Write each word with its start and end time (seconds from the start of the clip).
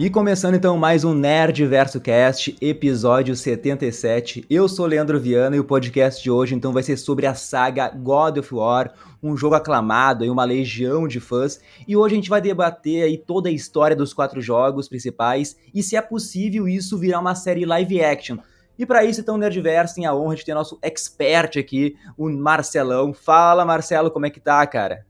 E 0.00 0.08
começando 0.08 0.54
então 0.54 0.78
mais 0.78 1.04
um 1.04 1.12
Nerd 1.12 1.66
Verso 1.66 2.00
Cast, 2.00 2.56
episódio 2.58 3.36
77. 3.36 4.46
Eu 4.48 4.66
sou 4.66 4.86
Leandro 4.86 5.20
Viana 5.20 5.56
e 5.56 5.60
o 5.60 5.64
podcast 5.64 6.22
de 6.22 6.30
hoje 6.30 6.54
então 6.54 6.72
vai 6.72 6.82
ser 6.82 6.96
sobre 6.96 7.26
a 7.26 7.34
saga 7.34 7.90
God 7.90 8.38
of 8.38 8.54
War, 8.54 8.94
um 9.22 9.36
jogo 9.36 9.56
aclamado 9.56 10.24
e 10.24 10.30
uma 10.30 10.46
legião 10.46 11.06
de 11.06 11.20
fãs. 11.20 11.60
E 11.86 11.98
hoje 11.98 12.14
a 12.14 12.16
gente 12.16 12.30
vai 12.30 12.40
debater 12.40 13.02
aí 13.02 13.18
toda 13.18 13.50
a 13.50 13.52
história 13.52 13.94
dos 13.94 14.14
quatro 14.14 14.40
jogos 14.40 14.88
principais 14.88 15.54
e 15.74 15.82
se 15.82 15.96
é 15.96 16.00
possível 16.00 16.66
isso 16.66 16.96
virar 16.96 17.20
uma 17.20 17.34
série 17.34 17.66
live 17.66 18.02
action. 18.02 18.38
E 18.78 18.86
para 18.86 19.04
isso, 19.04 19.20
então, 19.20 19.34
o 19.34 19.38
Nerdverso 19.38 19.96
tem 19.96 20.06
a 20.06 20.14
honra 20.14 20.36
de 20.36 20.46
ter 20.46 20.54
nosso 20.54 20.78
expert 20.80 21.58
aqui, 21.58 21.94
o 22.16 22.30
Marcelão. 22.30 23.12
Fala, 23.12 23.62
Marcelo, 23.66 24.10
como 24.10 24.24
é 24.24 24.30
que 24.30 24.40
tá, 24.40 24.66
cara? 24.66 25.04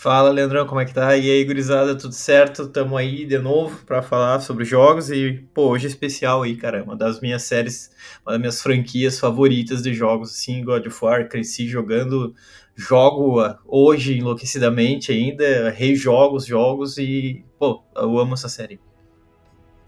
Fala, 0.00 0.30
Leandrão, 0.30 0.64
como 0.64 0.80
é 0.80 0.84
que 0.84 0.94
tá? 0.94 1.16
E 1.16 1.28
aí, 1.28 1.44
gurizada, 1.44 1.92
tudo 1.98 2.14
certo? 2.14 2.68
Tamo 2.68 2.96
aí 2.96 3.24
de 3.26 3.36
novo 3.36 3.84
para 3.84 4.00
falar 4.00 4.38
sobre 4.38 4.64
jogos 4.64 5.10
e, 5.10 5.44
pô, 5.52 5.70
hoje 5.70 5.86
é 5.86 5.88
especial 5.88 6.44
aí, 6.44 6.54
cara, 6.54 6.84
uma 6.84 6.94
das 6.94 7.20
minhas 7.20 7.42
séries, 7.42 7.90
uma 8.24 8.30
das 8.30 8.40
minhas 8.40 8.62
franquias 8.62 9.18
favoritas 9.18 9.82
de 9.82 9.92
jogos, 9.92 10.30
assim, 10.30 10.62
God 10.62 10.86
of 10.86 11.04
War, 11.04 11.28
cresci 11.28 11.66
jogando, 11.66 12.32
jogo 12.76 13.42
hoje 13.66 14.16
enlouquecidamente 14.16 15.10
ainda, 15.10 15.68
rejogo 15.70 16.36
os 16.36 16.46
jogos 16.46 16.96
e, 16.96 17.44
pô, 17.58 17.82
eu 17.96 18.20
amo 18.20 18.34
essa 18.34 18.48
série. 18.48 18.78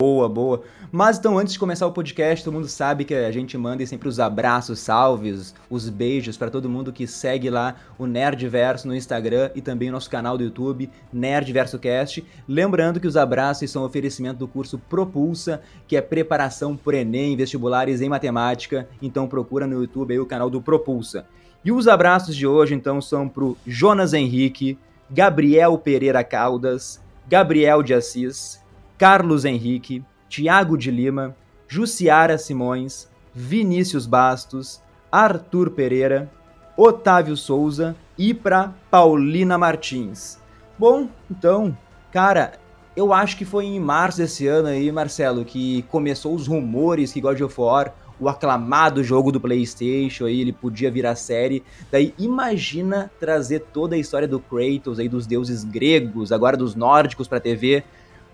Boa, 0.00 0.30
boa. 0.30 0.62
Mas 0.90 1.18
então, 1.18 1.38
antes 1.38 1.52
de 1.52 1.58
começar 1.58 1.86
o 1.86 1.92
podcast, 1.92 2.42
todo 2.42 2.54
mundo 2.54 2.66
sabe 2.66 3.04
que 3.04 3.12
a 3.12 3.30
gente 3.30 3.58
manda 3.58 3.84
sempre 3.84 4.08
os 4.08 4.18
abraços, 4.18 4.78
salves, 4.78 5.54
os 5.68 5.90
beijos 5.90 6.38
para 6.38 6.50
todo 6.50 6.70
mundo 6.70 6.90
que 6.90 7.06
segue 7.06 7.50
lá 7.50 7.76
o 7.98 8.06
Nerdverso 8.06 8.88
no 8.88 8.96
Instagram 8.96 9.50
e 9.54 9.60
também 9.60 9.90
o 9.90 9.92
nosso 9.92 10.08
canal 10.08 10.38
do 10.38 10.44
YouTube, 10.44 10.88
Nerdverso 11.12 11.78
Cast. 11.78 12.24
Lembrando 12.48 12.98
que 12.98 13.06
os 13.06 13.14
abraços 13.14 13.70
são 13.70 13.84
oferecimento 13.84 14.38
do 14.38 14.48
curso 14.48 14.78
Propulsa, 14.78 15.60
que 15.86 15.96
é 15.96 16.00
preparação 16.00 16.74
por 16.74 16.94
Enem, 16.94 17.36
vestibulares 17.36 18.00
em 18.00 18.08
matemática. 18.08 18.88
Então 19.02 19.28
procura 19.28 19.66
no 19.66 19.82
YouTube 19.82 20.14
aí 20.14 20.18
o 20.18 20.24
canal 20.24 20.48
do 20.48 20.62
Propulsa. 20.62 21.26
E 21.62 21.70
os 21.70 21.86
abraços 21.86 22.34
de 22.34 22.46
hoje, 22.46 22.74
então, 22.74 23.02
são 23.02 23.28
pro 23.28 23.54
Jonas 23.66 24.14
Henrique, 24.14 24.78
Gabriel 25.10 25.76
Pereira 25.76 26.24
Caldas, 26.24 26.98
Gabriel 27.28 27.82
de 27.82 27.92
Assis, 27.92 28.59
Carlos 29.00 29.46
Henrique, 29.46 30.04
Tiago 30.28 30.76
de 30.76 30.90
Lima, 30.90 31.34
Jussiara 31.66 32.36
Simões, 32.36 33.08
Vinícius 33.32 34.04
Bastos, 34.04 34.78
Arthur 35.10 35.70
Pereira, 35.70 36.30
Otávio 36.76 37.34
Souza 37.34 37.96
e 38.18 38.34
para 38.34 38.74
Paulina 38.90 39.56
Martins. 39.56 40.38
Bom, 40.78 41.08
então, 41.30 41.74
cara, 42.12 42.60
eu 42.94 43.14
acho 43.14 43.38
que 43.38 43.46
foi 43.46 43.64
em 43.64 43.80
março 43.80 44.18
desse 44.18 44.46
ano 44.46 44.68
aí, 44.68 44.92
Marcelo, 44.92 45.46
que 45.46 45.80
começou 45.84 46.34
os 46.34 46.46
rumores 46.46 47.10
que 47.10 47.22
God 47.22 47.40
of 47.40 47.58
War, 47.58 47.94
o 48.20 48.28
aclamado 48.28 49.02
jogo 49.02 49.32
do 49.32 49.40
PlayStation, 49.40 50.26
aí 50.26 50.42
ele 50.42 50.52
podia 50.52 50.90
virar 50.90 51.16
série. 51.16 51.64
Daí 51.90 52.12
imagina 52.18 53.10
trazer 53.18 53.60
toda 53.72 53.94
a 53.94 53.98
história 53.98 54.28
do 54.28 54.38
Kratos 54.38 54.98
aí 54.98 55.08
dos 55.08 55.26
deuses 55.26 55.64
gregos, 55.64 56.30
agora 56.32 56.54
dos 56.54 56.74
nórdicos 56.74 57.26
para 57.26 57.40
TV. 57.40 57.82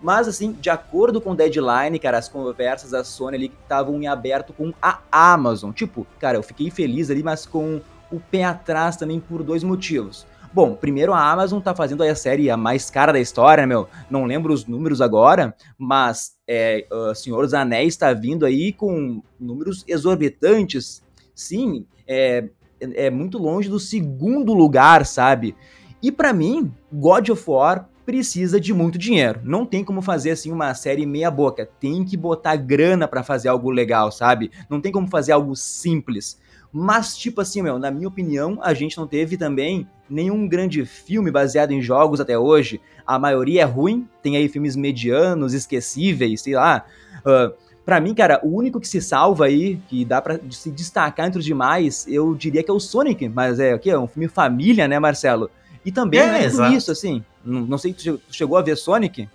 Mas, 0.01 0.29
assim, 0.29 0.53
de 0.53 0.71
acordo 0.71 1.21
com 1.21 1.31
o 1.31 1.35
deadline, 1.35 1.99
cara, 1.99 2.19
as 2.19 2.29
conversas 2.29 2.91
da 2.91 3.03
Sony 3.03 3.37
ali 3.37 3.53
estavam 3.63 4.01
em 4.01 4.07
aberto 4.07 4.53
com 4.53 4.73
a 4.81 5.01
Amazon. 5.11 5.73
Tipo, 5.73 6.07
cara, 6.19 6.37
eu 6.37 6.43
fiquei 6.43 6.71
feliz 6.71 7.11
ali, 7.11 7.23
mas 7.23 7.47
com 7.47 7.81
o 8.11 8.21
pé 8.21 8.45
atrás 8.45 8.97
também 8.97 9.19
por 9.19 9.43
dois 9.43 9.63
motivos. 9.63 10.27
Bom, 10.53 10.75
primeiro 10.75 11.13
a 11.13 11.31
Amazon 11.31 11.61
tá 11.61 11.75
fazendo 11.75 12.03
a 12.03 12.15
série 12.15 12.49
a 12.49 12.57
mais 12.57 12.89
cara 12.89 13.13
da 13.13 13.21
história, 13.21 13.67
meu. 13.67 13.89
Não 14.09 14.25
lembro 14.25 14.55
os 14.55 14.65
números 14.65 15.01
agora, 15.01 15.55
mas 15.77 16.33
é, 16.49 16.87
Senhor 17.15 17.43
dos 17.43 17.53
Anéis 17.53 17.95
está 17.95 18.13
vindo 18.13 18.47
aí 18.47 18.73
com 18.73 19.23
números 19.39 19.85
exorbitantes. 19.87 21.03
Sim, 21.35 21.85
é, 22.09 22.49
é 22.81 23.11
muito 23.11 23.37
longe 23.37 23.69
do 23.69 23.79
segundo 23.79 24.55
lugar, 24.55 25.05
sabe? 25.05 25.55
E 26.03 26.11
para 26.11 26.33
mim, 26.33 26.73
God 26.91 27.29
of 27.29 27.51
War 27.51 27.89
precisa 28.07 28.61
de 28.61 28.73
muito 28.73 28.97
dinheiro. 28.97 29.41
Não 29.43 29.67
tem 29.67 29.85
como 29.85 30.01
fazer 30.01 30.31
assim 30.31 30.53
uma 30.53 30.73
série 30.73 31.05
meia 31.05 31.31
boca. 31.31 31.69
Tem 31.81 32.05
que 32.05 32.17
botar 32.17 32.55
grana 32.55 33.09
para 33.09 33.25
fazer 33.25 33.49
algo 33.49 33.69
legal, 33.69 34.13
sabe? 34.13 34.51
Não 34.71 34.81
tem 34.81 34.93
como 34.93 35.09
fazer 35.09 35.33
algo 35.33 35.57
simples. 35.57 36.41
Mas, 36.73 37.17
tipo 37.17 37.41
assim, 37.41 37.63
meu, 37.63 37.79
na 37.79 37.91
minha 37.91 38.07
opinião, 38.07 38.59
a 38.63 38.73
gente 38.73 38.97
não 38.97 39.07
teve 39.07 39.37
também 39.37 39.89
nenhum 40.09 40.47
grande 40.47 40.85
filme 40.85 41.31
baseado 41.31 41.73
em 41.73 41.83
jogos 41.83 42.21
até 42.21 42.39
hoje. 42.39 42.81
A 43.05 43.19
maioria 43.19 43.63
é 43.63 43.65
ruim, 43.65 44.09
tem 44.23 44.37
aí 44.37 44.49
filmes 44.49 44.77
medianos, 44.77 45.53
esquecíveis, 45.53 46.43
sei 46.43 46.55
lá. 46.55 46.85
Uh, 47.19 47.67
Pra 47.87 48.01
mim, 48.01 48.15
cara, 48.15 48.41
o 48.43 48.49
único 48.49 48.81
que 48.81 48.89
se 48.89 49.01
salva 49.01 49.45
aí, 49.45 49.77
que 49.89 50.05
dá 50.05 50.21
pra 50.21 50.41
se 50.51 50.73
destacar 50.73 51.29
entre 51.29 51.39
os 51.39 51.45
demais, 51.45 52.05
eu 52.09 52.35
diria 52.35 52.61
que 52.61 52.69
é 52.69 52.75
o 52.75 52.81
Sonic. 52.81 53.29
Mas 53.29 53.61
é 53.61 53.77
o 53.77 53.79
quê? 53.79 53.91
É 53.91 53.99
um 53.99 54.09
filme 54.09 54.27
família, 54.27 54.89
né, 54.89 54.99
Marcelo? 54.99 55.49
E 55.85 55.93
também 55.93 56.19
é, 56.19 56.47
é 56.47 56.49
isso, 56.75 56.91
assim. 56.91 57.25
Não, 57.47 57.61
não 57.63 57.79
sei, 57.79 57.93
tu 57.93 58.21
chegou 58.31 58.57
a 58.59 58.63
ver 58.63 58.77
Sonic? 58.77 59.29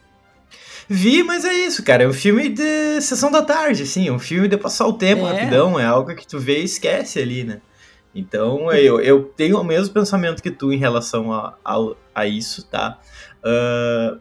Vi, 0.88 1.24
mas 1.24 1.46
é 1.46 1.54
isso, 1.54 1.84
cara. 1.84 2.04
É 2.04 2.08
um 2.08 2.14
filme 2.14 2.50
de 2.50 3.00
sessão 3.02 3.32
da 3.32 3.42
tarde, 3.42 3.84
assim. 3.84 4.08
É 4.08 4.12
um 4.12 4.20
filme 4.20 4.48
de 4.48 4.58
passar 4.58 4.88
o 4.88 4.94
tempo 4.94 5.26
é. 5.26 5.32
rapidão. 5.32 5.80
É 5.80 5.86
algo 5.86 6.14
que 6.16 6.28
tu 6.28 6.38
vê 6.40 6.60
e 6.60 6.66
esquece 6.66 7.20
ali, 7.20 7.44
né? 7.44 7.62
Então, 8.14 8.72
eu, 8.74 9.00
eu 9.00 9.24
tenho 9.24 9.60
o 9.60 9.64
mesmo 9.64 9.94
pensamento 9.94 10.44
que 10.44 10.52
tu 10.52 10.72
em 10.74 10.78
relação 10.78 11.32
a, 11.32 11.56
a, 11.64 11.78
a 12.14 12.28
isso, 12.28 12.66
tá? 12.66 13.00
Uh, 13.42 14.20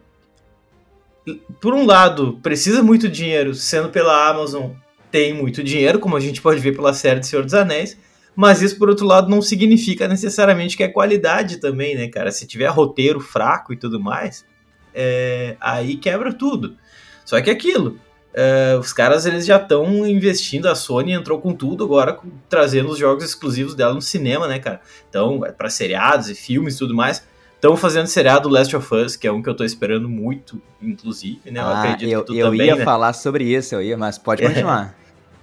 por 1.61 1.75
um 1.75 1.85
lado, 1.85 2.39
precisa 2.41 2.83
muito 2.85 3.09
dinheiro, 3.09 3.53
sendo 3.53 3.89
pela 3.89 4.29
Amazon, 4.29 4.71
tem 5.11 5.35
muito 5.35 5.63
dinheiro, 5.63 5.99
como 5.99 6.17
a 6.17 6.21
gente 6.21 6.41
pode 6.41 6.61
ver 6.61 6.75
pela 6.75 6.95
série 6.95 7.19
de 7.19 7.27
Senhor 7.27 7.45
dos 7.45 7.55
Anéis 7.55 7.99
mas 8.41 8.63
isso, 8.63 8.79
por 8.79 8.89
outro 8.89 9.07
lado, 9.07 9.29
não 9.29 9.43
significa 9.43 10.09
necessariamente 10.09 10.75
que 10.75 10.83
é 10.83 10.89
qualidade 10.89 11.59
também, 11.59 11.95
né, 11.95 12.09
cara? 12.09 12.33
Se 12.33 12.47
tiver 12.47 12.69
roteiro 12.69 13.21
fraco 13.21 13.71
e 13.71 13.77
tudo 13.77 14.01
mais, 14.01 14.47
é, 14.95 15.59
aí 15.61 15.97
quebra 15.97 16.33
tudo. 16.33 16.75
Só 17.23 17.39
que 17.43 17.51
é 17.51 17.53
aquilo, 17.53 17.99
é, 18.33 18.79
os 18.81 18.95
caras 18.95 19.27
eles 19.27 19.45
já 19.45 19.59
estão 19.59 20.07
investindo, 20.07 20.69
a 20.69 20.75
Sony 20.75 21.13
entrou 21.13 21.39
com 21.39 21.53
tudo 21.53 21.85
agora, 21.85 22.19
trazendo 22.49 22.89
os 22.89 22.99
jogos 22.99 23.25
exclusivos 23.25 23.75
dela 23.75 23.93
no 23.93 24.01
cinema, 24.01 24.49
né, 24.49 24.59
cara? 24.59 24.81
Então, 25.11 25.45
é 25.45 25.53
para 25.53 25.69
seriados 25.69 26.31
e 26.31 26.35
filmes 26.35 26.77
e 26.77 26.79
tudo 26.79 26.95
mais. 26.95 27.23
Estão 27.57 27.77
fazendo 27.77 28.07
seriado 28.07 28.49
Last 28.49 28.75
of 28.75 28.95
Us, 28.95 29.17
que 29.17 29.27
é 29.27 29.33
um 29.33 29.43
que 29.43 29.51
eu 29.51 29.55
tô 29.55 29.65
esperando 29.65 30.09
muito, 30.09 30.63
inclusive, 30.81 31.51
né? 31.51 31.61
Eu 31.61 31.65
ah, 31.65 31.83
acredito 31.83 32.11
eu, 32.11 32.21
que 32.21 32.27
tu 32.29 32.35
eu 32.35 32.51
também, 32.51 32.69
ia 32.69 32.77
né? 32.77 32.85
falar 32.87 33.13
sobre 33.13 33.45
isso, 33.45 33.75
eu 33.75 33.83
ia, 33.83 33.99
mas 33.99 34.17
pode 34.17 34.43
continuar. 34.43 34.99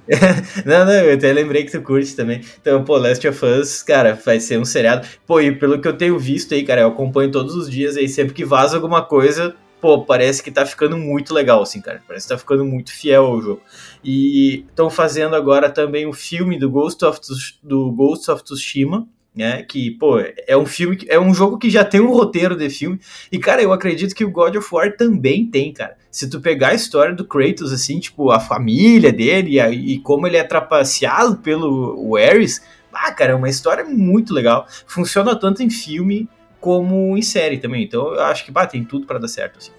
não, 0.65 0.85
não, 0.85 0.93
eu 0.93 1.15
até 1.15 1.31
lembrei 1.33 1.63
que 1.63 1.71
tu 1.71 1.81
curte 1.81 2.15
também. 2.15 2.41
Então, 2.61 2.83
pô, 2.83 2.97
Last 2.97 3.27
of 3.27 3.45
Us, 3.45 3.83
cara, 3.83 4.13
vai 4.13 4.39
ser 4.39 4.59
um 4.59 4.65
seriado. 4.65 5.07
Pô, 5.25 5.39
e 5.41 5.53
pelo 5.53 5.79
que 5.79 5.87
eu 5.87 5.97
tenho 5.97 6.17
visto 6.17 6.53
aí, 6.53 6.63
cara, 6.63 6.81
eu 6.81 6.87
acompanho 6.87 7.31
todos 7.31 7.55
os 7.55 7.69
dias 7.69 7.97
aí, 7.97 8.07
sempre 8.07 8.33
que 8.33 8.45
vaza 8.45 8.75
alguma 8.75 9.03
coisa, 9.03 9.55
pô, 9.81 10.03
parece 10.03 10.41
que 10.41 10.51
tá 10.51 10.65
ficando 10.65 10.97
muito 10.97 11.33
legal, 11.33 11.61
assim, 11.61 11.81
cara. 11.81 12.01
Parece 12.07 12.27
que 12.27 12.33
tá 12.33 12.37
ficando 12.37 12.65
muito 12.65 12.91
fiel 12.91 13.25
ao 13.25 13.41
jogo. 13.41 13.61
E 14.03 14.65
estão 14.69 14.89
fazendo 14.89 15.35
agora 15.35 15.69
também 15.69 16.05
o 16.07 16.13
filme 16.13 16.57
do 16.57 16.69
Ghost 16.69 17.03
of, 17.05 17.19
do 17.61 17.91
Ghost 17.91 18.29
of 18.31 18.43
Tsushima, 18.43 19.07
né? 19.37 19.61
Que, 19.63 19.91
pô, 19.91 20.19
é 20.19 20.57
um 20.57 20.65
filme, 20.65 20.97
é 21.07 21.19
um 21.19 21.33
jogo 21.33 21.57
que 21.57 21.69
já 21.69 21.85
tem 21.85 22.01
um 22.01 22.11
roteiro 22.11 22.55
de 22.55 22.69
filme. 22.69 22.99
E, 23.31 23.37
cara, 23.37 23.61
eu 23.61 23.71
acredito 23.71 24.15
que 24.15 24.25
o 24.25 24.31
God 24.31 24.55
of 24.55 24.67
War 24.71 24.95
também 24.97 25.45
tem, 25.45 25.71
cara. 25.71 25.95
Se 26.09 26.27
tu 26.29 26.41
pegar 26.41 26.69
a 26.69 26.73
história 26.73 27.13
do 27.13 27.25
Kratos, 27.25 27.71
assim, 27.71 27.99
tipo, 27.99 28.31
a 28.31 28.39
família 28.39 29.13
dele 29.13 29.51
e, 29.51 29.59
a, 29.59 29.69
e 29.69 29.99
como 29.99 30.25
ele 30.25 30.37
é 30.37 30.43
trapaceado 30.43 31.37
pelo 31.37 32.15
Ares, 32.15 32.61
ah, 32.91 33.11
cara, 33.11 33.33
é 33.33 33.35
uma 33.35 33.49
história 33.49 33.85
muito 33.85 34.33
legal. 34.33 34.65
Funciona 34.87 35.35
tanto 35.35 35.61
em 35.61 35.69
filme 35.69 36.27
como 36.59 37.15
em 37.15 37.21
série 37.21 37.59
também. 37.59 37.83
Então, 37.83 38.13
eu 38.13 38.21
acho 38.23 38.43
que, 38.43 38.51
bah, 38.51 38.65
tem 38.65 38.83
tudo 38.83 39.05
para 39.05 39.19
dar 39.19 39.27
certo, 39.27 39.57
assim. 39.59 39.76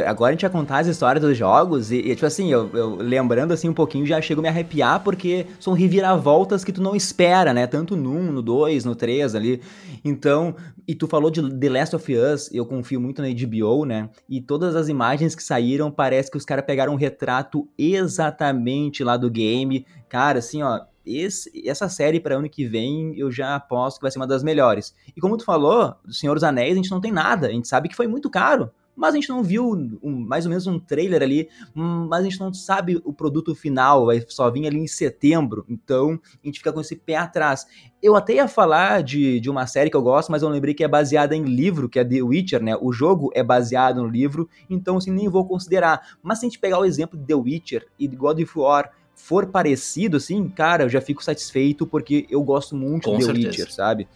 Agora 0.00 0.30
a 0.30 0.32
gente 0.32 0.42
vai 0.42 0.50
contar 0.50 0.78
as 0.78 0.86
histórias 0.86 1.22
dos 1.24 1.36
jogos 1.36 1.90
e, 1.90 1.96
e 1.96 2.14
tipo 2.14 2.26
assim, 2.26 2.50
eu, 2.50 2.70
eu, 2.72 2.96
lembrando 2.96 3.52
assim 3.52 3.68
um 3.68 3.74
pouquinho, 3.74 4.06
já 4.06 4.20
chego 4.20 4.40
a 4.40 4.42
me 4.42 4.48
arrepiar 4.48 5.02
porque 5.02 5.46
são 5.60 5.72
reviravoltas 5.72 6.64
que 6.64 6.72
tu 6.72 6.82
não 6.82 6.94
espera, 6.96 7.52
né? 7.52 7.66
Tanto 7.66 7.96
no 7.96 8.10
1, 8.10 8.32
no 8.32 8.42
2, 8.42 8.84
no 8.84 8.94
3 8.94 9.34
ali. 9.34 9.60
Então, 10.04 10.54
e 10.86 10.94
tu 10.94 11.06
falou 11.06 11.30
de 11.30 11.42
The 11.58 11.68
Last 11.68 11.96
of 11.96 12.14
Us, 12.14 12.50
eu 12.52 12.66
confio 12.66 13.00
muito 13.00 13.22
na 13.22 13.28
HBO, 13.28 13.84
né? 13.84 14.08
E 14.28 14.40
todas 14.40 14.74
as 14.76 14.88
imagens 14.88 15.34
que 15.34 15.42
saíram, 15.42 15.90
parece 15.90 16.30
que 16.30 16.36
os 16.36 16.44
caras 16.44 16.64
pegaram 16.64 16.92
um 16.92 16.96
retrato 16.96 17.68
exatamente 17.78 19.04
lá 19.04 19.16
do 19.16 19.30
game. 19.30 19.86
Cara, 20.08 20.38
assim, 20.38 20.62
ó, 20.62 20.80
esse, 21.04 21.68
essa 21.68 21.88
série 21.88 22.20
para 22.20 22.36
ano 22.36 22.48
que 22.48 22.66
vem 22.66 23.16
eu 23.18 23.30
já 23.30 23.56
aposto 23.56 23.98
que 23.98 24.02
vai 24.02 24.10
ser 24.10 24.18
uma 24.18 24.26
das 24.26 24.42
melhores. 24.42 24.94
E 25.16 25.20
como 25.20 25.36
tu 25.36 25.44
falou, 25.44 25.94
Senhor 26.08 26.34
dos 26.34 26.44
Anéis, 26.44 26.72
a 26.72 26.76
gente 26.76 26.90
não 26.90 27.00
tem 27.00 27.12
nada, 27.12 27.48
a 27.48 27.50
gente 27.50 27.68
sabe 27.68 27.88
que 27.88 27.96
foi 27.96 28.06
muito 28.06 28.30
caro 28.30 28.70
mas 29.02 29.14
a 29.14 29.16
gente 29.16 29.30
não 29.30 29.42
viu 29.42 29.68
um, 30.00 30.12
mais 30.12 30.46
ou 30.46 30.48
menos 30.48 30.64
um 30.68 30.78
trailer 30.78 31.24
ali, 31.24 31.48
hum, 31.74 32.06
mas 32.08 32.20
a 32.20 32.22
gente 32.22 32.38
não 32.38 32.54
sabe 32.54 33.02
o 33.04 33.12
produto 33.12 33.52
final, 33.52 34.06
vai 34.06 34.24
só 34.28 34.48
vir 34.48 34.64
ali 34.64 34.78
em 34.78 34.86
setembro, 34.86 35.64
então 35.68 36.20
a 36.40 36.46
gente 36.46 36.60
fica 36.60 36.72
com 36.72 36.80
esse 36.80 36.94
pé 36.94 37.16
atrás. 37.16 37.66
Eu 38.00 38.14
até 38.14 38.34
ia 38.34 38.46
falar 38.46 39.02
de, 39.02 39.40
de 39.40 39.50
uma 39.50 39.66
série 39.66 39.90
que 39.90 39.96
eu 39.96 40.02
gosto, 40.02 40.30
mas 40.30 40.42
eu 40.42 40.48
lembrei 40.48 40.72
que 40.72 40.84
é 40.84 40.88
baseada 40.88 41.34
em 41.34 41.42
livro, 41.42 41.88
que 41.88 41.98
é 41.98 42.04
The 42.04 42.22
Witcher, 42.22 42.62
né? 42.62 42.76
O 42.80 42.92
jogo 42.92 43.32
é 43.34 43.42
baseado 43.42 44.00
no 44.00 44.06
livro, 44.06 44.48
então 44.70 44.98
assim, 44.98 45.10
nem 45.10 45.28
vou 45.28 45.44
considerar. 45.48 46.16
Mas 46.22 46.38
se 46.38 46.46
a 46.46 46.48
gente 46.48 46.60
pegar 46.60 46.78
o 46.78 46.84
exemplo 46.84 47.18
de 47.18 47.26
The 47.26 47.34
Witcher 47.34 47.88
e 47.98 48.06
God 48.06 48.40
of 48.40 48.56
War, 48.56 48.92
for 49.16 49.46
parecido, 49.48 50.16
assim, 50.16 50.48
cara, 50.48 50.84
eu 50.84 50.88
já 50.88 51.00
fico 51.00 51.24
satisfeito 51.24 51.88
porque 51.88 52.24
eu 52.30 52.40
gosto 52.44 52.76
muito 52.76 53.10
Com 53.10 53.18
de 53.18 53.26
The 53.26 53.32
certeza. 53.32 53.48
Witcher, 53.48 53.72
sabe? 53.72 54.08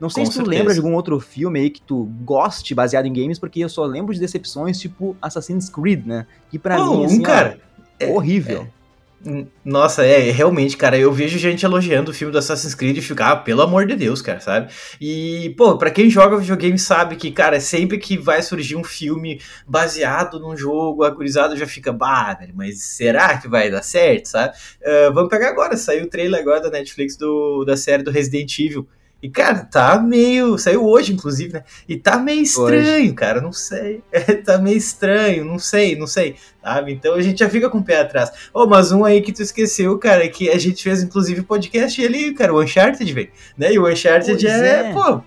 Não 0.00 0.08
sei 0.08 0.24
Com 0.24 0.30
se 0.30 0.38
tu 0.38 0.44
certeza. 0.44 0.58
lembra 0.58 0.72
de 0.74 0.80
algum 0.80 0.94
outro 0.94 1.20
filme 1.20 1.60
aí 1.60 1.70
que 1.70 1.82
tu 1.82 2.04
goste 2.24 2.74
baseado 2.74 3.06
em 3.06 3.12
games, 3.12 3.38
porque 3.38 3.60
eu 3.60 3.68
só 3.68 3.84
lembro 3.84 4.14
de 4.14 4.20
decepções 4.20 4.80
tipo 4.80 5.16
Assassin's 5.20 5.68
Creed, 5.68 6.06
né? 6.06 6.26
Que 6.50 6.58
pra 6.58 6.76
Pô, 6.76 6.84
mim, 6.96 7.00
um, 7.02 7.04
assim, 7.04 7.20
ó, 7.20 7.24
cara, 7.26 7.60
é- 7.98 8.06
horrível. 8.08 8.66
Hum, 9.22 9.46
Nossa, 9.62 10.02
é, 10.02 10.30
realmente, 10.30 10.78
cara, 10.78 10.96
eu 10.98 11.12
vejo 11.12 11.38
gente 11.38 11.62
elogiando 11.62 12.10
o 12.10 12.14
filme 12.14 12.32
do 12.32 12.38
Assassin's 12.38 12.74
Creed 12.74 12.96
e 12.96 13.02
ficar, 13.02 13.32
ah, 13.32 13.36
pelo 13.36 13.60
amor 13.60 13.84
de 13.86 13.94
Deus, 13.94 14.22
cara, 14.22 14.40
sabe? 14.40 14.72
E, 14.98 15.54
pô, 15.58 15.76
pra 15.76 15.90
quem 15.90 16.08
joga 16.08 16.38
videogame 16.38 16.78
sabe 16.78 17.16
que, 17.16 17.30
cara, 17.30 17.60
sempre 17.60 17.98
que 17.98 18.16
vai 18.16 18.40
surgir 18.40 18.76
um 18.76 18.82
filme 18.82 19.38
baseado 19.68 20.40
num 20.40 20.56
jogo, 20.56 21.04
a 21.04 21.10
gurizada 21.10 21.54
já 21.54 21.66
fica, 21.66 21.92
bah, 21.92 22.32
velho, 22.32 22.54
mas 22.56 22.80
será 22.82 23.36
que 23.36 23.46
vai 23.46 23.70
dar 23.70 23.82
certo, 23.82 24.24
sabe? 24.30 24.54
Ah, 24.82 25.10
vamos 25.12 25.28
pegar 25.28 25.50
agora, 25.50 25.76
saiu 25.76 26.04
o 26.04 26.08
trailer 26.08 26.40
agora 26.40 26.62
da 26.62 26.70
Netflix 26.70 27.14
do, 27.14 27.62
da 27.66 27.76
série 27.76 28.02
do 28.02 28.10
Resident 28.10 28.58
Evil. 28.58 28.88
E, 29.22 29.28
cara, 29.28 29.64
tá 29.64 29.98
meio. 29.98 30.56
Saiu 30.56 30.84
hoje, 30.86 31.12
inclusive, 31.12 31.52
né? 31.52 31.64
E 31.88 31.96
tá 31.96 32.16
meio 32.16 32.40
estranho, 32.42 33.14
cara. 33.14 33.40
Não 33.40 33.52
sei. 33.52 34.02
tá 34.44 34.56
meio 34.58 34.76
estranho, 34.78 35.44
não 35.44 35.58
sei, 35.58 35.94
não 35.96 36.06
sei. 36.06 36.36
Sabe? 36.62 36.92
Então 36.92 37.14
a 37.14 37.22
gente 37.22 37.38
já 37.38 37.48
fica 37.48 37.68
com 37.68 37.78
o 37.78 37.84
pé 37.84 38.00
atrás. 38.00 38.30
Ô, 38.54 38.66
mas 38.66 38.92
um 38.92 39.04
aí 39.04 39.20
que 39.20 39.32
tu 39.32 39.42
esqueceu, 39.42 39.98
cara, 39.98 40.26
que 40.28 40.48
a 40.48 40.58
gente 40.58 40.82
fez, 40.82 41.02
inclusive, 41.02 41.42
podcast 41.42 42.04
ali, 42.04 42.32
cara, 42.32 42.54
o 42.54 42.62
Uncharted, 42.62 43.12
velho. 43.12 43.30
Né? 43.58 43.74
E 43.74 43.78
o 43.78 43.86
Uncharted 43.90 44.46
é, 44.46 44.90
é. 44.90 44.92
pô. 44.92 45.20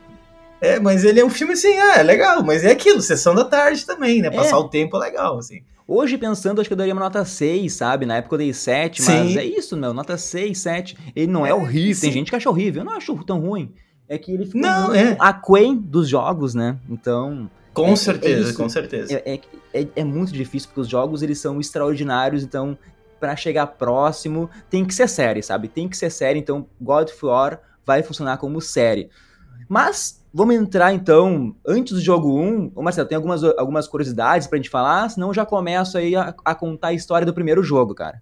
É, 0.59 0.79
mas 0.79 1.03
ele 1.03 1.19
é 1.19 1.25
um 1.25 1.29
filme 1.29 1.53
assim, 1.53 1.77
ah, 1.77 1.97
é 1.97 2.03
legal, 2.03 2.41
mas 2.41 2.63
é 2.63 2.71
aquilo, 2.71 3.01
sessão 3.01 3.35
da 3.35 3.43
tarde 3.43 3.85
também, 3.85 4.21
né? 4.21 4.31
Passar 4.31 4.55
É. 4.55 4.59
o 4.59 4.69
tempo 4.69 4.95
é 4.95 4.99
legal, 5.01 5.37
assim. 5.37 5.61
Hoje, 5.85 6.17
pensando, 6.17 6.61
acho 6.61 6.69
que 6.69 6.73
eu 6.73 6.77
daria 6.77 6.93
uma 6.93 7.01
nota 7.01 7.25
6, 7.25 7.73
sabe? 7.73 8.05
Na 8.05 8.15
época 8.15 8.35
eu 8.35 8.39
dei 8.39 8.53
7, 8.53 9.01
mas 9.01 9.31
Sim. 9.31 9.37
é 9.37 9.43
isso, 9.43 9.75
meu. 9.75 9.93
Nota 9.93 10.17
6, 10.17 10.57
7. 10.57 10.97
Ele 11.13 11.27
não 11.27 11.45
é, 11.45 11.49
É, 11.49 11.53
horrível. 11.53 11.99
Tem 12.01 12.09
sim. 12.09 12.19
gente 12.19 12.29
que 12.29 12.35
acha 12.37 12.49
horrível. 12.49 12.81
Eu 12.81 12.85
não 12.85 12.93
acho 12.93 13.13
tão 13.25 13.41
ruim. 13.41 13.73
É 14.07 14.17
que 14.17 14.31
ele 14.31 14.45
fica 14.45 14.59
Não, 14.59 14.93
é. 14.93 15.15
aquém 15.19 15.75
dos 15.77 16.07
jogos, 16.09 16.53
né? 16.53 16.77
Então, 16.89 17.49
Com 17.73 17.87
É- 17.87 17.91
é 17.93 17.95
certeza, 17.95 18.49
isso. 18.49 18.57
com 18.57 18.69
certeza. 18.69 19.13
é, 19.13 19.35
é, 19.35 19.81
é, 19.81 19.87
é 19.95 20.03
muito 20.03 20.31
difícil, 20.31 20.69
porque 20.69 20.81
os 20.81 20.87
jogos, 20.87 21.23
eles 21.23 21.39
são 21.39 21.59
extraordinários, 21.59 22.43
então, 22.43 22.77
pra 23.19 23.35
chegar 23.35 23.65
próximo, 23.65 24.49
tem 24.69 24.85
que 24.85 24.93
ser 24.93 25.07
série, 25.09 25.41
sabe? 25.41 25.67
Tem 25.67 25.87
que 25.89 25.97
ser 25.97 26.09
série, 26.11 26.37
então, 26.37 26.67
God 26.79 27.09
of 27.09 27.25
War 27.25 27.59
vai 27.85 28.03
funcionar 28.03 28.37
como 28.37 28.61
série. 28.61 29.09
Mas, 29.67 30.23
vamos 30.33 30.53
entrar, 30.55 30.93
então, 30.93 31.55
antes 31.65 31.93
do 31.93 32.01
jogo 32.01 32.37
1, 32.39 32.71
ô 32.75 32.83
Marcelo, 32.83 33.07
tem 33.07 33.15
algumas, 33.15 33.43
algumas 33.43 33.87
curiosidades 33.87 34.45
pra 34.47 34.57
gente 34.57 34.69
falar, 34.69 35.09
senão 35.09 35.29
eu 35.29 35.33
já 35.33 35.45
começo 35.45 35.97
aí 35.97 36.15
a, 36.15 36.35
a 36.45 36.53
contar 36.53 36.89
a 36.89 36.93
história 36.93 37.25
do 37.25 37.33
primeiro 37.33 37.63
jogo, 37.63 37.95
cara. 37.95 38.21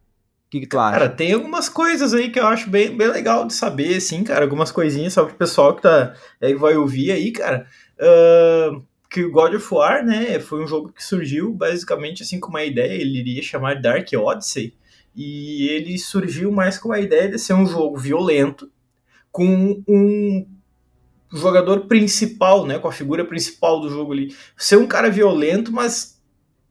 Que, 0.51 0.59
que 0.59 0.68
tu 0.68 0.77
acha? 0.77 1.00
Cara, 1.00 1.09
tem 1.09 1.31
algumas 1.31 1.69
coisas 1.69 2.13
aí 2.13 2.30
que 2.30 2.38
eu 2.38 2.45
acho 2.45 2.69
bem, 2.69 2.95
bem 2.95 3.07
legal 3.07 3.48
de 3.48 3.53
saber, 3.53 3.95
assim, 3.95 4.21
cara. 4.21 4.44
Algumas 4.44 4.69
coisinhas 4.69 5.13
só 5.13 5.24
pro 5.24 5.33
pessoal 5.33 5.74
que, 5.74 5.81
tá, 5.81 6.13
que 6.42 6.56
vai 6.56 6.75
ouvir 6.75 7.13
aí, 7.13 7.31
cara. 7.31 7.65
Ahn, 7.98 8.81
que 9.09 9.24
o 9.24 9.31
God 9.31 9.56
of 9.56 9.74
War, 9.74 10.06
né, 10.06 10.39
foi 10.39 10.63
um 10.63 10.68
jogo 10.68 10.92
que 10.92 11.03
surgiu 11.03 11.53
basicamente 11.53 12.24
assim 12.24 12.39
com 12.39 12.48
uma 12.48 12.63
ideia, 12.63 12.94
ele 12.94 13.19
iria 13.19 13.42
chamar 13.44 13.81
Dark 13.81 14.07
Odyssey. 14.13 14.74
E 15.13 15.68
ele 15.68 15.98
surgiu 15.98 16.50
mais 16.50 16.77
com 16.77 16.94
a 16.94 17.00
ideia 17.00 17.30
de 17.30 17.38
ser 17.38 17.53
um 17.53 17.65
jogo 17.65 17.98
violento, 17.98 18.71
com 19.30 19.83
um 19.86 20.48
jogador 21.33 21.88
principal, 21.88 22.65
né, 22.65 22.80
com 22.80 22.88
a 22.88 22.94
figura 22.94 23.25
principal 23.25 23.81
do 23.81 23.89
jogo 23.89 24.13
ali. 24.13 24.36
Ser 24.57 24.77
um 24.77 24.88
cara 24.88 25.09
violento, 25.09 25.71
mas 25.74 26.20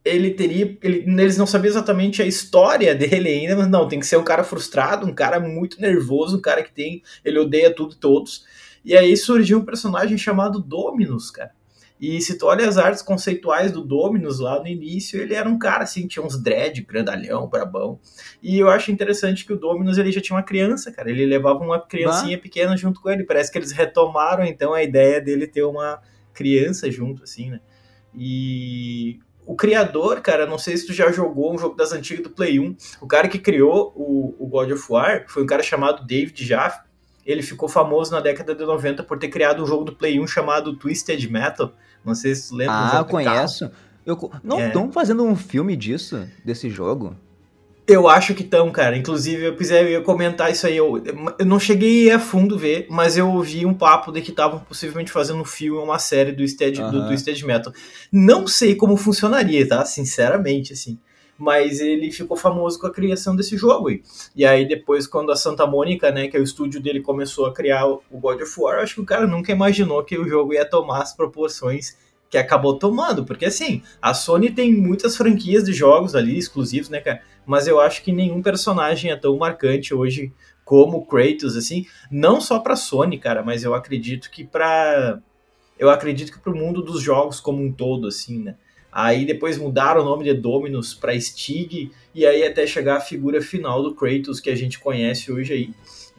ele 0.05 0.31
teria. 0.31 0.77
Ele, 0.83 1.05
eles 1.07 1.37
não 1.37 1.47
sabiam 1.47 1.71
exatamente 1.71 2.23
a 2.23 2.27
história 2.27 2.95
dele 2.95 3.29
ainda, 3.29 3.57
mas 3.57 3.69
não, 3.69 3.89
tem 3.89 4.01
que 4.01 4.07
ser 4.07 4.17
um 4.17 4.25
cara 4.25 4.45
frustrado, 4.45 5.07
um 5.07 5.15
cara 5.15 5.39
muito 5.39 5.81
nervoso, 5.81 6.39
um 6.39 6.41
cara 6.41 6.63
que 6.63 6.73
tem. 6.73 7.03
Ele 7.25 7.39
odeia 7.39 7.75
tudo 7.75 7.95
e 7.95 7.99
todos. 7.99 8.45
E 8.85 8.97
aí 8.97 9.17
surgiu 9.17 9.59
um 9.59 9.65
personagem 9.65 10.17
chamado 10.17 10.59
Dominus, 10.59 11.31
cara. 11.31 11.53
E 12.01 12.19
se 12.23 12.39
tu 12.39 12.47
olha 12.47 12.67
as 12.67 12.79
artes 12.79 13.03
conceituais 13.03 13.71
do 13.73 13.85
Dominus 13.85 14.41
lá 14.41 14.59
no 14.59 14.67
início, 14.67 15.21
ele 15.21 15.35
era 15.35 15.47
um 15.47 15.59
cara 15.59 15.85
assim, 15.85 16.07
tinha 16.07 16.25
uns 16.25 16.43
dread, 16.43 16.81
grandalhão, 16.81 17.47
brabão. 17.47 18.01
E 18.43 18.59
eu 18.59 18.71
acho 18.71 18.91
interessante 18.91 19.45
que 19.45 19.53
o 19.53 19.57
Dominus 19.59 19.99
ele 19.99 20.11
já 20.11 20.19
tinha 20.19 20.35
uma 20.35 20.43
criança, 20.43 20.91
cara. 20.91 21.11
Ele 21.11 21.27
levava 21.27 21.59
uma 21.59 21.79
criancinha 21.79 22.39
pequena 22.39 22.75
junto 22.75 23.03
com 23.03 23.11
ele. 23.11 23.25
Parece 23.25 23.53
que 23.53 23.59
eles 23.59 23.71
retomaram 23.71 24.45
então 24.47 24.73
a 24.73 24.83
ideia 24.83 25.21
dele 25.21 25.47
ter 25.47 25.63
uma 25.63 26.01
criança 26.33 26.91
junto, 26.91 27.25
assim, 27.25 27.51
né? 27.51 27.61
E 28.15 29.21
o 29.51 29.57
criador, 29.57 30.21
cara, 30.21 30.47
não 30.47 30.59
sei 30.59 30.77
se 30.77 30.87
tu 30.87 30.93
já 30.93 31.11
jogou 31.11 31.53
um 31.53 31.59
jogo 31.59 31.75
das 31.75 31.93
antigas 31.93 32.23
do 32.23 32.31
Play 32.31 32.61
1. 32.61 32.77
O 33.01 33.07
cara 33.09 33.27
que 33.27 33.37
criou 33.37 33.93
o, 33.97 34.33
o 34.39 34.47
God 34.47 34.71
of 34.71 34.85
War 34.89 35.25
foi 35.27 35.43
um 35.43 35.47
cara 35.47 35.61
chamado 35.61 36.07
David 36.07 36.47
Jaffe. 36.47 36.79
Ele 37.27 37.43
ficou 37.43 37.69
famoso 37.69 38.13
na 38.13 38.21
década 38.21 38.55
de 38.55 38.65
90 38.65 39.03
por 39.03 39.19
ter 39.19 39.27
criado 39.27 39.61
um 39.61 39.67
jogo 39.67 39.83
do 39.83 39.93
Play 39.93 40.21
1 40.21 40.27
chamado 40.29 40.77
Twisted 40.77 41.29
Metal. 41.29 41.73
Não 42.05 42.15
sei 42.15 42.33
se 42.37 42.51
tu 42.51 42.55
lembra. 42.55 42.75
um 42.75 42.79
ah, 42.79 42.91
carro. 42.91 43.05
conheço. 43.07 43.71
Eu, 44.07 44.31
não 44.45 44.61
É. 44.61 44.69
estão 44.69 44.93
fazendo 44.93 45.25
um 45.25 45.35
filme 45.35 45.75
disso, 45.75 46.25
desse 46.45 46.71
jogo? 46.71 47.17
Eu 47.91 48.09
acho 48.09 48.37
que 48.37 48.45
estão, 48.45 48.71
cara. 48.71 48.97
Inclusive, 48.97 49.47
eu 49.47 49.57
quiser 49.57 49.83
eu 49.83 49.91
ia 49.91 50.01
comentar 50.01 50.49
isso 50.49 50.65
aí. 50.65 50.77
Eu, 50.77 51.03
eu 51.37 51.45
não 51.45 51.59
cheguei 51.59 52.09
a 52.13 52.21
fundo 52.21 52.57
ver, 52.57 52.87
mas 52.89 53.17
eu 53.17 53.29
ouvi 53.29 53.67
um 53.67 53.75
papo 53.75 54.13
de 54.13 54.23
que 54.23 54.31
estavam 54.31 54.61
possivelmente 54.61 55.11
fazendo 55.11 55.41
um 55.41 55.45
filme 55.45 55.77
ou 55.77 55.85
uma 55.85 55.99
série 55.99 56.31
do, 56.31 56.47
Stead, 56.47 56.77
do 56.77 56.83
Aham. 56.85 57.09
Twisted 57.09 57.43
Metal. 57.43 57.73
Não 58.13 58.47
sei 58.47 58.77
como 58.77 58.97
funcionaria, 58.97 59.67
tá? 59.67 59.85
Sinceramente, 59.85 60.73
assim. 60.73 61.01
Mas 61.37 61.81
ele 61.81 62.13
ficou 62.13 62.37
famoso 62.37 62.79
com 62.79 62.87
a 62.87 62.93
criação 62.93 63.35
desse 63.35 63.57
jogo 63.57 63.89
aí. 63.89 64.03
E 64.37 64.47
aí, 64.47 64.69
depois, 64.69 65.09
quando 65.09 65.33
a 65.33 65.37
Santa 65.37 65.67
Mônica, 65.67 66.13
né, 66.13 66.29
que 66.29 66.37
é 66.37 66.41
o 66.41 66.45
estúdio 66.45 66.81
dele, 66.81 67.01
começou 67.01 67.47
a 67.47 67.53
criar 67.53 67.87
o 67.87 68.01
o 68.09 68.19
God 68.19 68.41
of 68.41 68.55
War, 68.57 68.77
eu 68.77 68.83
acho 68.85 68.95
que 68.95 69.01
o 69.01 69.07
cara 69.07 69.27
nunca 69.27 69.51
imaginou 69.51 70.05
que 70.05 70.17
o 70.17 70.29
jogo 70.29 70.53
ia 70.55 70.65
tomar 70.65 71.03
as 71.03 71.13
proporções 71.13 71.97
que 72.31 72.39
acabou 72.39 72.79
tomando. 72.79 73.25
Porque, 73.25 73.47
assim, 73.47 73.83
a 74.01 74.15
Sony 74.15 74.51
tem 74.51 74.73
muitas 74.73 75.17
franquias 75.17 75.65
de 75.65 75.73
jogos 75.73 76.15
ali, 76.15 76.39
exclusivos, 76.39 76.89
né, 76.89 77.01
cara? 77.01 77.21
Mas 77.51 77.67
eu 77.67 77.81
acho 77.81 78.05
que 78.05 78.13
nenhum 78.13 78.41
personagem 78.41 79.11
é 79.11 79.17
tão 79.17 79.37
marcante 79.37 79.93
hoje 79.93 80.33
como 80.65 80.99
o 80.99 81.05
Kratos, 81.05 81.57
assim, 81.57 81.85
não 82.09 82.41
só 82.41 82.61
pra 82.61 82.77
Sony, 82.77 83.19
cara, 83.19 83.43
mas 83.43 83.65
eu 83.65 83.75
acredito 83.75 84.31
que 84.31 84.45
pra. 84.45 85.19
Eu 85.77 85.91
acredito 85.91 86.31
que 86.31 86.39
pro 86.39 86.55
mundo 86.55 86.81
dos 86.81 87.03
jogos 87.03 87.41
como 87.41 87.61
um 87.61 87.73
todo, 87.73 88.07
assim, 88.07 88.39
né? 88.41 88.55
Aí 88.93 89.25
depois 89.25 89.59
mudaram 89.59 90.03
o 90.03 90.05
nome 90.05 90.23
de 90.23 90.33
Dominus 90.33 90.95
pra 90.95 91.19
Stig, 91.21 91.91
e 92.15 92.25
aí 92.25 92.47
até 92.47 92.69
chegar 92.69 92.99
a 92.99 93.01
figura 93.01 93.43
final 93.43 93.83
do 93.83 93.97
Kratos 93.97 94.39
que 94.39 94.49
a 94.49 94.55
gente 94.55 94.79
conhece 94.79 95.33
hoje 95.33 95.53
aí. 95.53 95.71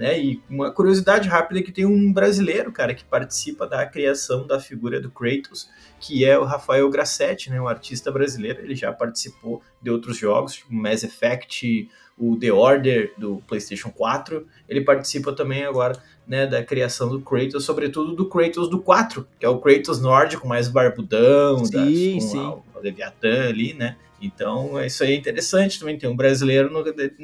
Né? 0.02 0.20
E 0.20 0.42
uma 0.50 0.72
curiosidade 0.72 1.30
rápida 1.30 1.60
é 1.60 1.64
que 1.64 1.72
tem 1.72 1.86
um 1.86 2.12
brasileiro, 2.12 2.72
cara, 2.72 2.96
que 2.96 3.06
participa 3.06 3.68
da 3.68 3.86
criação 3.86 4.48
da 4.48 4.60
figura 4.60 5.00
do 5.00 5.12
Kratos, 5.12 5.70
que 6.00 6.26
é 6.26 6.36
o 6.40 6.44
Rafael 6.44 6.90
Grassetti, 6.90 7.52
né, 7.52 7.62
um 7.62 7.68
artista 7.68 8.12
brasileiro. 8.12 8.64
Ele 8.64 8.74
já 8.74 8.92
participou 8.92 9.62
de 9.80 9.92
outros 9.92 10.18
jogos, 10.18 10.54
tipo 10.54 10.74
Mass 10.74 11.04
Effect, 11.04 11.88
o 12.18 12.36
The 12.36 12.52
Order 12.52 13.14
do 13.16 13.44
PlayStation 13.46 13.92
4. 13.92 14.48
Ele 14.68 14.82
participa 14.82 15.34
também 15.34 15.66
agora 15.66 15.94
né, 16.28 16.46
da 16.48 16.64
criação 16.64 17.10
do 17.10 17.20
Kratos, 17.22 17.66
sobretudo 17.66 18.16
do 18.16 18.26
Kratos 18.26 18.70
do 18.70 18.80
4, 18.80 19.28
que 19.40 19.46
é 19.46 19.50
o 19.50 19.58
Kratos 19.60 20.00
nórdico, 20.02 20.48
mais 20.48 20.68
barbudão, 20.68 21.66
Sim, 21.66 22.14
com 22.16 22.22
sim. 22.22 22.40
a- 22.40 22.54
o 22.54 22.64
Leviatã 22.82 23.50
ali, 23.50 23.74
né? 23.74 23.96
Então, 24.22 24.80
isso 24.86 25.04
aí 25.04 25.14
é 25.14 25.16
interessante 25.16 25.80
também. 25.80 25.98
Tem 25.98 26.08
um 26.10 26.16
brasileiro 26.16 26.72
no- 26.72 26.84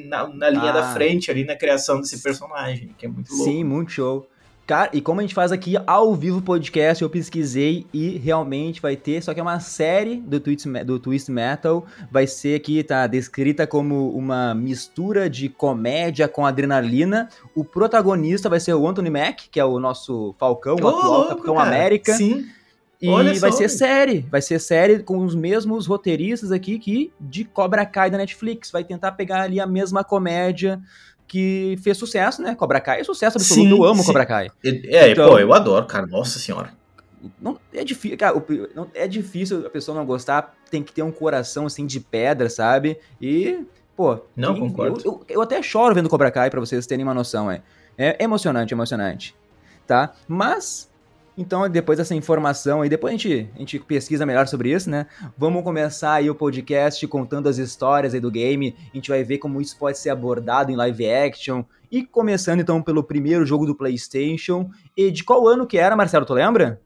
na, 0.10 0.28
na 0.28 0.50
linha 0.50 0.70
Ah. 0.72 0.82
da 0.82 0.94
frente 0.94 1.30
ali 1.30 1.44
na 1.46 1.56
criação 1.56 2.02
desse 2.02 2.22
personagem, 2.24 2.90
que 2.98 3.06
é 3.06 3.10
muito 3.10 3.30
louco. 3.32 3.44
Sim, 3.46 3.64
muito 3.64 3.92
show. 3.92 4.28
Cara, 4.68 4.90
e 4.92 5.00
como 5.00 5.22
a 5.22 5.24
gente 5.24 5.34
faz 5.34 5.54
aqui 5.54 5.76
ao 5.88 6.14
vivo 6.14 6.42
podcast, 6.42 7.02
eu 7.02 7.10
pesquisei 7.10 7.88
e 7.94 8.18
realmente 8.18 8.82
vai 8.82 8.98
ter, 8.98 9.24
só 9.24 9.34
que 9.34 9.40
é 9.40 9.44
uma 9.44 9.62
série 9.62 10.18
do 10.18 10.42
Twist, 10.42 10.68
do 10.84 11.00
Twist 11.00 11.32
Metal, 11.32 11.86
vai 12.12 12.28
ser 12.28 12.58
aqui, 12.58 12.84
tá 12.84 13.08
descrita 13.08 13.66
como 13.66 14.10
uma 14.10 14.54
mistura 14.54 15.30
de 15.30 15.48
comédia 15.48 16.28
com 16.28 16.46
adrenalina. 16.46 17.30
O 17.56 17.64
protagonista 17.64 18.50
vai 18.50 18.60
ser 18.60 18.74
o 18.74 18.86
Anthony 18.86 19.10
Mack, 19.10 19.48
que 19.50 19.58
é 19.58 19.64
o 19.64 19.80
nosso 19.80 20.36
Falcão, 20.38 20.76
o 20.76 20.84
Ô, 20.84 20.90
atual 20.90 21.12
louco, 21.14 21.30
Capitão 21.30 21.56
cara. 21.56 21.68
América. 21.70 22.14
Sim. 22.14 22.46
E 23.02 23.08
Olha 23.08 23.40
vai 23.40 23.52
só. 23.52 23.60
ser 23.60 23.70
série, 23.70 24.26
vai 24.30 24.42
ser 24.42 24.60
série 24.60 25.00
com 25.00 25.20
os 25.20 25.34
mesmos 25.34 25.86
roteiristas 25.86 26.52
aqui 26.52 26.78
que 26.78 27.14
de 27.22 27.46
Cobra 27.46 27.86
Kai 27.86 28.10
da 28.10 28.18
Netflix. 28.18 28.70
Vai 28.70 28.84
tentar 28.84 29.14
pegar 29.14 29.44
ali 29.44 29.62
a 29.62 29.68
mesma 29.68 30.04
comédia 30.04 30.82
que 31.28 31.78
fez 31.84 31.98
sucesso, 31.98 32.42
né? 32.42 32.56
Cobra 32.56 32.80
Kai 32.80 33.02
é 33.02 33.04
sucesso 33.04 33.38
absoluto, 33.38 33.68
Sim, 33.68 33.72
eu 33.72 33.84
amo 33.84 34.02
sim. 34.02 34.08
Cobra 34.08 34.26
Kai. 34.26 34.50
É, 34.64 35.12
Então- 35.12 35.30
pô, 35.30 35.40
eu 35.40 35.54
adoro, 35.54 35.86
cara. 35.86 36.06
Nossa 36.08 36.40
senhora. 36.40 36.72
Não, 37.42 37.60
é 37.74 37.84
difícil, 37.84 38.18
cara, 38.18 38.42
não, 38.76 38.88
é 38.94 39.08
difícil 39.08 39.66
a 39.66 39.70
pessoa 39.70 39.98
não 39.98 40.06
gostar, 40.06 40.56
tem 40.70 40.84
que 40.84 40.94
ter 40.94 41.02
um 41.02 41.12
coração 41.12 41.66
assim 41.66 41.86
de 41.86 42.00
pedra, 42.00 42.50
sabe? 42.50 42.98
E, 43.20 43.66
pô. 43.96 44.20
Não, 44.36 44.58
concordo. 44.58 45.02
Eu, 45.04 45.12
eu, 45.12 45.26
eu, 45.28 45.42
até 45.42 45.62
choro 45.62 45.94
vendo 45.96 46.08
Cobra 46.10 46.32
Kai 46.32 46.50
pra 46.50 46.60
vocês 46.60 46.86
terem 46.86 47.04
uma 47.04 47.14
noção, 47.14 47.50
é. 47.52 47.62
É 47.98 48.24
emocionante, 48.24 48.74
emocionante. 48.74 49.36
Tá? 49.86 50.14
Mas 50.28 50.90
então, 51.38 51.70
depois 51.70 52.00
dessa 52.00 52.16
informação 52.16 52.82
aí, 52.82 52.90
depois 52.90 53.14
a 53.14 53.18
gente, 53.18 53.50
a 53.56 53.60
gente 53.60 53.80
pesquisa 53.80 54.26
melhor 54.26 54.48
sobre 54.48 54.72
isso, 54.74 54.90
né? 54.90 55.06
Vamos 55.38 55.64
começar 55.64 56.14
aí 56.14 56.30
o 56.32 56.36
podcast 56.36 57.06
contando 57.08 57.48
as 57.48 57.60
histórias 57.60 58.16
aí 58.16 58.20
do 58.20 58.32
game. 58.32 58.76
A 58.92 58.96
gente 58.96 59.10
vai 59.10 59.24
ver 59.24 59.38
como 59.38 59.62
isso 59.62 59.78
pode 59.78 60.00
ser 60.00 60.10
abordado 60.10 60.72
em 60.72 60.76
live 60.76 61.08
action. 61.08 61.64
E 61.92 62.04
começando 62.04 62.60
então 62.60 62.82
pelo 62.82 63.04
primeiro 63.04 63.46
jogo 63.46 63.68
do 63.68 63.76
PlayStation. 63.76 64.70
E 64.96 65.12
de 65.12 65.24
qual 65.24 65.48
ano 65.48 65.68
que 65.68 65.78
era, 65.78 65.96
Marcelo? 65.96 66.26
Tu 66.26 66.34
lembra? 66.34 66.82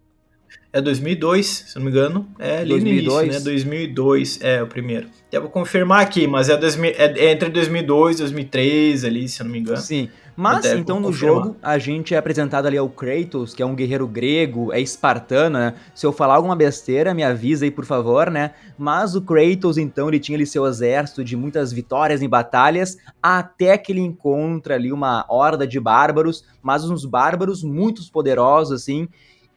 É 0.74 0.81
2002, 0.81 1.48
se 1.48 1.75
não 1.77 1.86
me 1.86 1.91
engano. 1.91 2.27
É 2.38 2.60
ali 2.60 2.70
2002. 2.70 3.15
no 3.15 3.24
início, 3.24 3.39
né? 3.39 3.43
2002 3.43 4.39
é 4.41 4.63
o 4.63 4.67
primeiro. 4.67 5.08
Eu 5.31 5.41
vou 5.41 5.50
confirmar 5.50 6.01
aqui, 6.01 6.27
mas 6.27 6.50
é, 6.50 6.58
2000, 6.58 6.91
é 6.98 7.31
entre 7.31 7.50
2002 7.50 8.17
e 8.17 8.20
2003 8.20 9.05
ali, 9.05 9.27
se 9.27 9.41
eu 9.41 9.46
não 9.46 9.51
me 9.51 9.60
engano. 9.60 9.77
Sim. 9.77 10.10
Mas, 10.41 10.65
então, 10.65 11.00
no 11.00 11.13
jogo, 11.13 11.55
a 11.62 11.77
gente 11.77 12.15
é 12.15 12.17
apresentado 12.17 12.65
ali 12.65 12.75
ao 12.75 12.89
Kratos, 12.89 13.53
que 13.53 13.62
é 13.62 13.65
um 13.65 13.75
guerreiro 13.75 14.07
grego, 14.07 14.74
é 14.74 14.81
espartano, 14.81 15.60
né? 15.60 15.75
Se 15.93 16.03
eu 16.03 16.12
falar 16.12 16.33
alguma 16.33 16.55
besteira, 16.55 17.13
me 17.13 17.24
avisa 17.24 17.63
aí, 17.63 17.69
por 17.69 17.86
favor, 17.86 18.31
né? 18.31 18.55
Mas 18.75 19.13
o 19.13 19.21
Kratos, 19.21 19.77
então, 19.77 20.07
ele 20.07 20.19
tinha 20.19 20.36
ali 20.36 20.48
seu 20.48 20.65
exército 20.65 21.24
de 21.24 21.38
muitas 21.38 21.71
vitórias 21.71 22.24
em 22.24 22.27
batalhas, 22.27 22.98
até 23.21 23.77
que 23.77 23.91
ele 23.91 24.01
encontra 24.01 24.74
ali 24.74 24.91
uma 24.91 25.27
horda 25.29 25.67
de 25.67 25.79
bárbaros, 25.79 26.43
mas 26.60 26.89
uns 26.89 27.05
bárbaros 27.05 27.63
muito 27.63 28.01
poderosos, 28.12 28.81
assim, 28.81 29.07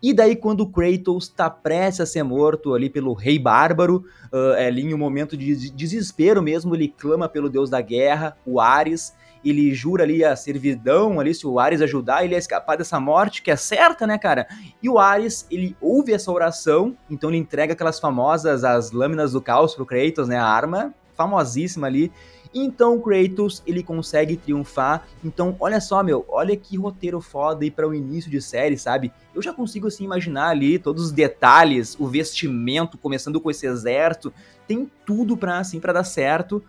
e 0.02 0.12
daí, 0.12 0.36
quando 0.36 0.60
o 0.60 0.66
Kratos 0.70 1.24
está 1.24 1.48
prestes 1.48 2.02
a 2.02 2.04
ser 2.04 2.22
morto 2.22 2.74
ali 2.74 2.90
pelo 2.90 3.14
rei 3.14 3.38
bárbaro, 3.38 4.04
uh, 4.30 4.52
ali 4.62 4.82
em 4.82 4.92
um 4.92 4.98
momento 4.98 5.34
de 5.34 5.70
desespero 5.70 6.42
mesmo, 6.42 6.74
ele 6.74 6.88
clama 6.88 7.26
pelo 7.26 7.48
deus 7.48 7.70
da 7.70 7.80
guerra, 7.80 8.36
o 8.44 8.60
Ares, 8.60 9.14
ele 9.44 9.74
jura 9.74 10.04
ali 10.04 10.24
a 10.24 10.34
servidão 10.34 11.20
ali, 11.20 11.34
se 11.34 11.46
o 11.46 11.58
Ares 11.58 11.80
ajudar, 11.80 12.24
ele 12.24 12.34
a 12.34 12.38
escapar 12.38 12.76
dessa 12.76 12.98
morte, 12.98 13.42
que 13.42 13.50
é 13.50 13.56
certa, 13.56 14.06
né, 14.06 14.18
cara? 14.18 14.46
E 14.82 14.88
o 14.88 14.98
Ares, 14.98 15.46
ele 15.50 15.76
ouve 15.80 16.12
essa 16.12 16.32
oração, 16.32 16.96
então 17.10 17.30
ele 17.30 17.38
entrega 17.38 17.72
aquelas 17.72 18.00
famosas, 18.00 18.64
as 18.64 18.90
lâminas 18.90 19.32
do 19.32 19.40
caos 19.40 19.74
pro 19.74 19.86
Kratos, 19.86 20.28
né, 20.28 20.36
a 20.36 20.46
arma 20.46 20.94
famosíssima 21.14 21.86
ali, 21.86 22.12
então 22.54 23.00
Kratos, 23.00 23.62
ele 23.66 23.82
consegue 23.82 24.36
triunfar. 24.36 25.06
Então, 25.24 25.56
olha 25.58 25.80
só, 25.80 26.02
meu, 26.02 26.24
olha 26.28 26.56
que 26.56 26.76
roteiro 26.76 27.20
foda 27.20 27.64
aí 27.64 27.70
para 27.70 27.88
o 27.88 27.94
início 27.94 28.30
de 28.30 28.40
série, 28.40 28.78
sabe? 28.78 29.12
Eu 29.34 29.42
já 29.42 29.52
consigo 29.52 29.88
assim 29.88 30.04
imaginar 30.04 30.48
ali 30.48 30.78
todos 30.78 31.06
os 31.06 31.12
detalhes, 31.12 31.96
o 31.98 32.06
vestimento, 32.06 32.96
começando 32.96 33.40
com 33.40 33.50
esse 33.50 33.66
exército, 33.66 34.32
tem 34.66 34.90
tudo 35.04 35.36
pra, 35.36 35.58
assim, 35.58 35.78
pra 35.78 35.92
dar 35.92 36.04
certo. 36.04 36.62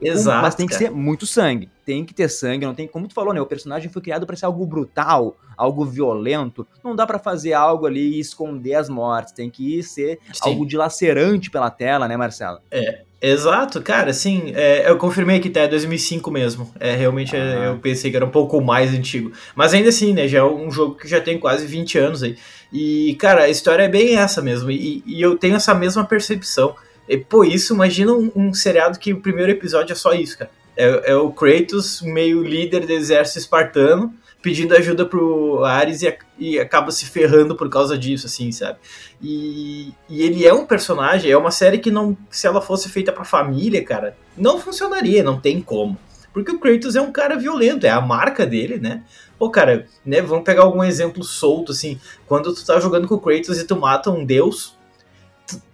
Exato. 0.00 0.42
Mas 0.42 0.54
tem 0.54 0.66
que 0.66 0.74
ser 0.74 0.90
muito 0.90 1.26
sangue. 1.26 1.68
Tem 1.84 2.04
que 2.04 2.14
ter 2.14 2.28
sangue, 2.28 2.64
não 2.64 2.74
tem. 2.74 2.86
Como 2.86 3.08
tu 3.08 3.14
falou, 3.14 3.34
né? 3.34 3.40
O 3.40 3.46
personagem 3.46 3.90
foi 3.90 4.00
criado 4.02 4.26
para 4.26 4.36
ser 4.36 4.46
algo 4.46 4.64
brutal, 4.64 5.36
algo 5.56 5.84
violento. 5.84 6.66
Não 6.84 6.94
dá 6.94 7.06
para 7.06 7.18
fazer 7.18 7.52
algo 7.52 7.86
ali 7.86 8.16
e 8.16 8.20
esconder 8.20 8.74
as 8.74 8.88
mortes. 8.88 9.32
Tem 9.32 9.50
que 9.50 9.82
ser 9.82 10.20
Sim. 10.32 10.50
algo 10.50 10.66
dilacerante 10.66 11.50
pela 11.50 11.70
tela, 11.70 12.06
né, 12.06 12.16
Marcelo? 12.16 12.60
É. 12.70 13.04
Exato, 13.22 13.82
cara, 13.82 14.10
assim, 14.10 14.50
é, 14.54 14.88
eu 14.88 14.96
confirmei 14.96 15.40
que 15.40 15.50
tá, 15.50 15.60
é 15.60 15.68
2005 15.68 16.30
mesmo. 16.30 16.72
É, 16.80 16.94
realmente 16.96 17.36
é, 17.36 17.68
eu 17.68 17.76
pensei 17.76 18.10
que 18.10 18.16
era 18.16 18.24
um 18.24 18.30
pouco 18.30 18.58
mais 18.62 18.94
antigo. 18.94 19.32
Mas 19.54 19.74
ainda 19.74 19.90
assim, 19.90 20.14
né, 20.14 20.26
já 20.26 20.38
é 20.38 20.44
um 20.44 20.70
jogo 20.70 20.94
que 20.94 21.06
já 21.06 21.20
tem 21.20 21.38
quase 21.38 21.66
20 21.66 21.98
anos 21.98 22.22
aí. 22.22 22.38
E, 22.72 23.14
cara, 23.16 23.42
a 23.42 23.48
história 23.50 23.82
é 23.82 23.88
bem 23.88 24.16
essa 24.16 24.40
mesmo. 24.40 24.70
E, 24.70 25.02
e 25.06 25.20
eu 25.20 25.36
tenho 25.36 25.56
essa 25.56 25.74
mesma 25.74 26.02
percepção. 26.02 26.74
E, 27.06 27.18
pô, 27.18 27.44
isso, 27.44 27.74
imagina 27.74 28.10
um, 28.12 28.30
um, 28.34 28.54
seriado 28.54 28.98
que 28.98 29.12
o 29.12 29.20
primeiro 29.20 29.52
episódio 29.52 29.92
é 29.92 29.96
só 29.96 30.14
isso, 30.14 30.38
cara. 30.38 30.50
É, 30.74 31.12
é 31.12 31.16
o 31.16 31.30
Kratos, 31.30 32.00
meio 32.00 32.42
líder 32.42 32.86
do 32.86 32.92
exército 32.92 33.38
espartano, 33.38 34.14
pedindo 34.42 34.74
ajuda 34.74 35.04
pro 35.04 35.64
Ares 35.64 36.02
e, 36.02 36.18
e, 36.38 36.58
acaba 36.58 36.90
se 36.90 37.06
ferrando 37.06 37.54
por 37.54 37.68
causa 37.68 37.96
disso, 37.98 38.26
assim, 38.26 38.50
sabe? 38.52 38.78
E, 39.20 39.92
e, 40.08 40.22
ele 40.22 40.46
é 40.46 40.52
um 40.52 40.64
personagem, 40.64 41.30
é 41.30 41.36
uma 41.36 41.50
série 41.50 41.78
que 41.78 41.90
não, 41.90 42.16
se 42.30 42.46
ela 42.46 42.60
fosse 42.60 42.88
feita 42.88 43.12
pra 43.12 43.24
família, 43.24 43.84
cara, 43.84 44.16
não 44.36 44.58
funcionaria, 44.58 45.22
não 45.22 45.38
tem 45.38 45.60
como. 45.60 45.98
Porque 46.32 46.52
o 46.52 46.58
Kratos 46.58 46.96
é 46.96 47.00
um 47.00 47.12
cara 47.12 47.36
violento, 47.36 47.84
é 47.84 47.90
a 47.90 48.00
marca 48.00 48.46
dele, 48.46 48.78
né? 48.78 49.02
Pô, 49.38 49.50
cara, 49.50 49.86
né, 50.04 50.22
vamos 50.22 50.44
pegar 50.44 50.62
algum 50.62 50.84
exemplo 50.84 51.24
solto, 51.24 51.72
assim, 51.72 51.98
quando 52.26 52.54
tu 52.54 52.64
tá 52.64 52.78
jogando 52.78 53.08
com 53.08 53.16
o 53.16 53.20
Kratos 53.20 53.58
e 53.58 53.66
tu 53.66 53.76
mata 53.76 54.10
um 54.10 54.24
deus, 54.24 54.76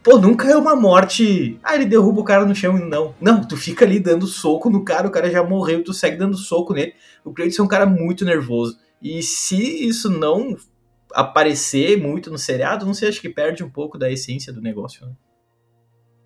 Pô, 0.03 0.19
nunca 0.19 0.49
é 0.49 0.57
uma 0.57 0.77
morte. 0.77 1.59
Ah, 1.63 1.75
ele 1.75 1.87
derruba 1.87 2.21
o 2.21 2.25
cara 2.25 2.45
no 2.45 2.55
chão. 2.55 2.77
Não. 2.79 3.15
Não, 3.21 3.45
tu 3.45 3.57
fica 3.57 3.85
ali 3.85 3.99
dando 3.99 4.27
soco 4.27 4.71
no 4.71 4.85
cara, 4.85 5.09
o 5.09 5.11
cara 5.11 5.31
já 5.31 5.43
morreu, 5.43 5.83
tu 5.83 5.93
segue 5.93 6.17
dando 6.17 6.37
soco 6.37 6.73
nele. 6.73 6.95
O 7.25 7.33
Kratos 7.33 7.59
é 7.59 7.63
um 7.63 7.69
cara 7.69 7.87
muito 7.87 8.25
nervoso. 8.25 8.79
E 9.03 9.23
se 9.23 9.87
isso 9.87 10.11
não 10.11 10.57
aparecer 11.13 12.01
muito 12.01 12.31
no 12.31 12.39
seriado, 12.39 12.87
não 12.87 12.95
sei, 12.95 13.09
acho 13.09 13.21
que 13.21 13.29
perde 13.29 13.65
um 13.65 13.71
pouco 13.71 13.99
da 13.99 14.11
essência 14.11 14.53
do 14.53 14.61
negócio, 14.61 15.07
né? 15.07 15.13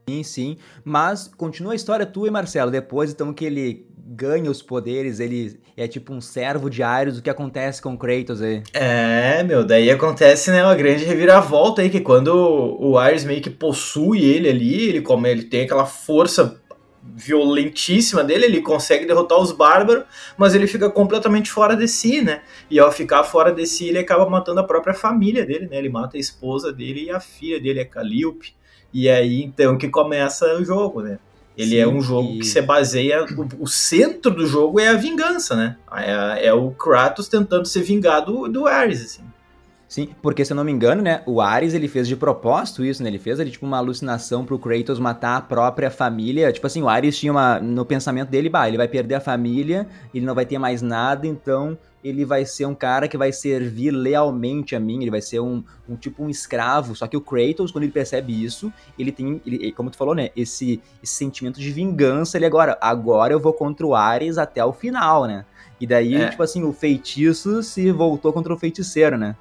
Sim, 0.09 0.23
sim. 0.23 0.57
Mas 0.85 1.29
continua 1.29 1.73
a 1.73 1.77
história 1.77 2.05
tua 2.05 2.29
e 2.29 2.31
Marcelo. 2.31 2.71
Depois, 2.71 3.13
então, 3.13 3.33
que 3.33 3.45
ele 3.45 3.87
ganha 4.13 4.51
os 4.51 4.61
poderes, 4.61 5.21
ele 5.21 5.61
é 5.77 5.87
tipo 5.87 6.13
um 6.13 6.21
servo 6.21 6.69
de 6.69 6.83
Ares, 6.83 7.19
o 7.19 7.23
que 7.23 7.31
acontece 7.31 7.81
com 7.81 7.97
Kratos 7.97 8.43
aí? 8.43 8.61
É, 8.73 9.45
meu, 9.45 9.65
daí 9.65 9.89
acontece, 9.89 10.51
né, 10.51 10.65
uma 10.65 10.75
grande 10.75 11.05
reviravolta 11.05 11.81
aí, 11.81 11.89
que 11.89 12.01
quando 12.01 12.29
o 12.81 12.99
Ares 12.99 13.25
meio 13.25 13.41
que 13.41 13.51
possui 13.51 14.25
ele 14.25 14.49
ali, 14.49 14.89
ele, 14.89 15.01
como 15.01 15.29
ele 15.29 15.45
tem 15.45 15.63
aquela 15.63 15.87
força 15.87 16.61
violentíssima 17.03 18.25
dele, 18.25 18.47
ele 18.47 18.61
consegue 18.61 19.07
derrotar 19.07 19.39
os 19.39 19.53
bárbaros, 19.53 20.05
mas 20.37 20.57
ele 20.57 20.67
fica 20.67 20.91
completamente 20.91 21.49
fora 21.49 21.77
de 21.77 21.87
si, 21.87 22.21
né? 22.21 22.43
E 22.69 22.81
ao 22.81 22.91
ficar 22.91 23.23
fora 23.23 23.53
de 23.53 23.65
si, 23.65 23.89
ele 23.89 23.99
acaba 23.99 24.29
matando 24.29 24.61
a 24.61 24.65
própria 24.65 24.93
família 24.93 25.47
dele, 25.47 25.67
né? 25.67 25.79
Ele 25.79 25.89
mata 25.89 26.17
a 26.17 26.21
esposa 26.21 26.73
dele 26.73 27.05
e 27.05 27.11
a 27.11 27.21
filha 27.21 27.61
dele, 27.61 27.81
a 27.81 27.87
Calliope. 27.87 28.55
E 28.93 29.09
aí 29.09 29.43
então 29.43 29.79
que 29.79 29.89
começa 29.89 30.53
o 30.57 30.65
jogo, 30.65 31.01
né? 31.01 31.19
Ele 31.61 31.77
é 31.77 31.85
Sim, 31.85 31.91
é 31.91 31.95
um 31.95 32.01
jogo 32.01 32.33
e... 32.33 32.39
que 32.39 32.47
se 32.47 32.63
baseia. 32.63 33.25
O, 33.25 33.65
o, 33.65 33.67
centro 33.67 34.31
do 34.31 34.47
jogo 34.47 34.81
é 34.81 34.89
a 34.89 34.95
vingança, 34.95 35.55
né? 35.55 35.77
É, 35.95 36.47
é 36.47 36.55
o 36.55 36.71
Kratos 36.71 37.29
tentando 37.29 37.67
se 37.67 37.83
vingar 37.83 38.25
do, 38.25 38.49
do 38.49 38.67
Ares, 38.67 39.05
assim. 39.05 39.23
Sim, 39.91 40.11
porque 40.23 40.45
se 40.45 40.53
eu 40.53 40.55
não 40.55 40.63
me 40.63 40.71
engano, 40.71 41.03
né, 41.03 41.21
o 41.27 41.41
Ares 41.41 41.75
ele 41.75 41.89
fez 41.89 42.07
de 42.07 42.15
propósito 42.15 42.85
isso, 42.85 43.03
né? 43.03 43.09
Ele 43.09 43.19
fez 43.19 43.41
ali 43.41 43.51
tipo 43.51 43.67
uma 43.67 43.79
alucinação 43.79 44.45
pro 44.45 44.57
Kratos 44.57 45.01
matar 45.01 45.37
a 45.37 45.41
própria 45.41 45.91
família. 45.91 46.53
Tipo 46.53 46.69
assim, 46.69 46.81
o 46.81 46.89
Ares 46.89 47.19
tinha 47.19 47.33
uma 47.33 47.59
no 47.59 47.85
pensamento 47.85 48.29
dele, 48.29 48.49
bah, 48.49 48.69
ele 48.69 48.77
vai 48.77 48.87
perder 48.87 49.17
a 49.17 49.21
família, 49.21 49.89
ele 50.15 50.25
não 50.25 50.33
vai 50.33 50.47
ter 50.47 50.59
mais 50.59 50.81
nada, 50.81 51.27
então 51.27 51.77
ele 52.05 52.25
vai 52.25 52.47
ser 52.47 52.67
um 52.67 52.75
cara 52.75 53.09
que 53.09 53.19
vai 53.19 53.33
servir 53.33 53.91
lealmente 53.91 54.77
a 54.77 54.81
mim, 54.81 55.03
ele 55.03 55.11
vai 55.11 55.21
ser 55.21 55.41
um, 55.41 55.65
um 55.89 55.97
tipo 55.97 56.23
um 56.23 56.31
escravo. 56.31 56.95
Só 56.95 57.09
que 57.09 57.17
o 57.17 57.21
Kratos, 57.21 57.73
quando 57.73 57.83
ele 57.83 57.93
percebe 57.93 58.45
isso, 58.45 58.73
ele 58.97 59.11
tem, 59.11 59.43
ele, 59.45 59.73
como 59.73 59.91
tu 59.91 59.97
falou, 59.97 60.15
né, 60.15 60.31
esse, 60.37 60.81
esse 61.03 61.15
sentimento 61.15 61.59
de 61.59 61.73
vingança, 61.73 62.39
ele 62.39 62.47
agora, 62.47 62.79
agora 62.81 63.33
eu 63.33 63.41
vou 63.41 63.53
contra 63.53 63.85
o 63.85 63.97
Ares 63.97 64.39
até 64.39 64.65
o 64.65 64.73
final, 64.73 65.27
né? 65.27 65.45
E 65.81 65.87
daí, 65.87 66.15
é. 66.15 66.29
tipo 66.29 66.45
assim, 66.45 66.63
o 66.63 66.73
feitiço 66.73 67.61
se 67.65 67.91
voltou 67.91 68.33
contra 68.33 68.55
o 68.55 68.57
feiticeiro, 68.57 69.19
né? 69.19 69.35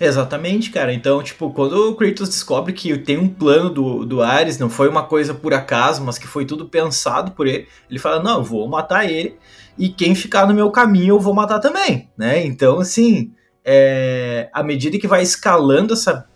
Exatamente, 0.00 0.70
cara. 0.70 0.92
Então, 0.92 1.22
tipo, 1.22 1.50
quando 1.52 1.90
o 1.90 1.94
Kratos 1.94 2.28
descobre 2.28 2.72
que 2.72 2.96
tem 2.98 3.18
um 3.18 3.28
plano 3.28 3.70
do, 3.70 4.04
do 4.04 4.22
Ares, 4.22 4.58
não 4.58 4.68
foi 4.68 4.88
uma 4.88 5.02
coisa 5.02 5.34
por 5.34 5.54
acaso, 5.54 6.02
mas 6.04 6.18
que 6.18 6.26
foi 6.26 6.44
tudo 6.44 6.66
pensado 6.66 7.32
por 7.32 7.46
ele, 7.46 7.66
ele 7.88 7.98
fala: 7.98 8.22
Não, 8.22 8.38
eu 8.38 8.44
vou 8.44 8.68
matar 8.68 9.10
ele, 9.10 9.36
e 9.78 9.88
quem 9.88 10.14
ficar 10.14 10.46
no 10.46 10.54
meu 10.54 10.70
caminho 10.70 11.14
eu 11.14 11.20
vou 11.20 11.34
matar 11.34 11.58
também, 11.58 12.08
né? 12.16 12.44
Então, 12.44 12.80
assim, 12.80 13.32
é, 13.64 14.48
à 14.52 14.62
medida 14.62 14.98
que 14.98 15.08
vai 15.08 15.22
escalando 15.22 15.94
essa 15.94 16.26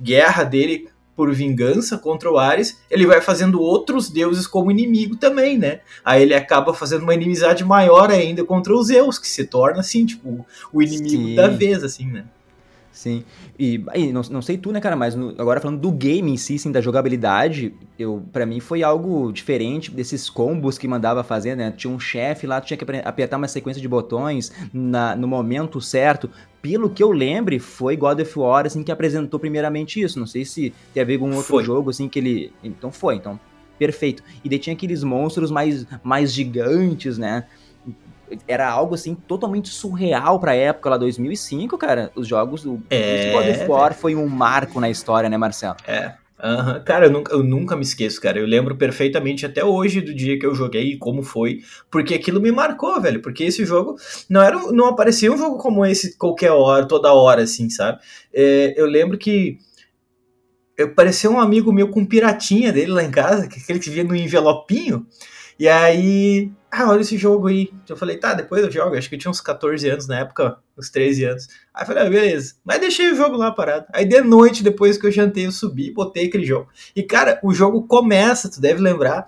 guerra 0.00 0.44
dele 0.44 0.88
por 1.20 1.34
vingança 1.34 1.98
contra 1.98 2.32
o 2.32 2.38
Ares, 2.38 2.80
ele 2.90 3.06
vai 3.06 3.20
fazendo 3.20 3.60
outros 3.60 4.08
deuses 4.08 4.46
como 4.46 4.70
inimigo 4.70 5.16
também, 5.16 5.58
né? 5.58 5.80
Aí 6.02 6.22
ele 6.22 6.32
acaba 6.32 6.72
fazendo 6.72 7.02
uma 7.02 7.12
inimizade 7.12 7.62
maior 7.62 8.10
ainda 8.10 8.42
contra 8.42 8.74
os 8.74 8.86
Zeus, 8.86 9.18
que 9.18 9.28
se 9.28 9.44
torna, 9.44 9.80
assim, 9.80 10.06
tipo, 10.06 10.46
o 10.72 10.82
inimigo 10.82 11.28
Sim. 11.28 11.34
da 11.34 11.48
vez, 11.48 11.84
assim, 11.84 12.06
né? 12.06 12.24
Sim. 12.92 13.24
E 13.58 13.82
aí, 13.88 14.12
não, 14.12 14.22
não 14.30 14.42
sei 14.42 14.58
tu, 14.58 14.72
né, 14.72 14.80
cara, 14.80 14.96
mas 14.96 15.14
no, 15.14 15.30
agora 15.38 15.60
falando 15.60 15.80
do 15.80 15.90
game 15.92 16.32
em 16.32 16.36
si, 16.36 16.58
sim, 16.58 16.72
da 16.72 16.80
jogabilidade, 16.80 17.72
eu 17.98 18.22
para 18.32 18.44
mim 18.44 18.58
foi 18.60 18.82
algo 18.82 19.32
diferente 19.32 19.90
desses 19.90 20.28
combos 20.28 20.76
que 20.76 20.88
mandava 20.88 21.22
fazer, 21.22 21.56
né? 21.56 21.72
Tinha 21.76 21.92
um 21.92 22.00
chefe 22.00 22.46
lá, 22.46 22.60
tu 22.60 22.66
tinha 22.66 22.76
que 22.76 22.84
apertar 23.04 23.36
uma 23.36 23.48
sequência 23.48 23.80
de 23.80 23.88
botões 23.88 24.52
na, 24.72 25.14
no 25.14 25.28
momento 25.28 25.80
certo. 25.80 26.28
Pelo 26.60 26.90
que 26.90 27.02
eu 27.02 27.10
lembre, 27.10 27.58
foi 27.58 27.96
God 27.96 28.20
of 28.20 28.38
War, 28.38 28.66
assim, 28.66 28.82
que 28.82 28.92
apresentou 28.92 29.40
primeiramente 29.40 30.00
isso. 30.00 30.18
Não 30.18 30.26
sei 30.26 30.44
se 30.44 30.74
tem 30.92 31.02
a 31.02 31.06
ver 31.06 31.18
com 31.18 31.30
outro 31.30 31.42
foi. 31.42 31.64
jogo, 31.64 31.90
assim, 31.90 32.08
que 32.08 32.18
ele... 32.18 32.52
Então 32.62 32.92
foi, 32.92 33.14
então, 33.14 33.40
perfeito. 33.78 34.22
E 34.44 34.48
daí 34.48 34.58
tinha 34.58 34.74
aqueles 34.74 35.02
monstros 35.02 35.50
mais, 35.50 35.86
mais 36.02 36.32
gigantes, 36.32 37.16
né? 37.16 37.46
Era 38.46 38.68
algo 38.68 38.94
assim 38.94 39.14
totalmente 39.14 39.68
surreal 39.68 40.38
pra 40.38 40.54
época 40.54 40.90
lá 40.90 40.96
2005, 40.96 41.76
cara. 41.78 42.10
Os 42.14 42.26
jogos 42.26 42.62
do 42.62 42.82
é, 42.90 43.32
God 43.32 43.48
of 43.48 43.70
War 43.70 43.94
foi 43.94 44.14
um 44.14 44.26
marco 44.26 44.80
na 44.80 44.90
história, 44.90 45.28
né, 45.28 45.36
Marcelo? 45.36 45.76
É. 45.86 46.14
Uhum. 46.42 46.82
Cara, 46.84 47.06
eu 47.06 47.10
nunca, 47.10 47.32
eu 47.34 47.42
nunca 47.42 47.76
me 47.76 47.82
esqueço, 47.82 48.20
cara. 48.20 48.38
Eu 48.38 48.46
lembro 48.46 48.74
perfeitamente 48.76 49.44
até 49.44 49.62
hoje 49.64 50.00
do 50.00 50.14
dia 50.14 50.38
que 50.38 50.46
eu 50.46 50.54
joguei 50.54 50.92
e 50.92 50.98
como 50.98 51.22
foi, 51.22 51.60
porque 51.90 52.14
aquilo 52.14 52.40
me 52.40 52.50
marcou, 52.50 53.00
velho. 53.00 53.20
Porque 53.20 53.44
esse 53.44 53.64
jogo 53.64 53.96
não 54.28 54.40
era, 54.40 54.56
não 54.72 54.86
aparecia 54.86 55.30
um 55.30 55.36
jogo 55.36 55.58
como 55.58 55.84
esse 55.84 56.16
qualquer 56.16 56.52
hora, 56.52 56.86
toda 56.86 57.12
hora, 57.12 57.42
assim, 57.42 57.68
sabe? 57.68 58.00
É, 58.32 58.74
eu 58.76 58.86
lembro 58.86 59.18
que 59.18 59.58
eu 60.78 60.94
parecia 60.94 61.30
um 61.30 61.38
amigo 61.38 61.70
meu 61.72 61.88
com 61.88 62.00
um 62.00 62.06
piratinha 62.06 62.72
dele 62.72 62.90
lá 62.90 63.04
em 63.04 63.10
casa, 63.10 63.46
que 63.46 63.60
aquele 63.60 63.78
que 63.78 63.90
via 63.90 64.02
no 64.02 64.16
envelopinho. 64.16 65.06
E 65.60 65.68
aí, 65.68 66.50
ah, 66.70 66.88
olha 66.88 67.02
esse 67.02 67.18
jogo 67.18 67.48
aí. 67.48 67.70
Eu 67.86 67.94
falei, 67.94 68.16
tá, 68.16 68.32
depois 68.32 68.64
eu 68.64 68.70
jogo. 68.70 68.96
Acho 68.96 69.10
que 69.10 69.16
eu 69.16 69.18
tinha 69.18 69.30
uns 69.30 69.42
14 69.42 69.86
anos 69.90 70.06
na 70.06 70.20
época, 70.20 70.56
uns 70.76 70.88
13 70.88 71.24
anos. 71.26 71.48
Aí 71.74 71.82
eu 71.82 71.86
falei, 71.86 72.06
ah, 72.06 72.08
beleza. 72.08 72.54
Mas 72.64 72.80
deixei 72.80 73.12
o 73.12 73.14
jogo 73.14 73.36
lá 73.36 73.50
parado. 73.50 73.84
Aí 73.92 74.06
de 74.06 74.22
noite, 74.22 74.62
depois 74.62 74.96
que 74.96 75.06
eu 75.06 75.12
jantei, 75.12 75.44
eu 75.44 75.52
subi 75.52 75.88
e 75.88 75.92
botei 75.92 76.28
aquele 76.28 76.46
jogo. 76.46 76.68
E 76.96 77.02
cara, 77.02 77.38
o 77.42 77.52
jogo 77.52 77.82
começa, 77.86 78.50
tu 78.50 78.58
deve 78.58 78.80
lembrar, 78.80 79.26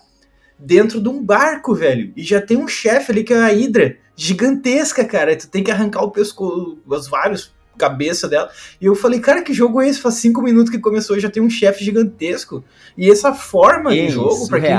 dentro 0.58 1.02
de 1.02 1.08
um 1.10 1.22
barco, 1.22 1.74
velho. 1.74 2.14
E 2.16 2.22
já 2.22 2.40
tem 2.40 2.56
um 2.56 2.66
chefe 2.66 3.12
ali 3.12 3.24
que 3.24 3.34
é 3.34 3.36
a 3.36 3.48
Hydra, 3.48 3.98
gigantesca, 4.16 5.04
cara. 5.04 5.36
Tu 5.36 5.46
tem 5.48 5.62
que 5.62 5.70
arrancar 5.70 6.02
o 6.02 6.10
pescoço, 6.10 6.78
os 6.86 7.08
vários 7.08 7.52
cabeça 7.76 8.26
dela. 8.26 8.48
E 8.80 8.86
eu 8.86 8.94
falei, 8.94 9.20
cara, 9.20 9.42
que 9.42 9.52
jogo 9.52 9.82
é 9.82 9.88
esse? 9.88 10.00
Faz 10.00 10.14
cinco 10.14 10.40
minutos 10.40 10.70
que 10.70 10.78
começou 10.78 11.20
já 11.20 11.28
tem 11.28 11.42
um 11.42 11.50
chefe 11.50 11.84
gigantesco. 11.84 12.64
E 12.96 13.10
essa 13.10 13.34
forma 13.34 13.90
de 13.90 14.08
jogo, 14.08 14.48
para 14.48 14.60
quem 14.60 14.72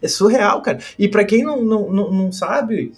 é 0.00 0.08
surreal, 0.08 0.62
cara. 0.62 0.78
E 0.98 1.08
para 1.08 1.24
quem 1.24 1.42
não, 1.42 1.62
não, 1.62 1.90
não, 1.90 2.32
sabe, 2.32 2.92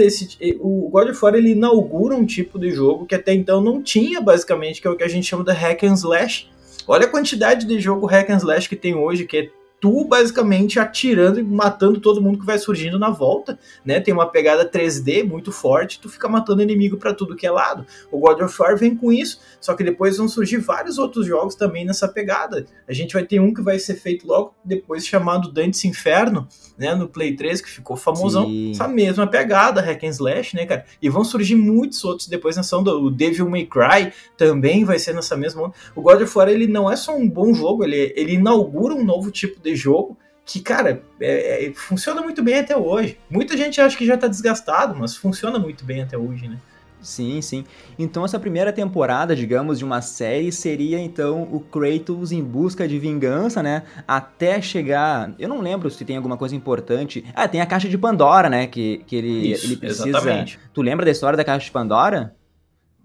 esse, 0.00 0.36
o 0.60 0.88
God 0.90 1.10
of 1.10 1.24
War 1.24 1.34
ele 1.34 1.50
inaugura 1.50 2.14
um 2.14 2.26
tipo 2.26 2.58
de 2.58 2.70
jogo 2.70 3.06
que 3.06 3.14
até 3.14 3.32
então 3.32 3.60
não 3.60 3.82
tinha, 3.82 4.20
basicamente, 4.20 4.80
que 4.80 4.86
é 4.86 4.90
o 4.90 4.96
que 4.96 5.04
a 5.04 5.08
gente 5.08 5.26
chama 5.26 5.44
de 5.44 5.52
hack 5.52 5.84
and 5.84 5.94
slash. 5.94 6.48
Olha 6.86 7.06
a 7.06 7.10
quantidade 7.10 7.66
de 7.66 7.80
jogo 7.80 8.06
hack 8.06 8.30
and 8.30 8.36
slash 8.36 8.68
que 8.68 8.76
tem 8.76 8.94
hoje, 8.94 9.24
que 9.24 9.36
é 9.36 9.50
tu 9.84 10.02
basicamente 10.02 10.80
atirando 10.80 11.38
e 11.38 11.42
matando 11.42 12.00
todo 12.00 12.22
mundo 12.22 12.38
que 12.38 12.46
vai 12.46 12.58
surgindo 12.58 12.98
na 12.98 13.10
volta, 13.10 13.58
né? 13.84 14.00
Tem 14.00 14.14
uma 14.14 14.24
pegada 14.24 14.66
3D 14.66 15.22
muito 15.22 15.52
forte, 15.52 16.00
tu 16.00 16.08
fica 16.08 16.26
matando 16.26 16.62
inimigo 16.62 16.96
para 16.96 17.12
tudo 17.12 17.36
que 17.36 17.46
é 17.46 17.50
lado. 17.50 17.84
O 18.10 18.18
God 18.18 18.40
of 18.40 18.62
War 18.62 18.78
vem 18.78 18.96
com 18.96 19.12
isso, 19.12 19.40
só 19.60 19.74
que 19.74 19.84
depois 19.84 20.16
vão 20.16 20.26
surgir 20.26 20.56
vários 20.56 20.96
outros 20.96 21.26
jogos 21.26 21.54
também 21.54 21.84
nessa 21.84 22.08
pegada. 22.08 22.64
A 22.88 22.94
gente 22.94 23.12
vai 23.12 23.26
ter 23.26 23.40
um 23.40 23.52
que 23.52 23.60
vai 23.60 23.78
ser 23.78 23.96
feito 23.96 24.26
logo 24.26 24.54
depois 24.64 25.06
chamado 25.06 25.52
Dante's 25.52 25.84
Inferno, 25.84 26.48
né, 26.78 26.94
no 26.94 27.06
Play 27.06 27.36
3, 27.36 27.60
que 27.60 27.68
ficou 27.68 27.94
famosão. 27.94 28.46
Sim. 28.46 28.70
Essa 28.70 28.88
mesma 28.88 29.26
pegada, 29.26 29.82
hack 29.82 30.02
and 30.02 30.08
slash, 30.08 30.56
né, 30.56 30.64
cara? 30.64 30.86
E 31.02 31.10
vão 31.10 31.24
surgir 31.24 31.56
muitos 31.56 32.02
outros 32.04 32.26
depois 32.26 32.56
nessa 32.56 32.74
onda. 32.74 32.90
O 32.94 33.10
Devil 33.10 33.50
May 33.50 33.66
Cry 33.66 34.14
também 34.34 34.82
vai 34.82 34.98
ser 34.98 35.14
nessa 35.14 35.36
mesma 35.36 35.64
onda. 35.64 35.74
O 35.94 36.00
God 36.00 36.22
of 36.22 36.38
War, 36.38 36.48
ele 36.48 36.66
não 36.66 36.90
é 36.90 36.96
só 36.96 37.14
um 37.14 37.28
bom 37.28 37.52
jogo, 37.52 37.84
ele, 37.84 38.14
ele 38.16 38.32
inaugura 38.32 38.94
um 38.94 39.04
novo 39.04 39.30
tipo 39.30 39.60
de 39.60 39.73
jogo 39.76 40.18
que, 40.44 40.60
cara, 40.60 41.02
é, 41.20 41.66
é, 41.66 41.72
funciona 41.72 42.20
muito 42.20 42.42
bem 42.42 42.58
até 42.58 42.76
hoje. 42.76 43.18
Muita 43.30 43.56
gente 43.56 43.80
acha 43.80 43.96
que 43.96 44.06
já 44.06 44.16
tá 44.16 44.28
desgastado, 44.28 44.94
mas 44.94 45.16
funciona 45.16 45.58
muito 45.58 45.84
bem 45.84 46.02
até 46.02 46.18
hoje, 46.18 46.48
né? 46.48 46.58
Sim, 47.00 47.42
sim. 47.42 47.64
Então 47.98 48.24
essa 48.24 48.38
primeira 48.38 48.72
temporada, 48.72 49.36
digamos, 49.36 49.78
de 49.78 49.84
uma 49.84 50.00
série 50.00 50.50
seria 50.50 50.98
então 50.98 51.42
o 51.42 51.60
Kratos 51.60 52.32
em 52.32 52.42
busca 52.42 52.88
de 52.88 52.98
vingança, 52.98 53.62
né? 53.62 53.82
Até 54.08 54.60
chegar. 54.60 55.34
Eu 55.38 55.48
não 55.48 55.60
lembro 55.60 55.90
se 55.90 56.04
tem 56.04 56.16
alguma 56.16 56.36
coisa 56.36 56.56
importante. 56.56 57.24
Ah, 57.34 57.46
tem 57.46 57.60
a 57.60 57.66
caixa 57.66 57.88
de 57.88 57.98
Pandora, 57.98 58.48
né? 58.48 58.66
Que, 58.66 59.02
que 59.06 59.16
ele, 59.16 59.52
Isso, 59.52 59.66
ele 59.66 59.76
precisa. 59.76 60.08
Exatamente. 60.08 60.58
Tu 60.72 60.80
lembra 60.80 61.04
da 61.04 61.10
história 61.10 61.36
da 61.36 61.44
caixa 61.44 61.66
de 61.66 61.70
Pandora? 61.70 62.34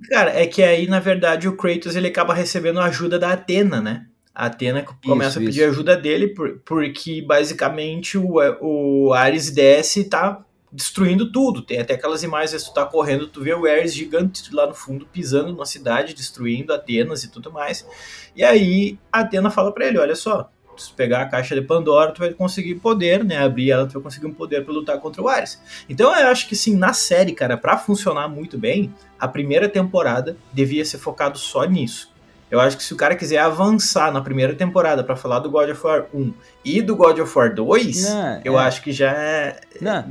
Cara, 0.09 0.31
é 0.31 0.47
que 0.47 0.63
aí, 0.63 0.87
na 0.87 1.01
verdade, 1.01 1.49
o 1.49 1.57
Kratos 1.57 1.95
ele 1.97 2.07
acaba 2.07 2.33
recebendo 2.33 2.79
a 2.79 2.85
ajuda 2.85 3.19
da 3.19 3.33
Atena, 3.33 3.81
né? 3.81 4.05
A 4.39 4.45
Atena 4.45 4.85
começa 5.03 5.31
isso, 5.31 5.39
a 5.39 5.41
pedir 5.41 5.59
isso. 5.59 5.69
ajuda 5.69 5.97
dele 5.97 6.29
por, 6.29 6.61
porque 6.63 7.21
basicamente 7.21 8.17
o, 8.17 8.35
o 8.61 9.11
Ares 9.11 9.51
desce 9.51 9.99
e 9.99 10.03
tá 10.05 10.45
destruindo 10.71 11.29
tudo. 11.29 11.61
Tem 11.61 11.81
até 11.81 11.95
aquelas 11.95 12.23
imagens, 12.23 12.63
tu 12.63 12.73
tá 12.73 12.85
correndo, 12.85 13.27
tu 13.27 13.41
vê 13.41 13.53
o 13.53 13.65
Ares 13.65 13.93
gigante 13.93 14.55
lá 14.55 14.65
no 14.65 14.73
fundo 14.73 15.05
pisando 15.05 15.53
na 15.53 15.65
cidade, 15.65 16.13
destruindo 16.13 16.73
Atenas 16.73 17.25
e 17.25 17.29
tudo 17.29 17.51
mais. 17.51 17.85
E 18.33 18.41
aí 18.41 18.97
a 19.11 19.19
Atena 19.19 19.51
fala 19.51 19.73
para 19.73 19.85
ele, 19.85 19.97
olha 19.97 20.15
só, 20.15 20.49
se 20.77 20.93
pegar 20.93 21.23
a 21.23 21.25
caixa 21.25 21.53
de 21.53 21.61
Pandora, 21.61 22.13
tu 22.13 22.19
vai 22.19 22.31
conseguir 22.31 22.75
poder, 22.75 23.25
né? 23.25 23.39
Abrir 23.39 23.71
ela, 23.71 23.87
tu 23.87 23.95
vai 23.95 24.03
conseguir 24.03 24.27
um 24.27 24.33
poder 24.33 24.63
para 24.63 24.73
lutar 24.73 24.97
contra 25.01 25.21
o 25.21 25.27
Ares. 25.27 25.61
Então 25.89 26.17
eu 26.17 26.27
acho 26.29 26.47
que 26.47 26.55
sim, 26.55 26.77
na 26.77 26.93
série, 26.93 27.33
cara, 27.33 27.57
para 27.57 27.77
funcionar 27.77 28.29
muito 28.29 28.57
bem, 28.57 28.93
a 29.19 29.27
primeira 29.27 29.67
temporada 29.67 30.37
devia 30.53 30.85
ser 30.85 30.97
focado 30.97 31.37
só 31.37 31.65
nisso. 31.65 32.17
Eu 32.49 32.59
acho 32.59 32.77
que 32.77 32.83
se 32.83 32.93
o 32.93 32.97
cara 32.97 33.15
quiser 33.15 33.37
avançar 33.37 34.11
na 34.11 34.21
primeira 34.21 34.55
temporada 34.55 35.03
para 35.03 35.15
falar 35.15 35.39
do 35.39 35.49
God 35.49 35.69
of 35.69 35.85
War 35.85 36.05
1 36.13 36.33
e 36.65 36.81
do 36.81 36.95
God 36.95 37.19
of 37.19 37.37
War 37.37 37.53
2, 37.53 38.03
não, 38.03 38.41
eu 38.43 38.59
é. 38.59 38.63
acho 38.63 38.81
que 38.81 38.91
já 38.91 39.11
é, 39.11 39.59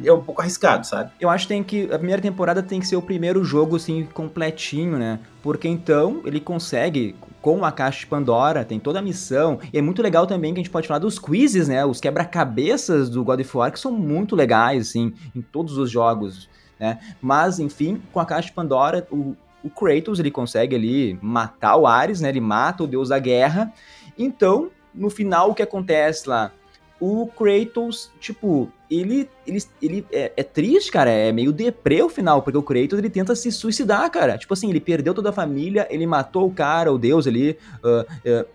é 0.05 0.12
um 0.12 0.20
pouco 0.20 0.40
arriscado, 0.40 0.87
sabe? 0.87 1.11
Eu 1.20 1.29
acho 1.29 1.46
que 1.46 1.55
tem 1.55 1.64
que 1.64 1.85
a 1.92 1.98
primeira 1.98 2.22
temporada 2.22 2.62
tem 2.62 2.79
que 2.79 2.87
ser 2.87 2.96
o 2.96 3.03
primeiro 3.03 3.44
jogo 3.44 3.77
assim 3.77 4.07
completinho, 4.14 4.98
né? 4.98 5.18
Porque 5.42 5.66
então 5.66 6.20
ele 6.24 6.38
consegue 6.40 7.16
com 7.42 7.64
a 7.64 7.72
caixa 7.72 8.01
de 8.01 8.07
Pandora, 8.07 8.64
tem 8.64 8.79
toda 8.79 8.98
a 8.98 9.03
missão. 9.03 9.59
E 9.72 9.79
é 9.79 9.83
muito 9.83 10.03
legal 10.03 10.27
também 10.27 10.53
que 10.53 10.61
a 10.61 10.62
gente 10.62 10.72
pode 10.72 10.87
falar 10.87 11.01
dos 11.01 11.18
quizzes, 11.18 11.68
né? 11.68 11.85
Os 11.85 12.01
quebra-cabeças 12.01 13.09
do 13.09 13.24
God 13.24 13.40
of 13.40 13.57
War 13.57 13.72
que 13.72 13.81
são 13.81 13.92
muito 13.92 14.37
legais 14.37 14.88
assim 14.88 15.12
em 15.35 15.40
todos 15.40 15.77
os 15.77 15.90
jogos. 15.90 16.48
Né? 16.79 16.98
Mas, 17.20 17.59
enfim, 17.59 18.01
com 18.12 18.20
a 18.20 18.24
caixa 18.24 18.48
de 18.48 18.55
Pandora, 18.55 19.07
o, 19.11 19.37
o 19.68 19.70
Kratos 19.70 20.18
ele 20.18 20.31
consegue 20.31 20.74
ali 20.74 21.18
matar 21.20 21.76
o 21.76 21.87
Ares, 21.87 22.20
né? 22.20 22.31
Ele 22.31 22.40
mata 22.40 22.83
o 22.83 22.87
deus 22.87 23.11
da 23.11 23.18
guerra. 23.18 23.72
Então, 24.18 24.70
no 24.94 25.11
final, 25.11 25.50
o 25.50 25.54
que 25.54 25.62
acontece 25.62 26.28
lá? 26.28 26.50
O 26.98 27.28
Kratos, 27.28 28.11
tipo, 28.18 28.72
ele, 28.90 29.28
ele, 29.46 29.59
ele 29.81 30.07
é, 30.11 30.33
é, 30.37 30.42
triste, 30.42 30.90
cara, 30.90 31.11
é 31.11 31.31
meio 31.31 31.52
deprê 31.52 32.02
o 32.02 32.09
final, 32.09 32.42
porque 32.42 32.59
o 32.59 32.62
Kratos 32.62 32.98
ele 32.98 33.11
tenta 33.11 33.37
se 33.37 33.52
suicidar, 33.52 34.11
cara. 34.11 34.37
Tipo 34.37 34.54
assim, 34.54 34.70
ele 34.70 34.81
perdeu 34.81 35.14
toda 35.14 35.28
a 35.28 35.33
família, 35.33 35.87
ele 35.90 36.07
matou 36.07 36.48
o 36.48 36.52
cara, 36.52 36.92
o 36.92 36.98
deus 36.98 37.26
ali, 37.26 37.57
uh, 37.85 38.40
uh, 38.42 38.46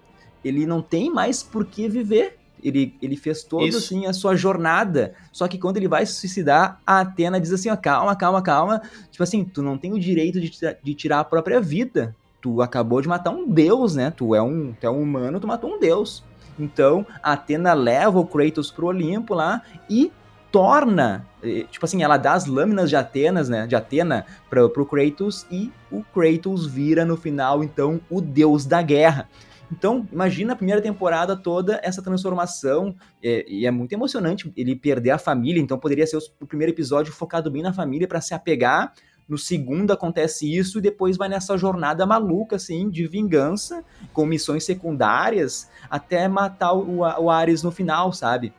ele 0.43 0.65
não 0.65 0.81
tem 0.81 1.09
mais 1.09 1.41
por 1.41 1.65
que 1.65 1.87
viver. 1.87 2.37
Ele, 2.63 2.95
ele 3.01 3.17
fez 3.17 3.43
toda 3.43 3.77
assim 3.77 4.05
a 4.05 4.13
sua 4.13 4.35
jornada. 4.35 5.13
Só 5.31 5.47
que 5.47 5.57
quando 5.57 5.77
ele 5.77 5.87
vai 5.87 6.05
se 6.05 6.13
suicidar, 6.13 6.79
a 6.85 7.01
Atena 7.01 7.39
diz 7.39 7.51
assim: 7.51 7.69
ó, 7.69 7.75
calma, 7.75 8.15
calma, 8.15 8.41
calma. 8.41 8.81
Tipo 9.11 9.23
assim, 9.23 9.43
tu 9.43 9.61
não 9.61 9.77
tem 9.77 9.91
o 9.91 9.99
direito 9.99 10.39
de, 10.39 10.51
de 10.81 10.93
tirar 10.93 11.19
a 11.19 11.23
própria 11.23 11.59
vida. 11.59 12.15
Tu 12.41 12.61
acabou 12.61 13.01
de 13.01 13.07
matar 13.07 13.31
um 13.31 13.47
deus, 13.47 13.95
né? 13.95 14.11
Tu 14.11 14.33
é 14.35 14.41
um, 14.41 14.73
tu 14.79 14.85
é 14.85 14.89
um 14.89 15.01
humano, 15.01 15.39
tu 15.39 15.47
matou 15.47 15.75
um 15.75 15.79
deus. 15.79 16.23
Então, 16.59 17.05
a 17.21 17.33
Atena 17.33 17.73
leva 17.73 18.19
o 18.19 18.25
Kratos 18.25 18.69
pro 18.69 18.87
Olimpo 18.87 19.33
lá 19.33 19.61
e 19.89 20.11
torna, 20.51 21.25
eh, 21.41 21.65
tipo 21.71 21.83
assim, 21.83 22.03
ela 22.03 22.15
dá 22.15 22.33
as 22.33 22.45
lâminas 22.45 22.87
de 22.87 22.95
Atenas, 22.95 23.49
né, 23.49 23.65
de 23.65 23.75
Atena 23.75 24.23
pro, 24.51 24.69
pro 24.69 24.85
Kratos 24.85 25.47
e 25.49 25.71
o 25.91 26.03
Kratos 26.03 26.67
vira 26.67 27.03
no 27.03 27.17
final, 27.17 27.63
então, 27.63 27.99
o 28.07 28.21
deus 28.21 28.63
da 28.65 28.79
guerra. 28.81 29.27
Então, 29.73 30.07
imagina 30.11 30.53
a 30.53 30.55
primeira 30.55 30.79
temporada 30.79 31.35
toda 31.35 31.79
essa 31.83 31.99
transformação, 31.99 32.95
é, 33.23 33.43
e 33.47 33.65
é 33.65 33.71
muito 33.71 33.91
emocionante 33.91 34.53
ele 34.55 34.75
perder 34.75 35.09
a 35.09 35.17
família, 35.17 35.59
então 35.59 35.79
poderia 35.79 36.05
ser 36.05 36.17
o 36.39 36.45
primeiro 36.45 36.71
episódio 36.71 37.11
focado 37.11 37.49
bem 37.49 37.63
na 37.63 37.73
família 37.73 38.07
para 38.07 38.21
se 38.21 38.35
apegar. 38.35 38.93
No 39.27 39.37
segundo 39.37 39.91
acontece 39.91 40.53
isso 40.53 40.77
e 40.77 40.81
depois 40.81 41.17
vai 41.17 41.27
nessa 41.27 41.57
jornada 41.57 42.05
maluca, 42.05 42.57
assim, 42.57 42.87
de 42.87 43.07
vingança, 43.07 43.83
com 44.11 44.27
missões 44.27 44.63
secundárias, 44.63 45.71
até 45.89 46.27
matar 46.27 46.73
o, 46.73 46.99
o 46.99 47.29
Ares 47.31 47.63
no 47.63 47.71
final, 47.71 48.13
sabe? 48.13 48.53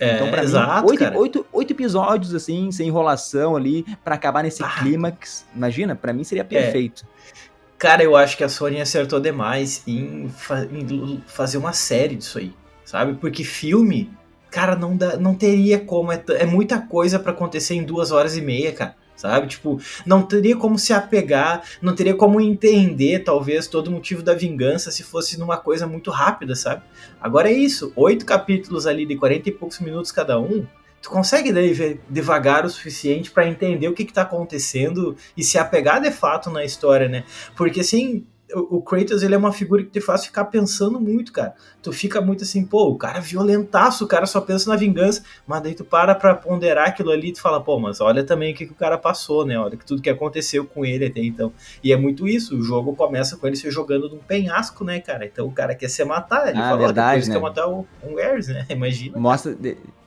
É, 0.00 0.16
então, 0.16 0.30
pra 0.30 0.42
exato, 0.42 0.82
mim, 0.82 0.90
oito, 0.90 1.18
oito, 1.18 1.46
oito, 1.52 1.72
episódios, 1.72 2.34
assim, 2.34 2.72
sem 2.72 2.88
enrolação 2.88 3.54
ali, 3.54 3.84
para 4.02 4.16
acabar 4.16 4.42
nesse 4.42 4.64
ah. 4.64 4.68
clímax. 4.80 5.46
Imagina, 5.54 5.94
para 5.94 6.12
mim 6.12 6.24
seria 6.24 6.44
perfeito. 6.44 7.06
É. 7.22 7.55
Cara, 7.78 8.02
eu 8.02 8.16
acho 8.16 8.36
que 8.36 8.44
a 8.44 8.48
Sony 8.48 8.80
acertou 8.80 9.20
demais 9.20 9.82
em, 9.86 10.28
fa 10.28 10.64
em, 10.64 11.22
fazer 11.26 11.58
uma 11.58 11.74
série 11.74 12.16
disso 12.16 12.38
aí, 12.38 12.54
sabe? 12.84 13.14
Porque 13.14 13.44
filme, 13.44 14.10
cara, 14.50 14.74
não, 14.74 14.96
dá, 14.96 15.16
não 15.16 15.34
teria 15.34 15.78
como. 15.78 16.10
É, 16.10 16.22
é 16.38 16.46
muita 16.46 16.78
coisa 16.80 17.18
para 17.18 17.32
acontecer 17.32 17.74
em 17.74 17.84
duas 17.84 18.10
horas 18.10 18.36
e 18.36 18.40
meia, 18.40 18.72
cara. 18.72 18.96
Sabe? 19.14 19.46
Tipo, 19.46 19.80
não 20.04 20.22
teria 20.22 20.54
como 20.56 20.78
se 20.78 20.92
apegar, 20.92 21.62
não 21.80 21.94
teria 21.94 22.14
como 22.14 22.38
entender, 22.38 23.20
talvez, 23.20 23.66
todo 23.66 23.88
o 23.88 23.90
motivo 23.90 24.22
da 24.22 24.34
vingança 24.34 24.90
se 24.90 25.02
fosse 25.02 25.38
numa 25.38 25.56
coisa 25.56 25.86
muito 25.86 26.10
rápida, 26.10 26.54
sabe? 26.54 26.82
Agora 27.18 27.48
é 27.48 27.52
isso, 27.52 27.90
oito 27.96 28.26
capítulos 28.26 28.86
ali 28.86 29.06
de 29.06 29.16
quarenta 29.16 29.48
e 29.48 29.52
poucos 29.52 29.80
minutos 29.80 30.12
cada 30.12 30.38
um, 30.38 30.66
tu 31.06 31.10
consegue 31.10 31.52
daí 31.52 31.72
ver 31.72 32.00
devagar 32.10 32.66
o 32.66 32.68
suficiente 32.68 33.30
para 33.30 33.46
entender 33.46 33.86
o 33.86 33.94
que, 33.94 34.02
está 34.02 34.22
acontecendo 34.22 35.16
e 35.36 35.44
se 35.44 35.56
apegar 35.56 36.00
de 36.00 36.10
fato 36.10 36.50
na 36.50 36.64
história, 36.64 37.08
né? 37.08 37.22
Porque 37.54 37.78
assim, 37.78 38.26
o, 38.52 38.82
Kratos 38.82 39.22
ele 39.22 39.32
é 39.32 39.38
uma 39.38 39.52
figura 39.52 39.84
que 39.84 39.90
te 39.90 40.00
faz 40.00 40.24
ficar 40.24 40.46
pensando 40.46 41.00
muito, 41.00 41.32
cara. 41.32 41.54
Tu 41.80 41.92
fica 41.92 42.20
muito 42.20 42.42
assim, 42.42 42.64
pô, 42.64 42.88
o 42.88 42.98
cara 42.98 43.18
é 43.18 43.20
violentaço, 43.20 44.04
o 44.04 44.08
cara 44.08 44.26
só 44.26 44.40
pensa 44.40 44.68
na 44.68 44.74
vingança, 44.74 45.22
mas 45.46 45.62
daí 45.62 45.76
tu 45.76 45.84
para 45.84 46.12
pra 46.12 46.34
ponderar 46.34 46.88
aquilo 46.88 47.12
ali 47.12 47.28
e 47.28 47.32
tu 47.32 47.40
fala, 47.40 47.60
pô, 47.60 47.78
mas 47.78 48.00
olha 48.00 48.24
também 48.24 48.52
o 48.52 48.56
que, 48.56 48.66
que 48.66 48.72
o 48.72 48.76
cara 48.76 48.98
passou, 48.98 49.46
né? 49.46 49.56
Olha 49.56 49.76
que 49.76 49.86
tudo 49.86 50.02
que 50.02 50.10
aconteceu 50.10 50.66
com 50.66 50.84
ele 50.84 51.06
até 51.06 51.20
então. 51.20 51.52
E 51.84 51.92
é 51.92 51.96
muito 51.96 52.26
isso, 52.26 52.56
o 52.56 52.62
jogo 52.62 52.96
começa 52.96 53.36
com 53.36 53.46
ele 53.46 53.54
se 53.54 53.70
jogando 53.70 54.08
num 54.08 54.18
penhasco, 54.18 54.82
né, 54.82 54.98
cara? 54.98 55.24
Então 55.24 55.46
o 55.46 55.52
cara 55.52 55.72
quer 55.72 55.88
se 55.88 56.04
matar, 56.04 56.48
ele 56.48 56.58
ah, 56.58 56.70
fala, 56.70 56.78
verdade, 56.78 57.28
né? 57.28 57.34
quer 57.34 57.40
matar 57.40 57.68
o, 57.68 57.86
um 58.02 58.18
Ares, 58.18 58.48
né? 58.48 58.66
Imagina. 58.70 59.16
Mostra, 59.20 59.56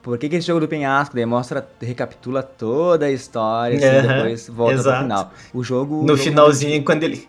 por 0.02 0.16
que, 0.18 0.28
que 0.28 0.36
esse 0.36 0.46
jogo 0.46 0.60
do 0.60 0.68
penhasco 0.68 1.14
daí 1.14 1.26
mostra, 1.26 1.66
recapitula 1.80 2.42
toda 2.42 3.06
a 3.06 3.10
história, 3.10 3.76
assim, 3.76 4.08
depois 4.08 4.48
volta 4.48 4.74
exato. 4.74 4.96
pro 4.96 5.02
final. 5.02 5.32
O 5.52 5.62
jogo... 5.62 6.04
No 6.04 6.16
finalzinho, 6.16 6.82
quando 6.84 7.02
ele 7.02 7.28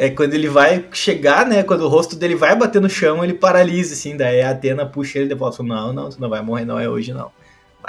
é 0.00 0.08
quando 0.08 0.32
ele 0.32 0.48
vai 0.48 0.86
chegar, 0.92 1.44
né? 1.44 1.64
Quando 1.64 1.80
o 1.80 1.88
rosto 1.88 2.14
dele 2.14 2.36
vai 2.36 2.54
bater 2.54 2.80
no 2.80 2.88
chão, 2.88 3.24
ele 3.24 3.34
paralisa, 3.34 3.94
assim. 3.94 4.16
Daí 4.16 4.40
a 4.40 4.50
Atena 4.50 4.86
puxa 4.86 5.18
ele 5.18 5.28
de 5.28 5.34
volta. 5.34 5.60
Não, 5.60 5.92
não, 5.92 6.08
tu 6.08 6.20
não 6.20 6.28
vai 6.28 6.40
morrer, 6.40 6.64
não 6.64 6.78
é 6.78 6.88
hoje, 6.88 7.12
não. 7.12 7.32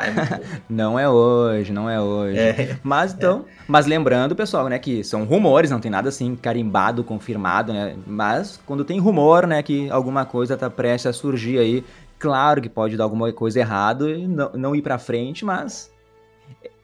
não 0.69 0.97
é 0.97 1.09
hoje, 1.09 1.71
não 1.71 1.89
é 1.89 2.01
hoje. 2.01 2.39
É, 2.39 2.77
mas 2.81 3.13
então, 3.13 3.45
é. 3.47 3.51
mas 3.67 3.85
lembrando, 3.85 4.35
pessoal, 4.35 4.69
né, 4.69 4.79
que 4.79 5.03
são 5.03 5.23
rumores, 5.23 5.69
não 5.69 5.79
tem 5.79 5.91
nada 5.91 6.09
assim 6.09 6.35
carimbado, 6.35 7.03
confirmado, 7.03 7.73
né? 7.73 7.95
Mas 8.07 8.59
quando 8.65 8.85
tem 8.85 8.99
rumor, 8.99 9.45
né, 9.45 9.61
que 9.61 9.89
alguma 9.89 10.25
coisa 10.25 10.55
tá 10.57 10.69
prestes 10.69 11.07
a 11.07 11.13
surgir 11.13 11.59
aí, 11.59 11.83
claro 12.19 12.61
que 12.61 12.69
pode 12.69 12.97
dar 12.97 13.05
alguma 13.05 13.31
coisa 13.31 13.59
errado 13.59 14.09
e 14.09 14.27
não, 14.27 14.51
não 14.53 14.75
ir 14.75 14.81
para 14.81 14.99
frente, 14.99 15.43
mas 15.45 15.91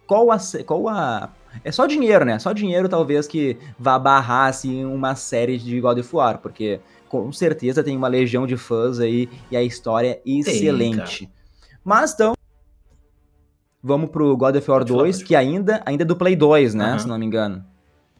qual 0.07 0.31
a, 0.31 0.37
qual 0.65 0.87
a 0.87 1.29
é 1.63 1.71
só 1.71 1.85
dinheiro, 1.85 2.25
né? 2.25 2.39
Só 2.39 2.53
dinheiro 2.53 2.89
talvez 2.89 3.27
que 3.27 3.57
vá 3.77 3.99
barrar 3.99 4.49
assim 4.49 4.85
uma 4.85 5.15
série 5.15 5.57
de 5.57 5.79
God 5.79 5.99
of 5.99 6.15
War, 6.15 6.39
porque 6.39 6.79
com 7.07 7.31
certeza 7.31 7.83
tem 7.83 7.95
uma 7.95 8.07
legião 8.07 8.47
de 8.47 8.57
fãs 8.57 8.99
aí 8.99 9.29
e 9.51 9.55
a 9.55 9.63
história 9.63 10.09
é 10.09 10.21
excelente. 10.25 11.25
Tem, 11.25 11.33
Mas 11.83 12.13
então 12.13 12.33
vamos 13.81 14.09
pro 14.09 14.35
God 14.35 14.55
of 14.55 14.71
War 14.71 14.83
2, 14.83 15.23
que 15.23 15.35
ainda 15.35 15.81
ainda 15.85 16.03
é 16.03 16.05
do 16.05 16.15
Play 16.15 16.35
2, 16.35 16.73
né, 16.73 16.93
uhum. 16.93 16.99
se 16.99 17.07
não 17.07 17.17
me 17.17 17.25
engano. 17.25 17.63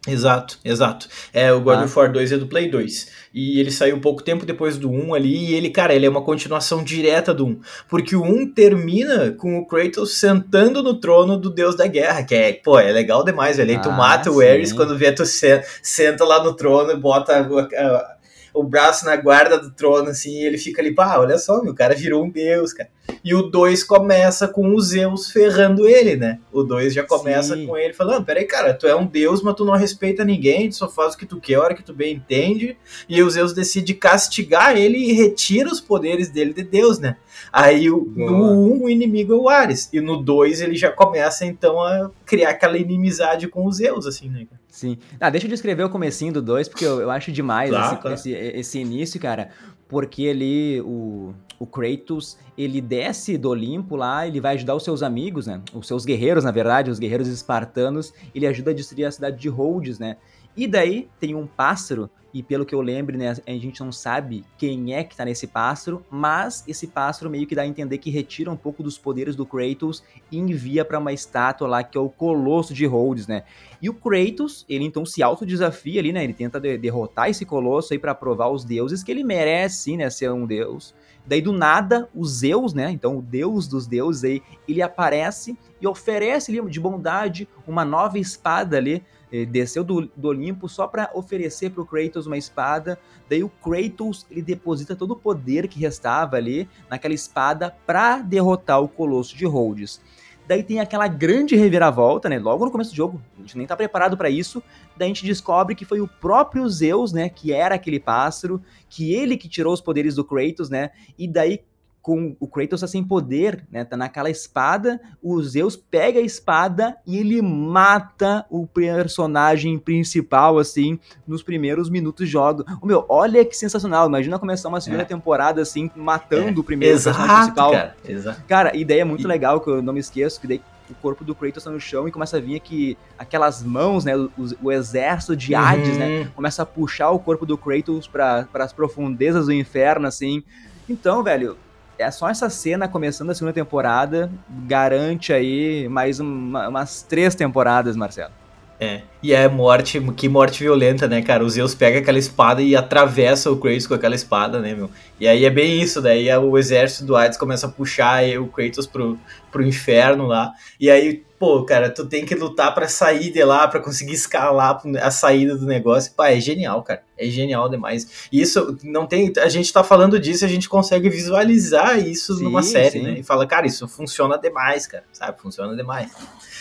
Exato, 0.08 0.60
exato. 0.63 1.08
É, 1.34 1.52
o 1.52 1.62
God 1.62 1.80
ah. 1.80 1.86
of 1.86 1.98
War 1.98 2.12
2 2.12 2.32
é 2.32 2.38
do 2.38 2.48
Play 2.48 2.70
2. 2.70 3.08
E 3.34 3.60
ele 3.60 3.72
saiu 3.72 4.00
pouco 4.00 4.22
tempo 4.22 4.46
depois 4.46 4.78
do 4.78 4.89
1 4.89 5.13
ali, 5.13 5.50
e 5.50 5.56
ele, 5.56 5.70
cara, 5.70 5.94
ele 5.94 6.06
é 6.06 6.10
uma 6.10 6.22
continuação 6.22 6.84
direta 6.84 7.34
do 7.34 7.46
1. 7.48 7.62
Porque 7.89 8.15
o 8.15 8.24
1 8.24 8.54
termina 8.54 9.32
com 9.32 9.58
o 9.58 9.65
Kratos 9.65 10.18
sentando 10.18 10.84
no 10.84 11.00
trono 11.00 11.38
do 11.38 11.50
deus 11.50 11.76
da 11.76 11.88
guerra, 11.88 12.24
que 12.24 12.36
é, 12.36 12.54
pô, 12.54 12.80
é 12.80 12.91
legal 12.91 13.24
demais, 13.24 13.58
velho. 13.58 13.72
Aí 13.72 13.82
tu 13.82 13.89
ah, 13.89 13.98
mata 13.98 14.30
sim. 14.30 14.38
o 14.38 14.41
Ares 14.41 14.72
quando 14.72 14.98
vê 14.98 15.12
tu 15.12 15.24
senta 15.26 16.24
lá 16.24 16.44
no 16.44 16.56
trono 16.56 16.91
e 16.91 16.98
bota 16.98 17.39
a, 17.39 18.15
o 18.54 18.63
braço 18.63 19.06
na 19.06 19.15
guarda 19.15 19.58
do 19.58 19.72
trono, 19.72 20.10
assim, 20.10 20.32
e 20.32 20.46
ele 20.46 20.58
fica 20.58 20.82
ali, 20.82 20.94
pá, 20.94 21.18
olha 21.18 21.38
só, 21.38 21.62
meu, 21.62 21.74
o 21.74 21.76
cara 21.76 21.96
virou 21.96 22.24
um 22.24 22.30
deus, 22.30 22.72
cara. 22.74 22.89
E 23.25 23.33
o 23.33 23.41
2 23.41 23.83
começa 23.83 24.47
com 24.47 24.75
os 24.75 24.89
Zeus 24.89 25.31
ferrando 25.31 25.88
ele, 25.88 26.15
né? 26.15 26.38
O 26.53 26.61
2 26.61 26.93
já 26.93 27.03
começa 27.03 27.55
Sim. 27.55 27.65
com 27.65 27.75
ele 27.75 27.91
falando, 27.91 28.23
peraí, 28.23 28.45
cara, 28.45 28.71
tu 28.71 28.85
é 28.85 28.95
um 28.95 29.07
deus, 29.07 29.41
mas 29.41 29.55
tu 29.55 29.65
não 29.65 29.73
respeita 29.73 30.23
ninguém, 30.23 30.69
tu 30.69 30.75
só 30.75 30.88
faz 30.88 31.15
o 31.15 31.17
que 31.17 31.25
tu 31.25 31.41
quer, 31.41 31.55
a 31.55 31.61
hora 31.61 31.73
que 31.73 31.81
tu 31.81 31.91
bem 31.91 32.13
entende, 32.13 32.77
e 33.09 33.23
o 33.23 33.27
Zeus 33.27 33.51
decide 33.51 33.95
castigar 33.95 34.77
ele 34.77 34.99
e 34.99 35.13
retira 35.13 35.71
os 35.71 35.81
poderes 35.81 36.29
dele 36.29 36.53
de 36.53 36.61
deus, 36.61 36.99
né? 36.99 37.17
Aí 37.51 37.89
o, 37.89 38.13
no 38.15 38.31
1 38.31 38.73
um, 38.73 38.83
o 38.83 38.89
inimigo 38.89 39.33
é 39.33 39.35
o 39.35 39.49
Ares, 39.49 39.89
e 39.91 39.99
no 39.99 40.17
2 40.17 40.61
ele 40.61 40.75
já 40.75 40.91
começa 40.91 41.47
então 41.47 41.81
a 41.81 42.11
criar 42.27 42.51
aquela 42.51 42.77
inimizade 42.77 43.47
com 43.47 43.65
os 43.65 43.77
Zeus, 43.77 44.05
assim, 44.05 44.29
né? 44.29 44.45
Sim. 44.75 44.97
Ah, 45.21 45.29
deixa 45.29 45.47
eu 45.47 45.49
descrever 45.49 45.83
o 45.83 45.89
comecinho 45.89 46.33
do 46.33 46.41
2, 46.41 46.67
porque 46.67 46.85
eu, 46.85 46.99
eu 46.99 47.09
acho 47.09 47.31
demais 47.31 47.69
claro, 47.69 47.85
esse, 47.93 48.01
claro. 48.01 48.15
Esse, 48.15 48.31
esse, 48.33 48.77
início, 48.77 49.21
cara. 49.21 49.49
Porque 49.88 50.28
ali 50.30 50.82
o, 50.82 51.34
o 51.60 51.65
Kratos, 51.65 52.38
ele 52.58 52.82
desce 52.82 53.38
do 53.38 53.50
Olimpo 53.50 53.95
lá, 53.95 54.28
ele 54.28 54.41
vai 54.41 54.56
ajudar 54.56 54.76
os 54.76 54.84
seus 54.84 55.04
amigos, 55.04 55.48
né? 55.48 55.62
Os 55.74 55.88
seus 55.88 56.06
guerreiros, 56.06 56.43
na 56.43 56.52
verdade, 56.52 56.89
os 56.89 57.00
guerreiros 57.00 57.28
espartanos. 57.28 58.13
Ele 58.34 58.48
ajuda 58.48 58.71
a 58.71 58.74
destruir 58.74 59.06
a 59.06 59.12
cidade 59.12 59.38
de 59.38 59.50
Rhodes, 59.50 60.00
né? 60.00 60.17
E 60.56 60.68
daí 60.68 61.08
tem 61.20 61.36
um 61.36 61.46
pássaro 61.46 62.10
e 62.36 62.44
pelo 62.44 62.65
que 62.65 62.76
eu 62.76 62.82
lembro, 62.82 63.18
né, 63.18 63.34
a 63.48 63.52
gente 63.52 63.80
não 63.80 63.94
sabe 63.94 64.44
quem 64.58 64.94
é 64.94 65.06
que 65.06 65.15
tá 65.15 65.24
nesse 65.24 65.48
pássaro, 65.48 66.06
mas 66.12 66.65
esse 66.68 66.86
pássaro 66.86 67.32
meio 67.32 67.48
que 67.48 67.56
dá 67.56 67.62
a 67.62 67.65
entender 67.65 67.98
que 67.98 68.10
retira 68.10 68.52
um 68.52 68.58
pouco 68.58 68.84
dos 68.84 68.98
poderes 68.98 69.38
do 69.38 69.46
Kratos 69.46 70.04
e 70.30 70.38
envia 70.38 70.84
para 70.84 71.00
uma 71.00 71.13
estátua 71.13 71.65
lá 71.65 71.82
que 71.82 71.98
é 71.98 72.02
o 72.02 72.10
Colosso 72.10 72.74
de 72.74 72.86
Rhodes, 72.86 73.26
né? 73.26 73.44
E 73.82 73.89
o 73.89 73.94
Kratos, 73.94 74.65
ele 74.68 74.84
então 74.84 75.06
se 75.06 75.24
autodesafia 75.24 76.02
ali, 76.02 76.12
né? 76.12 76.26
Ele 76.26 76.34
tenta 76.34 76.60
de 76.60 76.78
derrotar 76.78 77.30
esse 77.30 77.46
Colosso 77.46 77.94
aí 77.94 78.00
para 78.00 78.13
provar 78.13 78.46
aos 78.46 78.65
deuses 78.65 79.02
que 79.02 79.12
ele 79.12 79.24
merece, 79.24 79.96
né, 79.96 80.10
ser 80.10 80.30
um 80.30 80.46
deus. 80.46 80.94
Daí 81.26 81.41
do 81.41 81.54
nada, 81.54 82.10
o 82.13 82.26
Zeus, 82.26 82.74
né? 82.74 82.91
Então 82.91 83.18
o 83.18 83.22
deus 83.22 83.65
dos 83.65 83.88
deuses 83.88 84.26
aí, 84.26 84.44
ele 84.68 84.82
aparece 84.82 85.58
e 85.80 85.88
oferece 85.88 86.52
ali 86.52 86.70
de 86.70 86.82
bondade 86.82 87.48
uma 87.65 87.86
nova 87.86 88.20
espada 88.20 88.76
ali 88.76 89.02
desceu 89.45 89.83
do, 89.83 90.09
do 90.15 90.27
Olimpo 90.27 90.69
só 90.69 90.88
para 90.88 91.09
oferecer 91.13 91.71
para 91.71 91.81
o 91.81 91.85
Kratos 91.85 92.27
uma 92.27 92.38
espada. 92.38 92.99
Daí 93.29 93.43
o 93.43 93.49
Kratos 93.49 94.25
ele 94.29 94.41
deposita 94.41 94.95
todo 94.95 95.11
o 95.11 95.15
poder 95.15 95.67
que 95.67 95.79
restava 95.79 96.38
ali 96.38 96.69
naquela 96.89 97.13
espada 97.13 97.75
para 97.85 98.19
derrotar 98.19 98.81
o 98.81 98.88
Colosso 98.88 99.35
de 99.35 99.45
Rhodes. 99.45 99.99
Daí 100.47 100.61
tem 100.61 100.79
aquela 100.79 101.07
grande 101.07 101.55
reviravolta, 101.55 102.29
né? 102.29 102.38
Logo 102.38 102.65
no 102.65 102.71
começo 102.71 102.91
do 102.91 102.95
jogo, 102.95 103.19
a 103.35 103.41
gente 103.41 103.57
nem 103.57 103.65
tá 103.65 103.75
preparado 103.75 104.15
para 104.15 104.29
isso. 104.29 104.61
Daí 104.95 105.07
a 105.07 105.09
gente 105.09 105.25
descobre 105.25 105.73
que 105.73 105.85
foi 105.85 105.99
o 106.01 106.07
próprio 106.07 106.69
Zeus, 106.69 107.11
né, 107.11 107.29
que 107.29 107.51
era 107.51 107.75
aquele 107.75 107.99
pássaro, 107.99 108.61
que 108.88 109.11
ele 109.11 109.38
que 109.38 109.49
tirou 109.49 109.73
os 109.73 109.81
poderes 109.81 110.15
do 110.15 110.23
Kratos, 110.23 110.69
né? 110.69 110.91
E 111.17 111.27
daí 111.27 111.61
com 112.06 112.38
o 112.39 112.48
Kratos 112.48 112.82
tá 112.82 112.88
sem 112.88 113.04
poder, 113.04 113.65
né? 113.72 113.84
Tá 113.84 113.98
naquela 113.98 114.30
espada, 114.30 115.02
o 115.24 115.41
Zeus 115.41 115.76
pega 115.76 116.20
a 116.20 116.22
espada 116.22 116.96
e 117.04 117.18
ele 117.18 117.41
mata 117.41 118.46
o 118.48 118.68
personagem 118.68 119.80
principal, 119.80 120.60
assim, 120.60 121.00
nos 121.28 121.41
primeiros 121.41 121.89
minutos 121.89 122.28
de 122.28 122.32
jogo. 122.32 122.63
O 122.80 122.86
meu, 122.86 123.08
olha 123.10 123.44
que 123.44 123.58
sensacional. 123.58 124.08
Imagina 124.08 124.38
começar 124.38 124.70
uma 124.70 124.80
segunda 124.80 125.02
é. 125.02 125.06
temporada, 125.06 125.63
assim, 125.63 125.89
matando 125.96 126.60
é. 126.60 126.62
o 126.62 126.63
primeiro 126.63 126.94
Exato, 126.94 127.18
personagem 127.18 127.44
principal. 127.44 127.72
Cara, 127.72 127.96
Exato. 128.08 128.44
cara, 128.48 128.78
ideia 128.78 129.04
muito 129.04 129.24
e... 129.24 129.28
legal, 129.28 129.60
que 129.60 129.72
eu 129.72 129.82
não 129.82 129.91
me 129.91 130.00
esqueço, 130.00 130.39
que 130.39 130.46
daí 130.46 130.62
o 130.88 130.94
corpo 130.94 131.24
do 131.24 131.34
Kratos 131.34 131.63
tá 131.63 131.72
no 131.72 131.80
chão 131.80 132.08
e 132.08 132.12
começa 132.12 132.38
a 132.38 132.39
vir 132.39 132.56
aqui 132.56 132.96
aquelas 133.18 133.63
mãos, 133.63 134.06
né? 134.06 134.15
O, 134.15 134.32
o 134.62 134.72
exército 134.72 135.36
de 135.36 135.56
Hades, 135.56 135.98
né, 135.98 136.06
uhum. 136.06 136.24
né? 136.26 136.32
Começa 136.36 136.62
a 136.62 136.68
puxar 136.68 137.10
o 137.10 137.18
corpo 137.18 137.48
do 137.48 137.58
Kratos 137.58 138.08
para 138.08 138.48
as 138.54 138.72
profundezas 138.72 139.48
do 139.48 139.54
inferno, 139.54 140.06
assim. 140.06 140.44
Então, 140.88 141.24
velho, 141.24 141.58
é 141.97 142.10
só 142.12 142.29
essa 142.29 142.49
cena 142.49 142.88
começando 142.88 143.29
a 143.29 143.36
segunda 143.36 143.53
temporada 143.53 144.29
garante 144.67 145.31
aí 145.34 145.88
mais 145.89 146.19
uma, 146.19 146.67
umas 146.67 147.01
três 147.01 147.36
temporadas, 147.36 147.95
Marcelo. 147.95 148.31
É, 148.77 149.03
e 149.23 149.33
é 149.33 149.47
morte, 149.47 150.01
que 150.17 150.27
morte 150.27 150.61
violenta, 150.61 151.07
né, 151.07 151.21
cara? 151.21 151.45
O 151.45 151.49
Zeus 151.49 151.73
pega 151.73 151.99
aquela 151.99 152.19
espada 152.19 152.61
e 152.61 152.75
atravessa 152.75 153.49
o 153.49 153.57
Kratos 153.57 153.88
com 153.88 153.93
aquela 153.93 154.15
espada, 154.15 154.59
né, 154.59 154.75
meu? 154.75 154.89
E 155.17 155.27
aí 155.27 155.45
é 155.45 155.49
bem 155.49 155.81
isso, 155.81 156.01
daí 156.01 156.29
o 156.35 156.57
exército 156.57 157.05
do 157.05 157.15
Hades 157.15 157.38
começa 157.38 157.67
a 157.67 157.69
puxar 157.69 158.23
o 158.38 158.47
Kratos 158.47 158.85
pro, 158.85 159.17
pro 159.49 159.65
inferno 159.65 160.27
lá. 160.27 160.51
E 160.77 160.91
aí, 160.91 161.23
pô, 161.39 161.63
cara, 161.63 161.89
tu 161.89 162.05
tem 162.05 162.25
que 162.25 162.35
lutar 162.35 162.73
para 162.75 162.89
sair 162.89 163.31
de 163.31 163.41
lá, 163.45 163.65
para 163.65 163.79
conseguir 163.79 164.11
escalar 164.11 164.81
a 165.01 165.09
saída 165.09 165.55
do 165.55 165.65
negócio. 165.65 166.11
Pá, 166.13 166.31
é 166.31 166.39
genial, 166.41 166.83
cara. 166.83 167.01
É 167.17 167.27
genial 167.27 167.69
demais. 167.69 168.27
E 168.29 168.41
isso 168.41 168.77
não 168.83 169.07
tem. 169.07 169.31
A 169.38 169.47
gente 169.47 169.71
tá 169.71 169.85
falando 169.85 170.19
disso, 170.19 170.43
a 170.43 170.49
gente 170.49 170.67
consegue 170.67 171.09
visualizar 171.09 171.97
isso 171.97 172.35
sim, 172.35 172.43
numa 172.43 172.61
série, 172.61 172.99
sim. 172.99 173.03
né? 173.03 173.19
E 173.19 173.23
fala, 173.23 173.47
cara, 173.47 173.65
isso 173.65 173.88
funciona 173.88 174.38
demais, 174.38 174.85
cara. 174.85 175.05
Sabe? 175.13 175.39
Funciona 175.41 175.73
demais. 175.77 176.11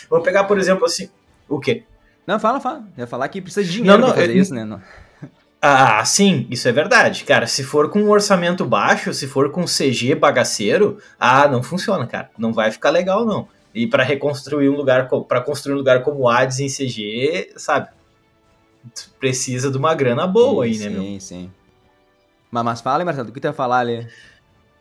Vamos 0.09 0.23
pegar, 0.23 0.45
por 0.45 0.57
exemplo, 0.57 0.85
assim. 0.85 1.09
O 1.49 1.59
quê? 1.59 1.83
Não, 2.25 2.39
fala, 2.39 2.59
fala. 2.59 2.83
Eu 2.97 3.01
ia 3.01 3.07
falar 3.07 3.27
que 3.29 3.41
precisa 3.41 3.65
de 3.65 3.71
dinheiro 3.71 3.99
não, 3.99 4.07
não, 4.07 4.13
pra 4.13 4.21
fazer 4.21 4.35
eu... 4.35 4.41
isso, 4.41 4.53
né? 4.53 4.65
Não. 4.65 4.81
Ah, 5.61 6.05
sim, 6.05 6.45
isso 6.51 6.67
é 6.67 6.71
verdade. 6.71 7.23
Cara, 7.23 7.47
se 7.47 7.63
for 7.63 7.89
com 7.89 7.99
um 7.99 8.09
orçamento 8.09 8.63
baixo, 8.65 9.11
se 9.13 9.27
for 9.27 9.51
com 9.51 9.65
CG 9.65 10.13
bagaceiro, 10.13 10.99
ah, 11.19 11.47
não 11.47 11.63
funciona, 11.63 12.05
cara. 12.05 12.29
Não 12.37 12.53
vai 12.53 12.71
ficar 12.71 12.91
legal, 12.91 13.25
não. 13.25 13.47
E 13.73 13.87
para 13.87 14.03
reconstruir 14.03 14.69
um 14.69 14.75
lugar, 14.75 15.09
para 15.27 15.41
construir 15.41 15.73
um 15.73 15.77
lugar 15.77 16.03
como 16.03 16.29
Hades 16.29 16.59
em 16.59 16.67
CG, 16.67 17.53
sabe? 17.57 17.89
Precisa 19.19 19.71
de 19.71 19.77
uma 19.77 19.95
grana 19.95 20.27
boa 20.27 20.65
sim, 20.65 20.71
aí, 20.71 20.77
né, 20.77 20.85
sim, 20.85 20.89
meu? 20.91 21.01
Sim, 21.01 21.19
sim. 21.19 21.51
Mas, 22.51 22.63
mas 22.63 22.81
fala, 22.81 23.01
hein, 23.01 23.05
Marcelo, 23.05 23.29
o 23.29 23.31
que 23.31 23.39
tu 23.39 23.47
ia 23.47 23.53
falar 23.53 23.79
ali? 23.79 24.07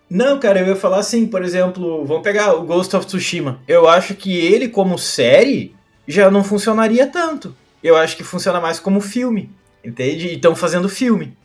Não, 0.09 0.39
cara, 0.39 0.61
eu 0.61 0.67
ia 0.67 0.77
falar 0.77 0.99
assim, 0.99 1.27
por 1.27 1.43
exemplo, 1.43 2.05
vamos 2.05 2.23
pegar 2.23 2.55
o 2.55 2.63
Ghost 2.63 2.95
of 2.95 3.07
Tsushima. 3.07 3.59
Eu 3.67 3.89
acho 3.89 4.15
que 4.15 4.37
ele, 4.37 4.69
como 4.69 4.99
série, 4.99 5.75
já 6.07 6.31
não 6.31 6.45
funcionaria 6.45 7.07
tanto. 7.07 7.55
Eu 7.83 7.97
acho 7.97 8.17
que 8.17 8.25
funciona 8.25 8.61
mais 8.61 8.81
como 8.81 9.01
filme. 9.01 9.51
Entende? 9.85 10.29
E 10.29 10.35
estão 10.35 10.57
fazendo 10.57 10.89
filme. 10.89 11.37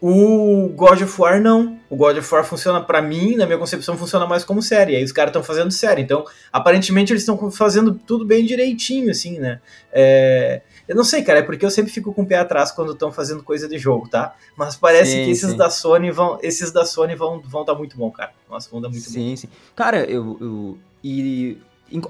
O 0.00 0.68
God 0.74 1.02
of 1.02 1.20
War 1.20 1.40
não. 1.40 1.80
O 1.88 1.96
God 1.96 2.18
of 2.18 2.34
War 2.34 2.44
funciona 2.44 2.80
para 2.80 3.00
mim, 3.00 3.34
na 3.34 3.46
minha 3.46 3.58
concepção, 3.58 3.96
funciona 3.96 4.26
mais 4.26 4.44
como 4.44 4.62
série. 4.62 4.94
Aí 4.94 5.02
os 5.02 5.10
caras 5.10 5.30
estão 5.30 5.42
fazendo 5.42 5.70
série. 5.70 6.02
Então, 6.02 6.24
aparentemente, 6.52 7.12
eles 7.12 7.22
estão 7.22 7.50
fazendo 7.50 7.94
tudo 7.94 8.24
bem 8.24 8.44
direitinho, 8.44 9.10
assim, 9.10 9.38
né? 9.38 9.60
É... 9.92 10.60
Eu 10.86 10.94
não 10.94 11.02
sei, 11.02 11.22
cara, 11.22 11.40
é 11.40 11.42
porque 11.42 11.66
eu 11.66 11.70
sempre 11.70 11.90
fico 11.90 12.12
com 12.12 12.22
o 12.22 12.26
pé 12.26 12.36
atrás 12.36 12.70
quando 12.70 12.92
estão 12.92 13.10
fazendo 13.10 13.42
coisa 13.42 13.66
de 13.66 13.76
jogo, 13.76 14.08
tá? 14.08 14.36
Mas 14.56 14.76
parece 14.76 15.12
sim, 15.12 15.24
que 15.24 15.30
esses 15.30 15.50
sim. 15.50 15.56
da 15.56 15.68
Sony 15.68 16.12
vão. 16.12 16.38
Esses 16.42 16.70
da 16.70 16.84
Sony 16.84 17.16
vão, 17.16 17.40
vão 17.40 17.64
dar 17.64 17.74
muito 17.74 17.96
bom, 17.96 18.10
cara. 18.10 18.32
Nossa, 18.48 18.70
vão 18.70 18.80
dar 18.80 18.88
muito 18.88 19.02
sim, 19.02 19.18
bom. 19.18 19.26
Sim, 19.30 19.36
sim. 19.36 19.48
Cara, 19.74 20.04
eu, 20.04 20.36
eu. 20.40 20.78
E 21.02 21.58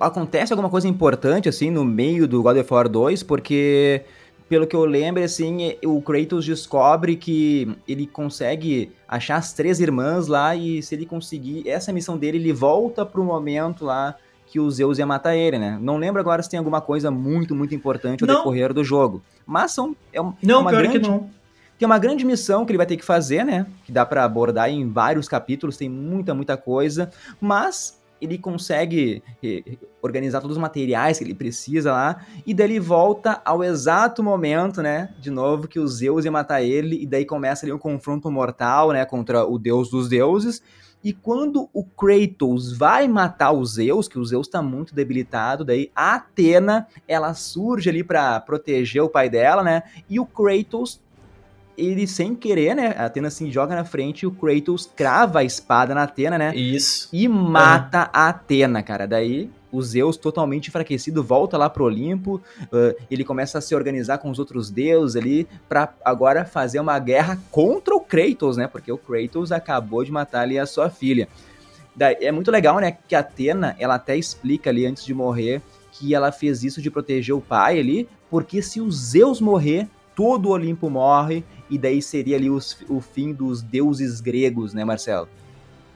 acontece 0.01 0.53
alguma 0.53 0.71
coisa 0.71 0.89
importante, 0.89 1.49
assim, 1.49 1.71
no 1.71 1.85
meio 1.85 2.27
do 2.27 2.43
God 2.43 2.57
of 2.57 2.73
War 2.73 2.89
2, 2.89 3.23
porque 3.23 4.03
pelo 4.49 4.67
que 4.67 4.77
eu 4.77 4.85
lembro, 4.85 5.23
assim, 5.23 5.77
o 5.85 6.01
Kratos 6.01 6.45
descobre 6.45 7.17
que 7.17 7.77
ele 7.87 8.07
consegue 8.07 8.93
achar 9.09 9.37
as 9.37 9.53
três 9.53 9.81
irmãs 9.81 10.29
lá 10.29 10.55
e 10.55 10.83
se 10.83 10.95
ele 10.95 11.05
conseguir 11.05 11.69
essa 11.69 11.93
missão 11.93 12.17
dele, 12.17 12.39
ele 12.39 12.53
volta 12.53 13.05
pro 13.05 13.25
momento 13.25 13.85
lá 13.85 14.17
que 14.47 14.61
o 14.61 14.71
Zeus 14.71 14.99
ia 14.99 15.07
matar 15.07 15.35
ele, 15.35 15.59
né? 15.59 15.77
Não 15.81 15.97
lembro 15.97 16.21
agora 16.21 16.43
se 16.43 16.49
tem 16.49 16.59
alguma 16.59 16.81
coisa 16.81 17.11
muito, 17.11 17.55
muito 17.55 17.75
importante 17.75 18.21
no 18.21 18.27
decorrer 18.29 18.73
do 18.73 18.85
jogo. 18.85 19.21
Mas 19.45 19.73
são, 19.73 19.97
é, 20.13 20.21
não, 20.43 20.61
uma 20.61 20.71
pior 20.71 20.83
grande, 20.83 21.01
que 21.01 21.09
não. 21.09 21.29
Tem 21.79 21.85
uma 21.85 21.99
grande 21.99 22.25
missão 22.25 22.65
que 22.65 22.71
ele 22.71 22.79
vai 22.79 22.87
ter 22.87 22.97
que 22.97 23.05
fazer, 23.05 23.45
né? 23.45 23.67
Que 23.85 23.91
dá 23.91 24.07
para 24.07 24.25
abordar 24.25 24.71
em 24.71 24.89
vários 24.89 25.29
capítulos, 25.29 25.77
tem 25.77 25.89
muita, 25.89 26.33
muita 26.33 26.57
coisa. 26.57 27.11
Mas 27.41 27.96
ele 28.21 28.39
consegue 28.39 29.23
organizar 30.03 30.41
todos 30.41 30.57
os 30.57 30.61
materiais 30.61 31.19
que 31.19 31.25
ele 31.25 31.35
precisa 31.35 31.93
lá, 31.93 32.25
e 32.47 32.55
daí 32.55 32.67
ele 32.67 32.81
volta 32.81 33.41
ao 33.45 33.63
exato 33.63 34.23
momento, 34.23 34.83
né, 34.83 35.15
de 35.21 35.31
novo, 35.31 35.69
que 35.69 35.79
o 35.79 35.87
Zeus 35.87 36.25
ia 36.25 36.31
matar 36.31 36.63
ele, 36.63 37.03
e 37.03 37.07
daí 37.07 37.25
começa 37.25 37.67
ali 37.67 37.73
um 37.73 37.79
confronto 37.79 38.31
mortal, 38.31 38.93
né, 38.93 39.05
contra 39.05 39.45
o 39.45 39.59
deus 39.59 39.91
dos 39.91 40.09
deuses, 40.09 40.63
e 41.05 41.13
quando 41.13 41.69
o 41.73 41.85
Kratos 41.85 42.77
vai 42.77 43.07
matar 43.07 43.53
o 43.53 43.65
Zeus, 43.65 44.09
que 44.09 44.19
o 44.19 44.25
Zeus 44.25 44.49
tá 44.49 44.61
muito 44.61 44.95
debilitado, 44.95 45.65
daí 45.65 45.91
a 45.95 46.15
Atena, 46.15 46.89
ela 47.07 47.33
surge 47.35 47.89
ali 47.89 48.03
para 48.03 48.41
proteger 48.41 49.03
o 49.03 49.09
pai 49.09 49.29
dela, 49.29 49.63
né, 49.63 49.83
e 50.09 50.19
o 50.19 50.27
Kratos 50.27 51.01
ele 51.77 52.07
sem 52.07 52.35
querer, 52.35 52.75
né? 52.75 52.95
A 52.97 53.07
Atena 53.07 53.31
se 53.31 53.51
joga 53.51 53.75
na 53.75 53.85
frente 53.85 54.23
e 54.23 54.27
o 54.27 54.31
Kratos 54.31 54.91
crava 54.95 55.41
a 55.41 55.45
espada 55.45 55.95
na 55.95 56.05
Atena, 56.05 56.39
né? 56.39 56.55
Isso. 56.55 57.09
E 57.13 57.29
mata 57.29 58.03
uhum. 58.03 58.11
a 58.13 58.29
Atena, 58.29 58.83
cara. 58.83 59.07
Daí 59.07 59.51
o 59.71 59.83
Zeus, 59.83 60.17
totalmente 60.17 60.69
enfraquecido, 60.69 61.23
volta 61.23 61.59
lá 61.59 61.69
pro 61.69 61.85
Olimpo. 61.85 62.41
Uh, 62.63 62.97
ele 63.11 63.25
começa 63.25 63.59
a 63.59 63.61
se 63.61 63.75
organizar 63.75 64.19
com 64.19 64.31
os 64.31 64.39
outros 64.39 64.71
deuses 64.71 65.17
ali 65.17 65.47
para 65.69 65.93
agora 66.05 66.45
fazer 66.45 66.81
uma 66.81 66.99
guerra 66.99 67.39
contra 67.51 67.95
o 67.95 68.01
Kratos, 68.01 68.57
né? 68.57 68.67
Porque 68.67 68.91
o 68.91 68.99
Kratos 68.99 69.53
acabou 69.53 70.05
de 70.05 70.11
matar 70.11 70.43
ali 70.43 70.59
a 70.59 70.67
sua 70.67 70.89
filha. 70.89 71.29
Daí, 71.95 72.17
é 72.21 72.33
muito 72.33 72.51
legal, 72.51 72.79
né? 72.79 72.97
Que 73.07 73.15
a 73.15 73.21
Atena, 73.21 73.77
ela 73.79 73.97
até 73.97 74.17
explica 74.17 74.71
ali 74.71 74.87
antes 74.87 75.05
de 75.05 75.13
morrer 75.13 75.61
que 75.93 76.15
ela 76.15 76.31
fez 76.31 76.63
isso 76.63 76.83
de 76.83 76.91
proteger 76.91 77.35
o 77.35 77.41
pai 77.41 77.79
ali, 77.79 78.09
porque 78.31 78.61
se 78.61 78.81
o 78.81 78.91
Zeus 78.91 79.41
morrer, 79.41 79.89
todo 80.17 80.47
o 80.47 80.53
Olimpo 80.53 80.91
morre, 80.91 81.45
e 81.71 81.79
daí 81.79 82.03
seria 82.03 82.37
ali 82.37 82.51
os, 82.51 82.79
o 82.89 83.01
fim 83.01 83.33
dos 83.33 83.63
deuses 83.63 84.21
gregos, 84.21 84.73
né, 84.73 84.85
Marcelo? 84.85 85.29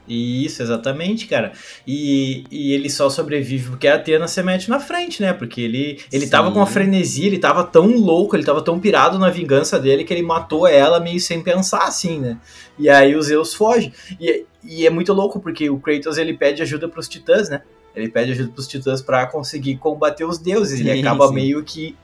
Isso, 0.07 0.63
exatamente, 0.63 1.27
cara. 1.27 1.53
E, 1.87 2.45
e 2.51 2.73
ele 2.73 2.91
só 2.91 3.09
sobrevive 3.09 3.71
porque 3.71 3.87
a 3.87 3.95
Atena 3.95 4.27
se 4.27 4.43
mete 4.43 4.69
na 4.69 4.81
frente, 4.81 5.23
né? 5.23 5.33
Porque 5.33 5.61
ele, 5.61 6.01
ele 6.13 6.27
tava 6.27 6.51
com 6.51 6.59
uma 6.59 6.67
frenesia, 6.67 7.27
ele 7.27 7.39
tava 7.39 7.63
tão 7.63 7.87
louco, 7.97 8.35
ele 8.35 8.45
tava 8.45 8.61
tão 8.61 8.81
pirado 8.81 9.19
na 9.19 9.31
vingança 9.31 9.79
dele 9.79 10.03
que 10.03 10.13
ele 10.13 10.23
matou 10.23 10.67
ela 10.67 10.99
meio 10.99 11.21
sem 11.21 11.43
pensar, 11.43 11.85
assim, 11.85 12.19
né? 12.19 12.39
E 12.77 12.89
aí 12.89 13.15
o 13.15 13.23
Zeus 13.23 13.55
foge. 13.55 13.93
E, 14.21 14.45
e 14.65 14.87
é 14.87 14.91
muito 14.91 15.13
louco 15.13 15.39
porque 15.39 15.71
o 15.71 15.79
Kratos 15.79 16.19
ele 16.19 16.35
pede 16.35 16.61
ajuda 16.61 16.89
pros 16.89 17.09
titãs, 17.09 17.49
né? 17.49 17.63
Ele 17.95 18.09
pede 18.09 18.33
ajuda 18.33 18.51
pros 18.53 18.67
titãs 18.67 19.01
para 19.01 19.27
conseguir 19.27 19.77
combater 19.77 20.25
os 20.25 20.39
deuses. 20.39 20.79
Sim, 20.79 20.89
ele 20.89 21.01
acaba 21.01 21.29
sim. 21.29 21.35
meio 21.35 21.63
que 21.63 21.97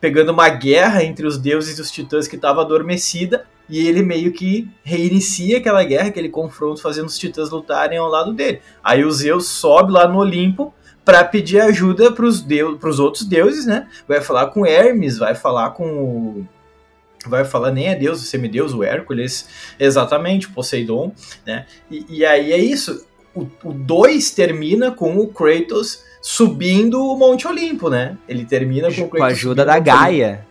pegando 0.00 0.32
uma 0.32 0.48
guerra 0.48 1.04
entre 1.04 1.26
os 1.26 1.38
deuses 1.38 1.78
e 1.78 1.80
os 1.80 1.90
titãs 1.90 2.28
que 2.28 2.36
estava 2.36 2.60
adormecida, 2.60 3.46
e 3.68 3.86
ele 3.86 4.02
meio 4.02 4.32
que 4.32 4.68
reinicia 4.82 5.58
aquela 5.58 5.82
guerra, 5.84 6.08
aquele 6.08 6.28
confronto, 6.28 6.82
fazendo 6.82 7.06
os 7.06 7.18
titãs 7.18 7.50
lutarem 7.50 7.98
ao 7.98 8.08
lado 8.08 8.32
dele. 8.32 8.60
Aí 8.82 9.04
o 9.04 9.10
Zeus 9.10 9.46
sobe 9.46 9.92
lá 9.92 10.06
no 10.06 10.18
Olimpo 10.18 10.74
para 11.04 11.24
pedir 11.24 11.60
ajuda 11.60 12.12
para 12.12 12.24
os 12.24 12.98
outros 12.98 13.24
deuses, 13.24 13.66
né? 13.66 13.88
Vai 14.06 14.20
falar 14.20 14.46
com 14.46 14.66
Hermes, 14.66 15.18
vai 15.18 15.34
falar 15.34 15.70
com 15.70 15.86
o 15.86 16.48
vai 17.26 17.42
falar 17.42 17.70
nem 17.70 17.88
é 17.88 17.94
Deus, 17.94 18.20
o 18.20 18.24
semideus, 18.24 18.74
o 18.74 18.82
Hércules, 18.84 19.48
exatamente, 19.78 20.48
Poseidon, 20.50 21.12
né? 21.46 21.66
E, 21.90 22.04
e 22.08 22.24
aí 22.24 22.52
é 22.52 22.58
isso. 22.58 23.06
O 23.34 23.72
2 23.72 24.30
termina 24.30 24.90
com 24.92 25.18
o 25.18 25.26
Kratos 25.28 26.02
subindo 26.22 27.04
o 27.04 27.16
Monte 27.16 27.46
Olimpo, 27.46 27.90
né? 27.90 28.16
Ele 28.28 28.44
termina 28.44 28.92
com, 28.92 29.08
com 29.08 29.22
a 29.22 29.26
ajuda 29.26 29.64
da 29.64 29.78
Gaia. 29.78 30.46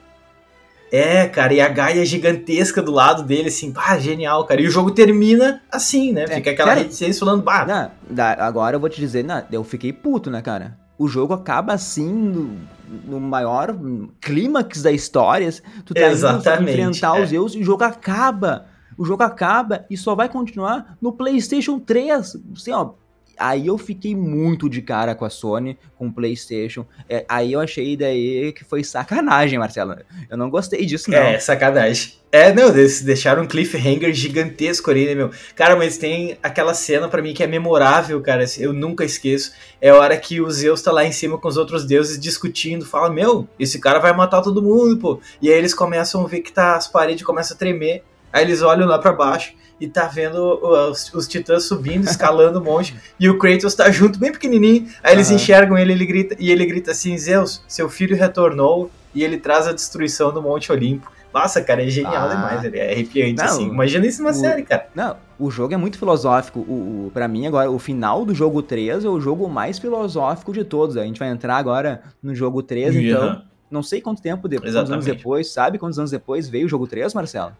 É, 0.92 1.28
cara, 1.28 1.52
e 1.52 1.60
a 1.60 1.68
Gaia 1.68 2.06
gigantesca 2.06 2.80
do 2.80 2.92
lado 2.92 3.24
dele, 3.24 3.48
assim, 3.48 3.72
pá, 3.72 3.98
genial, 3.98 4.46
cara. 4.46 4.62
E 4.62 4.68
o 4.68 4.70
jogo 4.70 4.92
termina 4.92 5.64
assim, 5.72 6.12
né? 6.12 6.26
É, 6.26 6.36
Fica 6.36 6.52
aquela 6.52 6.70
cara, 6.70 6.82
reticência 6.82 7.20
falando, 7.20 7.42
bah. 7.42 7.66
Não, 7.66 8.24
agora 8.38 8.76
eu 8.76 8.80
vou 8.80 8.88
te 8.88 9.02
dizer, 9.02 9.24
não, 9.24 9.44
eu 9.52 9.64
fiquei 9.64 9.92
puto, 9.92 10.30
né, 10.30 10.40
cara? 10.44 10.78
O 10.96 11.08
jogo 11.08 11.34
acaba 11.34 11.74
assim, 11.74 12.14
no, 12.14 12.60
no 13.06 13.20
maior 13.20 13.76
clímax 14.22 14.84
da 14.84 14.92
história. 14.92 15.52
Tu 15.84 15.96
tá 15.96 16.02
Exatamente, 16.02 16.62
indo 16.62 16.92
enfrentar 16.92 17.18
é. 17.18 17.24
os 17.24 17.30
Zeus 17.30 17.56
e 17.56 17.60
o 17.62 17.64
jogo 17.64 17.84
acaba. 17.84 18.68
O 18.98 19.06
jogo 19.06 19.24
acaba 19.24 19.86
e 19.90 19.98
só 19.98 20.16
vai 20.16 20.30
continuar 20.30 20.98
no 21.02 21.12
PlayStation 21.12 21.80
3. 21.80 22.38
Assim, 22.56 22.72
ó, 22.72 22.94
Aí 23.38 23.66
eu 23.68 23.78
fiquei 23.78 24.16
muito 24.16 24.70
de 24.70 24.82
cara 24.82 25.16
com 25.16 25.26
a 25.26 25.30
Sony, 25.30 25.78
com 25.98 26.08
o 26.08 26.14
PlayStation. 26.14 26.86
É, 27.10 27.26
aí 27.28 27.54
eu 27.54 27.60
achei 27.60 27.98
daí 27.98 28.54
que 28.54 28.64
foi 28.64 28.84
sacanagem, 28.84 29.58
Marcelo. 29.58 29.96
Eu 30.30 30.38
não 30.38 30.50
gostei 30.50 30.86
disso, 30.86 31.10
não. 31.10 31.18
É, 31.18 31.40
sacanagem. 31.40 32.14
É, 32.32 32.54
não, 32.54 32.70
eles 32.70 33.02
deixaram 33.02 33.44
um 33.44 33.48
cliffhanger 33.48 34.14
gigantesco 34.14 34.90
ali, 34.90 35.06
né, 35.06 35.16
meu? 35.16 35.32
Cara, 35.56 35.76
mas 35.76 35.98
tem 35.98 36.38
aquela 36.44 36.74
cena 36.74 37.08
para 37.08 37.22
mim 37.22 37.34
que 37.34 37.44
é 37.44 37.48
memorável, 37.48 38.22
cara. 38.22 38.44
Assim, 38.44 38.64
eu 38.64 38.74
nunca 38.74 39.04
esqueço. 39.04 39.54
É 39.82 39.90
a 39.90 39.96
hora 39.96 40.16
que 40.18 40.40
o 40.40 40.50
Zeus 40.50 40.82
tá 40.82 40.92
lá 40.92 41.04
em 41.04 41.12
cima 41.12 41.38
com 41.38 41.48
os 41.48 41.58
outros 41.58 41.86
deuses 41.86 42.20
discutindo. 42.20 42.86
Fala, 42.86 43.10
meu, 43.10 43.48
esse 43.60 43.80
cara 43.80 44.00
vai 44.00 44.14
matar 44.14 44.42
todo 44.42 44.62
mundo, 44.62 44.98
pô. 44.98 45.20
E 45.42 45.50
aí 45.50 45.58
eles 45.58 45.74
começam 45.74 46.24
a 46.24 46.28
ver 46.28 46.42
que 46.42 46.52
tá, 46.52 46.76
as 46.76 46.88
paredes 46.88 47.24
começam 47.24 47.56
a 47.56 47.60
tremer. 47.60 48.04
Aí 48.34 48.44
eles 48.44 48.64
olham 48.64 48.88
lá 48.88 48.98
para 48.98 49.14
baixo 49.14 49.54
e 49.80 49.88
tá 49.88 50.08
vendo 50.08 50.60
os, 50.62 51.14
os 51.14 51.28
titãs 51.28 51.66
subindo, 51.66 52.06
escalando 52.06 52.60
um 52.60 52.64
monte, 52.64 52.96
e 53.20 53.30
o 53.30 53.38
Kratos 53.38 53.76
tá 53.76 53.92
junto, 53.92 54.18
bem 54.18 54.32
pequenininho, 54.32 54.88
aí 55.04 55.14
eles 55.14 55.30
uhum. 55.30 55.36
enxergam 55.36 55.78
ele, 55.78 55.92
ele 55.92 56.06
grita, 56.06 56.36
e 56.40 56.52
ele 56.52 56.66
grita 56.66 56.92
assim, 56.92 57.18
Zeus, 57.18 57.62
seu 57.68 57.90
filho 57.90 58.16
retornou, 58.16 58.90
e 59.14 59.24
ele 59.24 59.38
traz 59.38 59.68
a 59.68 59.74
destruição 59.74 60.34
do 60.34 60.42
Monte 60.42 60.72
Olimpo. 60.72 61.12
Nossa, 61.32 61.62
cara, 61.62 61.84
é 61.84 61.90
genial 61.90 62.28
ah. 62.28 62.34
demais, 62.34 62.64
ele 62.64 62.78
é 62.78 62.94
arrepiante, 62.94 63.34
não, 63.34 63.46
assim, 63.46 63.68
imagina 63.68 64.06
isso 64.08 64.22
numa 64.22 64.32
o, 64.32 64.36
série, 64.36 64.64
cara. 64.64 64.88
Não, 64.96 65.18
o 65.38 65.52
jogo 65.52 65.74
é 65.74 65.78
muito 65.78 65.98
filosófico, 65.98 66.60
o, 66.60 67.08
o, 67.08 67.12
pra 67.12 67.28
mim 67.28 67.46
agora, 67.46 67.70
o 67.70 67.78
final 67.78 68.24
do 68.24 68.34
jogo 68.34 68.62
3 68.62 69.04
é 69.04 69.10
o 69.10 69.20
jogo 69.20 69.50
mais 69.50 69.80
filosófico 69.80 70.54
de 70.54 70.64
todos, 70.64 70.96
a 70.96 71.04
gente 71.04 71.20
vai 71.20 71.30
entrar 71.30 71.58
agora 71.58 72.04
no 72.22 72.34
jogo 72.34 72.64
3, 72.64 72.96
uhum. 72.96 73.02
então... 73.02 73.42
Não 73.72 73.82
sei 73.82 74.02
quanto 74.02 74.22
tempo 74.22 74.48
depois, 74.48 74.72
quantos 74.72 74.92
anos 74.92 75.06
depois, 75.06 75.52
sabe 75.52 75.80
quantos 75.80 75.98
anos 75.98 76.12
depois 76.12 76.48
veio 76.48 76.68
o 76.68 76.70
jogo 76.70 76.86
3, 76.86 77.12
Marcelo? 77.12 77.54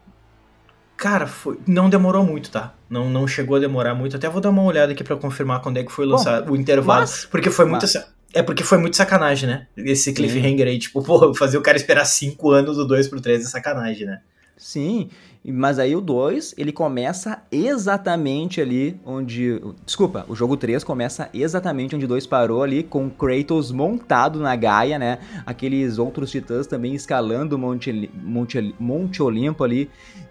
Cara, 0.96 1.26
foi, 1.26 1.58
não 1.66 1.90
demorou 1.90 2.24
muito, 2.24 2.50
tá? 2.50 2.74
Não, 2.88 3.10
não 3.10 3.26
chegou 3.26 3.56
a 3.56 3.60
demorar 3.60 3.94
muito. 3.94 4.16
Até 4.16 4.28
vou 4.28 4.40
dar 4.40 4.50
uma 4.50 4.62
olhada 4.62 4.92
aqui 4.92 5.02
para 5.02 5.16
confirmar 5.16 5.60
quando 5.60 5.78
é 5.78 5.84
que 5.84 5.90
foi 5.90 6.06
lançado 6.06 6.46
Bom, 6.46 6.52
o 6.52 6.56
intervalo. 6.56 7.00
Mas, 7.00 7.26
porque 7.26 7.50
foi 7.50 7.64
muito. 7.64 7.86
É 8.32 8.42
porque 8.42 8.64
foi 8.64 8.78
muito 8.78 8.96
sacanagem, 8.96 9.48
né? 9.48 9.66
Esse 9.76 10.12
cliffhanger 10.12 10.66
aí, 10.66 10.78
tipo, 10.78 11.02
pô, 11.04 11.34
fazer 11.34 11.56
o 11.58 11.62
cara 11.62 11.76
esperar 11.76 12.04
5 12.04 12.50
anos 12.50 12.76
do 12.76 12.86
2 12.86 13.08
pro 13.08 13.20
3 13.20 13.44
é 13.44 13.48
sacanagem, 13.48 14.06
né? 14.06 14.20
Sim, 14.56 15.10
mas 15.44 15.80
aí 15.80 15.96
o 15.96 16.00
2, 16.00 16.54
ele 16.56 16.70
começa 16.70 17.42
exatamente 17.50 18.60
ali 18.60 19.00
onde. 19.04 19.60
Desculpa, 19.84 20.24
o 20.28 20.34
jogo 20.34 20.56
3 20.56 20.84
começa 20.84 21.28
exatamente 21.34 21.96
onde 21.96 22.04
o 22.04 22.08
2 22.08 22.26
parou 22.26 22.62
ali, 22.62 22.84
com 22.84 23.10
Kratos 23.10 23.72
montado 23.72 24.38
na 24.38 24.54
Gaia, 24.54 24.96
né? 24.98 25.18
Aqueles 25.44 25.98
outros 25.98 26.30
titãs 26.30 26.68
também 26.68 26.94
escalando 26.94 27.56
o 27.56 27.58
Monte, 27.58 28.08
Monte, 28.14 28.74
Monte 28.78 29.22
Olimpo 29.22 29.64
ali. 29.64 29.90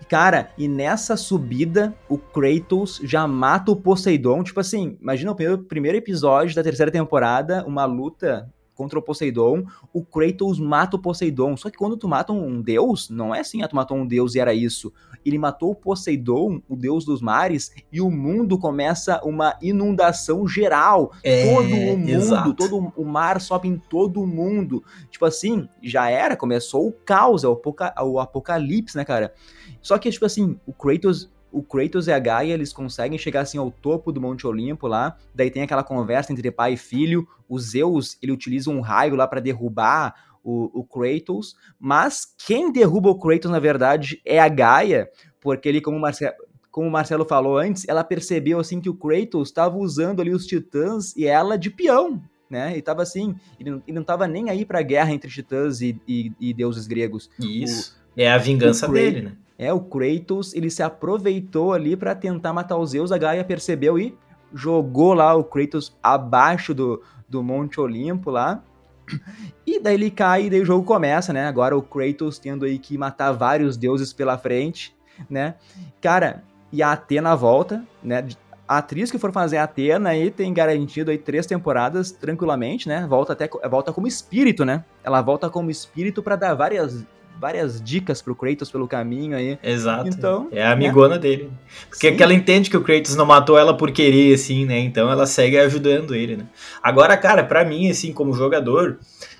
Cara, 0.09 0.51
e 0.57 0.67
nessa 0.67 1.17
subida, 1.17 1.93
o 2.07 2.17
Kratos 2.17 3.01
já 3.03 3.27
mata 3.27 3.71
o 3.71 3.75
Poseidon. 3.75 4.41
Tipo 4.41 4.61
assim, 4.61 4.97
imagina 5.01 5.31
o 5.31 5.57
primeiro 5.57 5.97
episódio 5.97 6.55
da 6.55 6.63
terceira 6.63 6.91
temporada, 6.91 7.65
uma 7.67 7.83
luta 7.83 8.49
contra 8.83 8.99
o 8.99 9.01
Poseidon, 9.01 9.63
o 9.93 10.03
Kratos 10.03 10.59
mata 10.59 10.97
o 10.97 10.99
Poseidon. 10.99 11.55
Só 11.55 11.69
que 11.69 11.77
quando 11.77 11.95
tu 11.95 12.07
mata 12.07 12.33
um 12.33 12.61
deus, 12.61 13.09
não 13.09 13.33
é 13.33 13.39
assim, 13.39 13.61
ah, 13.61 13.67
tu 13.67 13.75
matou 13.75 13.97
um 13.97 14.05
deus 14.05 14.35
e 14.35 14.39
era 14.39 14.53
isso. 14.53 14.91
Ele 15.25 15.37
matou 15.37 15.71
o 15.71 15.75
Poseidon, 15.75 16.61
o 16.67 16.75
deus 16.75 17.05
dos 17.05 17.21
mares, 17.21 17.71
e 17.91 18.01
o 18.01 18.11
mundo 18.11 18.57
começa 18.57 19.21
uma 19.23 19.57
inundação 19.61 20.45
geral. 20.45 21.13
É, 21.23 21.53
todo 21.53 21.65
o 21.65 21.97
mundo, 21.97 22.09
exato. 22.09 22.53
todo 22.53 22.93
o 22.97 23.05
mar 23.05 23.39
sobe 23.39 23.69
em 23.69 23.77
todo 23.77 24.21
o 24.21 24.27
mundo. 24.27 24.83
Tipo 25.09 25.25
assim, 25.25 25.67
já 25.81 26.09
era, 26.09 26.35
começou 26.35 26.87
o 26.87 26.91
caos, 26.91 27.45
é 27.45 27.47
o, 27.47 27.61
o 28.03 28.19
apocalipse, 28.19 28.97
né, 28.97 29.05
cara? 29.05 29.33
Só 29.81 29.97
que, 29.97 30.11
tipo 30.11 30.25
assim, 30.25 30.59
o 30.65 30.73
Kratos 30.73 31.31
o 31.53 31.61
Kratos 31.61 32.07
e 32.07 32.11
a 32.11 32.17
Gaia, 32.17 32.53
eles 32.53 32.73
conseguem 32.73 33.17
chegar 33.17 33.41
assim 33.41 33.59
ao 33.59 33.69
topo 33.69 34.11
do 34.11 34.19
Monte 34.19 34.47
Olimpo 34.47 34.87
lá, 34.87 35.15
daí 35.35 35.51
tem 35.51 35.61
aquela 35.61 35.83
conversa 35.83 36.33
entre 36.33 36.49
pai 36.49 36.73
e 36.73 36.77
filho, 36.77 37.27
o 37.47 37.59
Zeus, 37.59 38.17
ele 38.21 38.31
utiliza 38.31 38.71
um 38.71 38.81
raio 38.81 39.15
lá 39.15 39.27
para 39.27 39.39
derrubar 39.39 40.15
o, 40.43 40.79
o, 40.79 40.83
Kratos, 40.83 41.55
mas 41.79 42.25
quem 42.45 42.71
derruba 42.71 43.09
o 43.09 43.19
Kratos, 43.19 43.51
na 43.51 43.59
verdade, 43.59 44.19
é 44.25 44.39
a 44.39 44.49
Gaia, 44.49 45.07
porque 45.39 45.69
ele, 45.69 45.79
como 45.79 45.95
o 45.95 46.01
Marcelo, 46.01 46.33
como 46.71 46.87
o 46.87 46.91
Marcelo 46.91 47.23
falou 47.23 47.55
antes, 47.55 47.87
ela 47.87 48.03
percebeu 48.03 48.59
assim 48.59 48.81
que 48.81 48.89
o 48.89 48.95
Kratos 48.95 49.49
estava 49.49 49.77
usando 49.77 50.21
ali 50.21 50.31
os 50.31 50.47
titãs 50.47 51.15
e 51.15 51.27
ela 51.27 51.55
de 51.55 51.69
peão, 51.69 52.19
né? 52.49 52.75
E 52.75 52.81
tava 52.81 53.03
assim, 53.03 53.35
ele, 53.59 53.79
ele 53.87 53.95
não 53.95 54.03
tava 54.03 54.27
nem 54.27 54.49
aí 54.49 54.65
pra 54.65 54.81
guerra 54.81 55.11
entre 55.11 55.29
titãs 55.29 55.81
e, 55.81 56.01
e, 56.07 56.31
e 56.39 56.51
deuses 56.51 56.87
gregos. 56.87 57.29
Isso. 57.39 57.95
O, 58.17 58.19
é 58.19 58.31
a 58.31 58.39
vingança 58.39 58.87
dele, 58.87 59.21
né? 59.21 59.37
É, 59.57 59.71
o 59.71 59.79
Kratos, 59.79 60.53
ele 60.53 60.69
se 60.69 60.81
aproveitou 60.81 61.73
ali 61.73 61.95
para 61.95 62.15
tentar 62.15 62.53
matar 62.53 62.77
os 62.77 62.91
Zeus, 62.91 63.11
a 63.11 63.17
Gaia 63.17 63.43
percebeu 63.43 63.99
e 63.99 64.17
jogou 64.53 65.13
lá 65.13 65.33
o 65.35 65.43
Kratos 65.43 65.95
abaixo 66.01 66.73
do, 66.73 67.01
do 67.27 67.43
Monte 67.43 67.79
Olimpo 67.79 68.29
lá. 68.29 68.63
E 69.65 69.79
daí 69.79 69.95
ele 69.95 70.11
cai 70.11 70.45
e 70.45 70.49
daí 70.49 70.61
o 70.61 70.65
jogo 70.65 70.85
começa, 70.85 71.31
né? 71.31 71.47
Agora 71.47 71.75
o 71.75 71.81
Kratos 71.81 72.37
tendo 72.37 72.65
aí 72.65 72.77
que 72.77 72.97
matar 72.97 73.31
vários 73.31 73.77
deuses 73.77 74.11
pela 74.11 74.37
frente, 74.37 74.95
né? 75.29 75.55
Cara, 76.01 76.43
e 76.71 76.83
a 76.83 76.91
Atena 76.91 77.33
volta, 77.33 77.83
né? 78.03 78.27
A 78.67 78.79
atriz 78.79 79.09
que 79.09 79.17
for 79.17 79.31
fazer 79.31 79.57
a 79.57 79.63
Atena 79.63 80.09
aí 80.09 80.29
tem 80.29 80.53
garantido 80.53 81.11
aí 81.11 81.17
três 81.17 81.45
temporadas 81.45 82.11
tranquilamente, 82.11 82.89
né? 82.89 83.07
Volta 83.07 83.33
até 83.33 83.49
volta 83.69 83.93
como 83.93 84.05
espírito, 84.05 84.65
né? 84.65 84.83
Ela 85.03 85.21
volta 85.21 85.49
como 85.49 85.71
espírito 85.71 86.21
para 86.21 86.35
dar 86.35 86.53
várias 86.53 87.05
várias 87.39 87.81
dicas 87.81 88.21
pro 88.21 88.35
Kratos 88.35 88.71
pelo 88.71 88.87
caminho 88.87 89.35
aí. 89.35 89.57
Exato. 89.61 90.07
Então, 90.07 90.47
é 90.51 90.63
a 90.63 90.71
amigona 90.71 91.15
né? 91.15 91.21
dele. 91.21 91.51
Porque 91.89 92.11
que 92.11 92.23
ela 92.23 92.33
entende 92.33 92.69
que 92.69 92.77
o 92.77 92.81
Kratos 92.81 93.15
não 93.15 93.25
matou 93.25 93.57
ela 93.57 93.75
por 93.75 93.91
querer, 93.91 94.33
assim, 94.33 94.65
né? 94.65 94.79
Então 94.79 95.11
ela 95.11 95.25
segue 95.25 95.57
ajudando 95.57 96.15
ele, 96.15 96.37
né? 96.37 96.45
Agora, 96.81 97.17
cara, 97.17 97.43
para 97.43 97.65
mim, 97.65 97.89
assim, 97.89 98.13
como 98.13 98.33
jogador, 98.33 98.99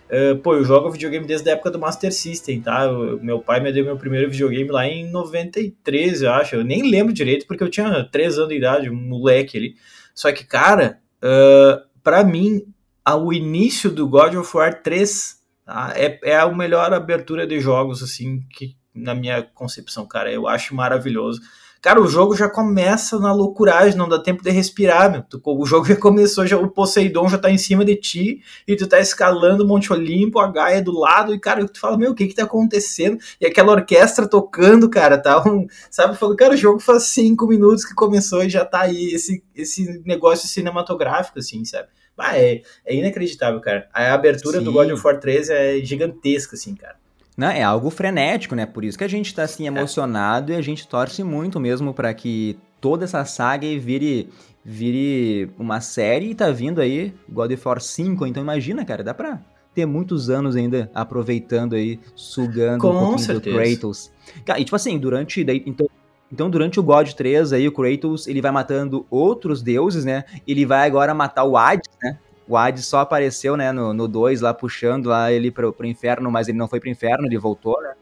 uh, 0.09 0.37
pô, 0.37 0.55
eu 0.55 0.65
jogo 0.65 0.91
videogame 0.91 1.25
desde 1.25 1.49
a 1.49 1.53
época 1.53 1.71
do 1.71 1.79
Master 1.79 2.11
System, 2.11 2.61
tá? 2.61 2.89
meu 3.21 3.39
pai 3.39 3.59
me 3.59 3.71
deu 3.71 3.85
meu 3.85 3.97
primeiro 3.97 4.29
videogame 4.29 4.69
lá 4.69 4.87
em 4.87 5.09
93, 5.09 6.21
eu 6.21 6.31
acho. 6.31 6.55
Eu 6.55 6.63
nem 6.63 6.89
lembro 6.89 7.13
direito, 7.13 7.47
porque 7.47 7.63
eu 7.63 7.69
tinha 7.69 8.03
3 8.11 8.37
anos 8.37 8.49
de 8.49 8.55
idade, 8.57 8.89
um 8.89 8.95
moleque 8.95 9.57
ali. 9.57 9.75
Só 10.13 10.31
que, 10.31 10.45
cara, 10.45 10.99
uh, 11.23 11.81
para 12.03 12.23
mim, 12.23 12.63
ao 13.03 13.33
início 13.33 13.89
do 13.89 14.07
God 14.07 14.35
of 14.35 14.55
War 14.55 14.81
3 14.81 15.42
Tá? 15.65 15.93
É, 15.95 16.19
é 16.23 16.37
a 16.37 16.47
melhor 16.51 16.93
abertura 16.93 17.47
de 17.47 17.59
jogos, 17.59 18.03
assim, 18.03 18.41
que 18.51 18.75
na 18.93 19.15
minha 19.15 19.41
concepção, 19.41 20.05
cara. 20.05 20.31
Eu 20.31 20.47
acho 20.47 20.75
maravilhoso. 20.75 21.41
Cara, 21.81 22.01
o 22.01 22.07
jogo 22.07 22.33
já 22.33 22.47
começa 22.47 23.19
na 23.19 23.33
loucuragem, 23.33 23.97
não 23.97 24.07
dá 24.07 24.17
tempo 24.17 24.41
de 24.41 24.49
respirar, 24.49 25.11
meu. 25.11 25.25
O 25.45 25.65
jogo 25.65 25.85
já 25.85 25.97
começou, 25.97 26.47
já, 26.47 26.57
o 26.57 26.69
Poseidon 26.69 27.27
já 27.27 27.37
tá 27.37 27.51
em 27.51 27.57
cima 27.57 27.83
de 27.83 27.97
ti, 27.97 28.41
e 28.65 28.73
tu 28.77 28.87
tá 28.87 29.01
escalando 29.01 29.65
o 29.65 29.67
Monte 29.67 29.91
Olimpo, 29.91 30.39
a 30.39 30.49
Gaia 30.49 30.81
do 30.81 30.97
lado, 30.97 31.35
e, 31.35 31.39
cara, 31.39 31.67
tu 31.67 31.77
fala, 31.77 31.97
meu, 31.97 32.11
o 32.11 32.15
que 32.15 32.27
que 32.27 32.35
tá 32.35 32.43
acontecendo? 32.43 33.17
E 33.41 33.45
aquela 33.45 33.73
orquestra 33.73 34.29
tocando, 34.29 34.89
cara, 34.89 35.17
tá 35.17 35.43
um, 35.45 35.67
sabe, 35.91 36.15
falando, 36.15 36.37
cara, 36.37 36.53
o 36.53 36.57
jogo 36.57 36.79
faz 36.79 37.03
cinco 37.03 37.47
minutos 37.47 37.83
que 37.83 37.93
começou 37.93 38.45
e 38.45 38.49
já 38.49 38.63
tá 38.63 38.83
aí 38.83 39.13
esse, 39.13 39.43
esse 39.53 40.01
negócio 40.05 40.47
cinematográfico, 40.47 41.39
assim, 41.39 41.65
sabe? 41.65 41.89
Ah, 42.17 42.37
é, 42.37 42.61
é 42.85 42.95
inacreditável, 42.95 43.59
cara. 43.59 43.87
A 43.93 44.13
abertura 44.13 44.59
Sim. 44.59 44.63
do 44.63 44.71
God 44.71 44.91
of 44.91 45.05
War 45.05 45.19
3 45.19 45.49
é 45.49 45.79
gigantesca, 45.79 46.55
assim, 46.55 46.75
cara. 46.75 46.95
Não, 47.35 47.47
é 47.47 47.63
algo 47.63 47.89
frenético, 47.89 48.55
né? 48.55 48.65
Por 48.65 48.85
isso 48.85 48.97
que 48.97 49.03
a 49.03 49.09
gente 49.09 49.33
tá 49.33 49.43
assim 49.43 49.65
emocionado 49.65 50.51
é. 50.51 50.55
e 50.55 50.57
a 50.59 50.61
gente 50.61 50.87
torce 50.87 51.23
muito 51.23 51.59
mesmo 51.59 51.93
para 51.93 52.13
que 52.13 52.57
toda 52.79 53.05
essa 53.05 53.25
saga 53.25 53.65
vire 53.79 54.29
vire 54.65 55.49
uma 55.57 55.81
série 55.81 56.29
e 56.29 56.35
tá 56.35 56.49
vindo 56.51 56.79
aí 56.79 57.13
God 57.27 57.51
of 57.51 57.67
War 57.67 57.81
5, 57.81 58.25
então 58.25 58.41
imagina, 58.41 58.85
cara, 58.85 59.03
dá 59.03 59.13
pra 59.13 59.41
ter 59.73 59.85
muitos 59.85 60.29
anos 60.29 60.55
ainda 60.55 60.89
aproveitando 60.93 61.75
aí, 61.75 61.99
sugando 62.15 62.79
Com 62.79 62.89
um 62.89 62.99
pouquinho 62.99 63.19
certeza. 63.19 63.57
do 63.57 63.61
Kratos. 63.61 64.11
Cara, 64.45 64.59
e 64.59 64.63
tipo 64.63 64.75
assim, 64.75 64.97
durante 64.97 65.43
daí, 65.43 65.63
então 65.65 65.89
então, 66.33 66.49
durante 66.49 66.79
o 66.79 66.83
God 66.83 67.11
3, 67.13 67.53
aí, 67.53 67.67
o 67.67 67.71
Kratos, 67.71 68.25
ele 68.25 68.41
vai 68.41 68.49
matando 68.49 69.05
outros 69.07 69.61
deuses, 69.61 70.03
né? 70.03 70.23
Ele 70.47 70.65
vai 70.65 70.87
agora 70.87 71.13
matar 71.13 71.43
o 71.43 71.55
Hades, 71.55 71.87
né? 72.01 72.17
O 72.47 72.57
Hades 72.57 72.87
só 72.87 73.01
apareceu, 73.01 73.55
né, 73.55 73.71
no 73.71 74.07
2, 74.07 74.41
lá, 74.41 74.51
puxando 74.51 75.05
lá 75.09 75.31
ele 75.31 75.51
pro, 75.51 75.71
pro 75.71 75.85
inferno, 75.85 76.31
mas 76.31 76.47
ele 76.47 76.57
não 76.57 76.67
foi 76.67 76.79
pro 76.79 76.89
inferno, 76.89 77.27
ele 77.27 77.37
voltou, 77.37 77.79
né? 77.83 77.93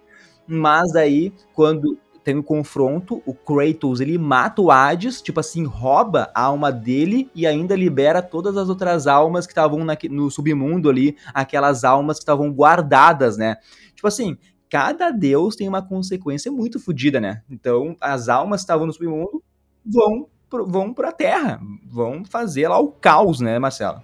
Mas 0.48 0.94
daí, 0.94 1.34
quando 1.54 1.98
tem 2.24 2.38
o 2.38 2.44
confronto, 2.44 3.22
o 3.26 3.34
Kratos, 3.34 4.00
ele 4.00 4.18
mata 4.18 4.62
o 4.62 4.72
Hades, 4.72 5.22
tipo 5.22 5.42
assim, 5.42 5.66
rouba 5.66 6.32
a 6.34 6.44
alma 6.44 6.72
dele 6.72 7.30
e 7.36 7.46
ainda 7.46 7.76
libera 7.76 8.22
todas 8.22 8.56
as 8.56 8.70
outras 8.70 9.08
almas 9.08 9.46
que 9.46 9.52
estavam 9.52 9.86
no 10.10 10.32
submundo 10.32 10.90
ali, 10.90 11.18
aquelas 11.34 11.84
almas 11.84 12.16
que 12.16 12.24
estavam 12.24 12.50
guardadas, 12.50 13.36
né? 13.36 13.58
Tipo 13.94 14.08
assim, 14.08 14.38
cada 14.72 15.12
deus 15.12 15.58
tem 15.58 15.68
uma 15.68 15.82
consequência 15.82 16.50
muito 16.50 16.80
fodida, 16.80 17.20
né? 17.20 17.42
Então, 17.50 17.98
as 18.00 18.30
almas 18.30 18.62
que 18.62 18.64
estavam 18.64 18.88
no 18.88 18.94
submundo 18.94 19.44
vão, 19.86 20.28
vão 20.66 20.94
pra 20.94 21.12
Terra, 21.12 21.60
vão 21.86 22.24
fazer 22.24 22.70
lá 22.70 22.80
o 22.80 22.88
caos, 22.88 23.42
né, 23.42 23.60
Marcelo? 23.60 24.02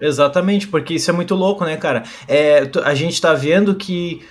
Exatamente, 0.00 0.66
porque 0.68 0.94
isso 0.94 1.10
é 1.10 1.12
muito 1.12 1.34
louco, 1.34 1.66
né, 1.66 1.76
cara? 1.76 2.02
É, 2.26 2.62
a 2.82 2.94
gente 2.94 3.20
tá 3.20 3.34
vendo 3.34 3.74
que 3.74 4.24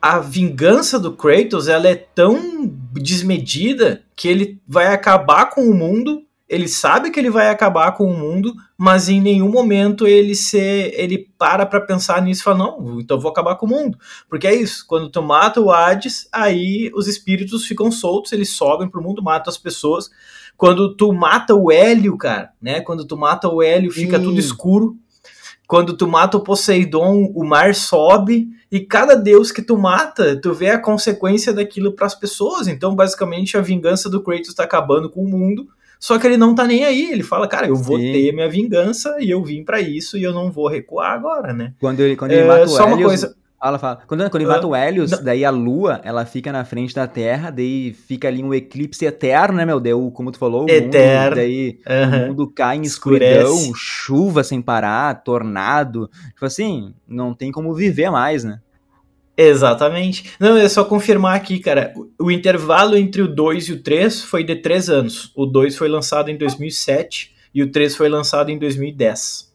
a 0.00 0.18
vingança 0.18 0.98
do 0.98 1.12
Kratos 1.12 1.68
ela 1.68 1.86
é 1.86 1.94
tão 1.94 2.66
desmedida 2.94 4.02
que 4.16 4.28
ele 4.28 4.62
vai 4.66 4.86
acabar 4.86 5.50
com 5.50 5.60
o 5.60 5.74
mundo 5.74 6.23
ele 6.48 6.68
sabe 6.68 7.10
que 7.10 7.18
ele 7.18 7.30
vai 7.30 7.48
acabar 7.48 7.92
com 7.92 8.04
o 8.04 8.16
mundo, 8.16 8.54
mas 8.76 9.08
em 9.08 9.20
nenhum 9.20 9.50
momento 9.50 10.06
ele 10.06 10.34
se 10.34 10.58
ele 10.58 11.30
para 11.38 11.64
para 11.64 11.80
pensar 11.80 12.20
nisso 12.20 12.42
e 12.42 12.44
fala 12.44 12.58
não, 12.58 13.00
então 13.00 13.18
vou 13.18 13.30
acabar 13.30 13.56
com 13.56 13.66
o 13.66 13.68
mundo, 13.68 13.98
porque 14.28 14.46
é 14.46 14.54
isso. 14.54 14.84
Quando 14.86 15.08
tu 15.08 15.22
mata 15.22 15.60
o 15.60 15.70
Hades, 15.70 16.28
aí 16.30 16.90
os 16.94 17.08
espíritos 17.08 17.66
ficam 17.66 17.90
soltos, 17.90 18.32
eles 18.32 18.50
sobem 18.50 18.88
pro 18.88 19.02
mundo, 19.02 19.22
matam 19.22 19.50
as 19.50 19.58
pessoas. 19.58 20.10
Quando 20.56 20.94
tu 20.94 21.12
mata 21.12 21.54
o 21.54 21.72
Hélio, 21.72 22.16
cara, 22.16 22.50
né? 22.60 22.80
Quando 22.80 23.04
tu 23.04 23.16
mata 23.16 23.48
o 23.48 23.62
Hélio, 23.62 23.90
fica 23.90 24.20
tudo 24.20 24.38
escuro. 24.38 24.96
Quando 25.66 25.96
tu 25.96 26.06
mata 26.06 26.36
o 26.36 26.42
Poseidon, 26.42 27.32
o 27.34 27.42
mar 27.42 27.74
sobe 27.74 28.48
e 28.70 28.80
cada 28.80 29.16
deus 29.16 29.50
que 29.50 29.62
tu 29.62 29.78
mata, 29.78 30.38
tu 30.38 30.52
vê 30.52 30.70
a 30.70 30.78
consequência 30.78 31.52
daquilo 31.54 31.92
para 31.92 32.06
as 32.06 32.14
pessoas. 32.14 32.68
Então, 32.68 32.94
basicamente, 32.94 33.56
a 33.56 33.62
vingança 33.62 34.10
do 34.10 34.22
Kratos 34.22 34.50
está 34.50 34.62
acabando 34.62 35.08
com 35.08 35.24
o 35.24 35.28
mundo 35.28 35.66
só 35.98 36.18
que 36.18 36.26
ele 36.26 36.36
não 36.36 36.54
tá 36.54 36.66
nem 36.66 36.84
aí, 36.84 37.10
ele 37.10 37.22
fala, 37.22 37.48
cara, 37.48 37.66
eu 37.66 37.76
vou 37.76 37.98
Sim. 37.98 38.12
ter 38.12 38.32
minha 38.32 38.48
vingança 38.48 39.16
e 39.20 39.30
eu 39.30 39.42
vim 39.42 39.64
para 39.64 39.80
isso 39.80 40.18
e 40.18 40.22
eu 40.22 40.32
não 40.32 40.50
vou 40.50 40.68
recuar 40.68 41.12
agora, 41.12 41.52
né? 41.52 41.72
Quando 41.80 42.00
ele, 42.00 42.16
quando 42.16 42.32
ele 42.32 42.42
é, 42.42 42.46
mata 42.46 42.64
o 42.64 42.68
só 42.68 42.84
Helios, 42.84 42.98
uma 42.98 43.06
coisa... 43.08 43.36
Ela 43.62 43.78
fala, 43.78 44.00
quando, 44.06 44.28
quando 44.28 44.42
ele 44.42 44.50
mata 44.50 44.66
o 44.66 44.76
Helios, 44.76 45.10
não. 45.10 45.24
daí 45.24 45.42
a 45.42 45.48
lua, 45.48 45.98
ela 46.04 46.26
fica 46.26 46.52
na 46.52 46.66
frente 46.66 46.94
da 46.94 47.06
Terra, 47.06 47.48
daí 47.48 47.94
fica 47.94 48.28
ali 48.28 48.44
um 48.44 48.52
eclipse 48.52 49.06
eterno, 49.06 49.56
né, 49.56 49.64
meu? 49.64 49.80
Deus, 49.80 50.12
como 50.12 50.30
tu 50.30 50.38
falou, 50.38 50.66
o 50.66 50.70
eterno. 50.70 51.24
mundo, 51.24 51.34
daí 51.36 51.78
uhum. 51.88 52.24
o 52.24 52.28
mundo 52.28 52.52
cai 52.54 52.76
em 52.76 52.82
escuridão, 52.82 53.54
Escurece. 53.54 53.72
chuva 53.74 54.44
sem 54.44 54.60
parar, 54.60 55.22
tornado. 55.24 56.10
Tipo 56.34 56.44
assim, 56.44 56.92
não 57.08 57.32
tem 57.32 57.50
como 57.50 57.72
viver 57.72 58.10
mais, 58.10 58.44
né? 58.44 58.60
Exatamente. 59.36 60.32
Não, 60.38 60.56
é 60.56 60.68
só 60.68 60.84
confirmar 60.84 61.36
aqui, 61.36 61.58
cara. 61.58 61.92
O, 62.20 62.30
intervalo 62.30 62.96
entre 62.96 63.20
o 63.20 63.28
2 63.28 63.68
e 63.68 63.72
o 63.72 63.82
3 63.82 64.22
foi 64.22 64.44
de 64.44 64.56
3 64.56 64.88
anos. 64.88 65.32
O 65.34 65.44
2 65.44 65.76
foi 65.76 65.88
lançado 65.88 66.30
em 66.30 66.36
2007 66.36 67.34
e 67.52 67.62
o 67.62 67.70
3 67.70 67.96
foi 67.96 68.08
lançado 68.08 68.50
em 68.50 68.58
2010. 68.58 69.53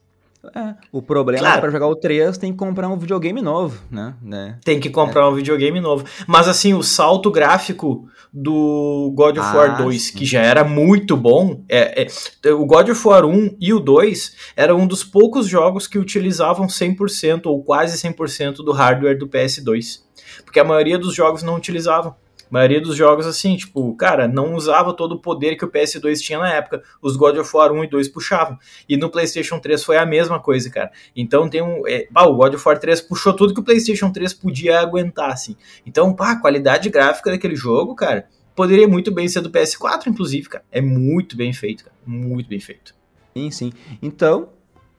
É, 0.55 0.73
o 0.91 1.01
problema 1.01 1.39
claro. 1.43 1.57
é 1.57 1.61
para 1.61 1.69
jogar 1.69 1.87
o 1.87 1.95
3 1.95 2.37
tem 2.37 2.53
que 2.53 2.57
comprar 2.57 2.87
um 2.87 2.97
videogame 2.97 3.41
novo, 3.41 3.81
né? 3.91 4.15
né? 4.21 4.57
Tem 4.63 4.79
que 4.79 4.89
comprar 4.89 5.23
é. 5.23 5.25
um 5.25 5.35
videogame 5.35 5.81
novo. 5.81 6.05
Mas 6.25 6.47
assim, 6.47 6.73
o 6.73 6.81
salto 6.81 7.29
gráfico 7.29 8.07
do 8.31 9.11
God 9.15 9.37
of 9.37 9.47
ah, 9.47 9.57
War 9.57 9.77
2, 9.83 10.01
sim. 10.01 10.17
que 10.17 10.25
já 10.25 10.41
era 10.41 10.63
muito 10.63 11.17
bom, 11.17 11.61
é, 11.67 12.07
é, 12.43 12.51
o 12.53 12.65
God 12.65 12.89
of 12.89 13.07
War 13.07 13.25
1 13.25 13.57
e 13.59 13.73
o 13.73 13.79
2 13.79 14.35
era 14.55 14.73
um 14.73 14.87
dos 14.87 15.03
poucos 15.03 15.45
jogos 15.45 15.87
que 15.87 15.99
utilizavam 15.99 16.67
100% 16.67 17.47
ou 17.47 17.61
quase 17.61 17.97
100% 17.97 18.57
do 18.57 18.71
hardware 18.71 19.17
do 19.17 19.27
PS2. 19.27 20.03
Porque 20.45 20.59
a 20.59 20.63
maioria 20.63 20.97
dos 20.97 21.13
jogos 21.13 21.43
não 21.43 21.55
utilizavam. 21.55 22.15
Maioria 22.49 22.81
dos 22.81 22.95
jogos, 22.95 23.25
assim, 23.25 23.55
tipo, 23.55 23.95
cara, 23.95 24.27
não 24.27 24.55
usava 24.55 24.93
todo 24.93 25.13
o 25.13 25.19
poder 25.19 25.55
que 25.55 25.65
o 25.65 25.71
PS2 25.71 26.19
tinha 26.19 26.39
na 26.39 26.53
época. 26.53 26.81
Os 27.01 27.15
God 27.15 27.37
of 27.37 27.55
War 27.55 27.71
1 27.71 27.83
e 27.83 27.89
2 27.89 28.07
puxavam. 28.09 28.57
E 28.87 28.97
no 28.97 29.09
PlayStation 29.09 29.59
3 29.59 29.83
foi 29.83 29.97
a 29.97 30.05
mesma 30.05 30.39
coisa, 30.39 30.69
cara. 30.69 30.91
Então 31.15 31.49
tem 31.49 31.61
um. 31.61 31.87
É, 31.87 32.07
pá, 32.11 32.23
o 32.23 32.35
God 32.35 32.55
of 32.55 32.67
War 32.67 32.79
3 32.79 33.01
puxou 33.01 33.33
tudo 33.33 33.53
que 33.53 33.59
o 33.59 33.63
PlayStation 33.63 34.11
3 34.11 34.33
podia 34.33 34.79
aguentar, 34.79 35.31
assim. 35.31 35.55
Então, 35.85 36.13
pá, 36.13 36.31
a 36.31 36.39
qualidade 36.39 36.89
gráfica 36.89 37.31
daquele 37.31 37.55
jogo, 37.55 37.95
cara, 37.95 38.27
poderia 38.55 38.87
muito 38.87 39.11
bem 39.11 39.27
ser 39.27 39.41
do 39.41 39.51
PS4, 39.51 40.07
inclusive, 40.07 40.49
cara. 40.49 40.63
É 40.71 40.81
muito 40.81 41.37
bem 41.37 41.53
feito, 41.53 41.85
cara. 41.85 41.95
Muito 42.05 42.49
bem 42.49 42.59
feito. 42.59 42.95
Sim, 43.35 43.51
sim. 43.51 43.73
Então, 44.01 44.49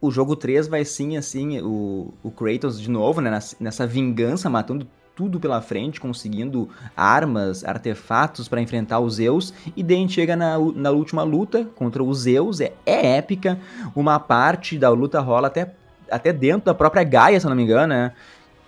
o 0.00 0.10
jogo 0.10 0.34
3 0.34 0.66
vai 0.68 0.84
sim, 0.84 1.16
assim, 1.16 1.60
o, 1.60 2.14
o 2.22 2.30
Kratos 2.30 2.80
de 2.80 2.90
novo, 2.90 3.20
né, 3.20 3.38
nessa 3.58 3.86
vingança, 3.86 4.48
matando 4.48 4.86
tudo 5.20 5.38
pela 5.38 5.60
frente, 5.60 6.00
conseguindo 6.00 6.70
armas, 6.96 7.62
artefatos 7.62 8.48
para 8.48 8.62
enfrentar 8.62 9.00
os 9.00 9.16
Zeus. 9.16 9.52
E 9.76 9.84
gente 9.86 10.14
chega 10.14 10.34
na, 10.34 10.58
na 10.74 10.90
última 10.90 11.22
luta 11.22 11.66
contra 11.76 12.02
os 12.02 12.20
Zeus, 12.20 12.58
é, 12.58 12.72
é 12.86 13.18
épica. 13.18 13.58
Uma 13.94 14.18
parte 14.18 14.78
da 14.78 14.88
luta 14.88 15.20
rola 15.20 15.48
até, 15.48 15.74
até 16.10 16.32
dentro 16.32 16.64
da 16.64 16.72
própria 16.72 17.04
Gaia, 17.04 17.38
se 17.38 17.46
não 17.46 17.54
me 17.54 17.64
engano, 17.64 17.88
né? 17.88 18.12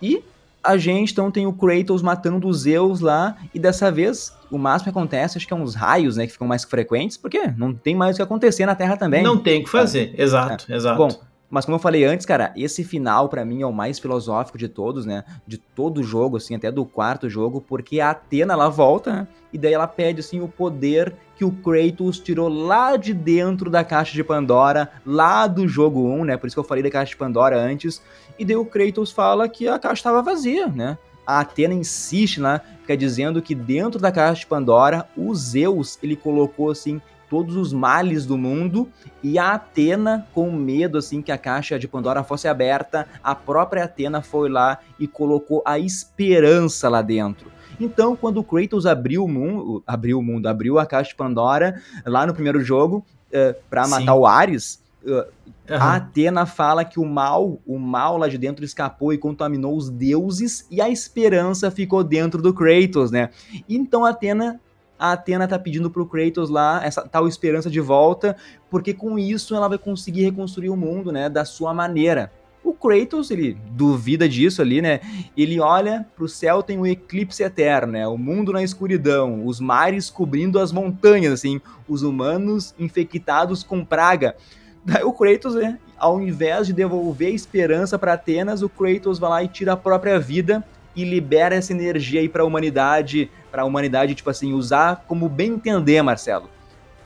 E 0.02 0.22
a 0.62 0.76
gente 0.76 1.12
então 1.12 1.30
tem 1.30 1.46
o 1.46 1.54
Kratos 1.54 2.02
matando 2.02 2.46
os 2.46 2.60
Zeus 2.60 3.00
lá, 3.00 3.34
e 3.54 3.58
dessa 3.58 3.90
vez 3.90 4.36
o 4.50 4.58
máximo 4.58 4.92
que 4.92 4.98
acontece, 4.98 5.38
acho 5.38 5.46
que 5.46 5.54
é 5.54 5.56
uns 5.56 5.74
raios, 5.74 6.18
né, 6.18 6.26
que 6.26 6.32
ficam 6.32 6.46
mais 6.46 6.64
frequentes, 6.64 7.16
porque 7.16 7.46
não 7.56 7.72
tem 7.72 7.94
mais 7.94 8.16
o 8.16 8.18
que 8.18 8.22
acontecer 8.22 8.66
na 8.66 8.74
Terra 8.74 8.98
também. 8.98 9.22
Não 9.22 9.38
tem 9.38 9.62
o 9.62 9.64
que 9.64 9.70
fazer, 9.70 10.14
é. 10.18 10.22
exato, 10.22 10.70
é. 10.70 10.76
exato. 10.76 10.98
Bom, 10.98 11.20
mas 11.52 11.66
como 11.66 11.74
eu 11.74 11.78
falei 11.78 12.02
antes, 12.02 12.24
cara, 12.24 12.50
esse 12.56 12.82
final 12.82 13.28
para 13.28 13.44
mim 13.44 13.60
é 13.60 13.66
o 13.66 13.72
mais 13.74 13.98
filosófico 13.98 14.56
de 14.56 14.68
todos, 14.68 15.04
né? 15.04 15.22
De 15.46 15.58
todo 15.58 15.98
o 15.98 16.02
jogo, 16.02 16.38
assim, 16.38 16.54
até 16.54 16.72
do 16.72 16.86
quarto 16.86 17.28
jogo, 17.28 17.60
porque 17.60 18.00
a 18.00 18.08
Atena 18.08 18.54
ela 18.54 18.70
volta, 18.70 19.12
né? 19.12 19.28
E 19.52 19.58
daí 19.58 19.74
ela 19.74 19.86
pede 19.86 20.20
assim 20.20 20.40
o 20.40 20.48
poder 20.48 21.14
que 21.36 21.44
o 21.44 21.52
Kratos 21.52 22.18
tirou 22.18 22.48
lá 22.48 22.96
de 22.96 23.12
dentro 23.12 23.68
da 23.68 23.84
caixa 23.84 24.14
de 24.14 24.24
Pandora, 24.24 24.90
lá 25.04 25.46
do 25.46 25.68
jogo 25.68 26.00
1, 26.08 26.24
né? 26.24 26.36
Por 26.38 26.46
isso 26.46 26.56
que 26.56 26.60
eu 26.60 26.64
falei 26.64 26.82
da 26.82 26.90
caixa 26.90 27.10
de 27.10 27.18
Pandora 27.18 27.58
antes. 27.58 28.00
E 28.38 28.46
daí 28.46 28.56
o 28.56 28.64
Kratos 28.64 29.12
fala 29.12 29.46
que 29.46 29.68
a 29.68 29.78
caixa 29.78 30.00
estava 30.00 30.22
vazia, 30.22 30.68
né? 30.68 30.96
A 31.26 31.40
Atena 31.40 31.74
insiste 31.74 32.40
né? 32.40 32.62
fica 32.80 32.96
dizendo 32.96 33.42
que 33.42 33.54
dentro 33.54 34.00
da 34.00 34.10
caixa 34.10 34.40
de 34.40 34.46
Pandora, 34.46 35.06
o 35.14 35.34
Zeus, 35.34 35.98
ele 36.02 36.16
colocou 36.16 36.70
assim 36.70 36.98
todos 37.32 37.56
os 37.56 37.72
males 37.72 38.26
do 38.26 38.36
mundo 38.36 38.86
e 39.22 39.38
a 39.38 39.52
Atena, 39.52 40.28
com 40.34 40.52
medo 40.52 40.98
assim 40.98 41.22
que 41.22 41.32
a 41.32 41.38
caixa 41.38 41.78
de 41.78 41.88
Pandora 41.88 42.22
fosse 42.22 42.46
aberta, 42.46 43.08
a 43.24 43.34
própria 43.34 43.84
Atena 43.84 44.20
foi 44.20 44.50
lá 44.50 44.80
e 45.00 45.08
colocou 45.08 45.62
a 45.64 45.78
esperança 45.78 46.90
lá 46.90 47.00
dentro. 47.00 47.50
Então, 47.80 48.14
quando 48.14 48.36
o 48.36 48.44
Kratos 48.44 48.84
abriu 48.84 49.24
o 49.24 49.28
mundo, 49.28 49.82
abriu 49.86 50.18
o 50.18 50.22
mundo, 50.22 50.46
abriu 50.46 50.78
a 50.78 50.84
caixa 50.84 51.08
de 51.08 51.16
Pandora 51.16 51.80
lá 52.04 52.26
no 52.26 52.34
primeiro 52.34 52.60
jogo 52.62 52.98
uh, 52.98 53.02
eh, 53.32 53.56
para 53.70 53.88
matar 53.88 54.14
o 54.14 54.26
Ares, 54.26 54.82
uh, 55.02 55.10
uhum. 55.10 55.24
a 55.70 55.96
Atena 55.96 56.44
fala 56.44 56.84
que 56.84 57.00
o 57.00 57.06
mal, 57.06 57.58
o 57.66 57.78
mal 57.78 58.18
lá 58.18 58.28
de 58.28 58.36
dentro 58.36 58.62
escapou 58.62 59.10
e 59.10 59.16
contaminou 59.16 59.74
os 59.74 59.88
deuses 59.88 60.66
e 60.70 60.82
a 60.82 60.90
esperança 60.90 61.70
ficou 61.70 62.04
dentro 62.04 62.42
do 62.42 62.52
Kratos, 62.52 63.10
né? 63.10 63.30
Então 63.66 64.04
a 64.04 64.10
Atena 64.10 64.60
a 65.02 65.14
Atena 65.14 65.48
tá 65.48 65.58
pedindo 65.58 65.90
pro 65.90 66.06
Kratos 66.06 66.48
lá 66.48 66.80
essa 66.84 67.02
tal 67.02 67.26
esperança 67.26 67.68
de 67.68 67.80
volta, 67.80 68.36
porque 68.70 68.94
com 68.94 69.18
isso 69.18 69.52
ela 69.52 69.66
vai 69.66 69.76
conseguir 69.76 70.22
reconstruir 70.22 70.70
o 70.70 70.76
mundo, 70.76 71.10
né, 71.10 71.28
da 71.28 71.44
sua 71.44 71.74
maneira. 71.74 72.30
O 72.62 72.72
Kratos, 72.72 73.32
ele 73.32 73.58
duvida 73.72 74.28
disso 74.28 74.62
ali, 74.62 74.80
né? 74.80 75.00
Ele 75.36 75.58
olha 75.58 76.06
pro 76.14 76.28
céu, 76.28 76.62
tem 76.62 76.78
um 76.78 76.86
eclipse 76.86 77.42
eterno, 77.42 77.94
né? 77.94 78.06
O 78.06 78.16
mundo 78.16 78.52
na 78.52 78.62
escuridão, 78.62 79.44
os 79.44 79.58
mares 79.58 80.08
cobrindo 80.08 80.60
as 80.60 80.70
montanhas, 80.70 81.32
assim, 81.32 81.60
os 81.88 82.02
humanos 82.04 82.72
infectados 82.78 83.64
com 83.64 83.84
praga. 83.84 84.36
Daí 84.84 85.02
o 85.02 85.12
Kratos, 85.12 85.56
né, 85.56 85.80
ao 85.98 86.20
invés 86.20 86.68
de 86.68 86.72
devolver 86.72 87.32
a 87.32 87.34
esperança 87.34 87.98
para 87.98 88.12
Atenas, 88.12 88.62
o 88.62 88.68
Kratos 88.68 89.18
vai 89.18 89.30
lá 89.30 89.42
e 89.42 89.48
tira 89.48 89.72
a 89.72 89.76
própria 89.76 90.20
vida 90.20 90.64
e 90.94 91.04
libera 91.04 91.54
essa 91.54 91.72
energia 91.72 92.20
aí 92.20 92.28
para 92.28 92.42
a 92.42 92.46
humanidade, 92.46 93.30
para 93.50 93.62
a 93.62 93.64
humanidade, 93.64 94.14
tipo 94.14 94.30
assim, 94.30 94.52
usar 94.52 95.04
como 95.06 95.28
bem 95.28 95.52
entender, 95.52 96.02
Marcelo. 96.02 96.48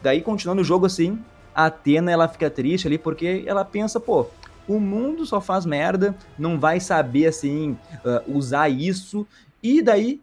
Daí, 0.03 0.21
continuando 0.21 0.63
o 0.63 0.65
jogo 0.65 0.87
assim, 0.87 1.19
a 1.55 1.67
Atena 1.67 2.11
ela 2.11 2.29
fica 2.29 2.51
triste 2.51 2.87
ali 2.87 2.99
porque 2.99 3.45
ela 3.47 3.65
pensa, 3.65 3.99
pô, 3.99 4.27
o 4.69 4.81
mundo 4.81 5.25
só 5.25 5.41
faz 5.41 5.65
merda, 5.65 6.15
não 6.39 6.59
vai 6.59 6.81
saber 6.81 7.27
assim 7.27 7.77
uh, 8.05 8.37
usar 8.37 8.69
isso. 8.69 9.27
E 9.63 9.81
daí 9.81 10.21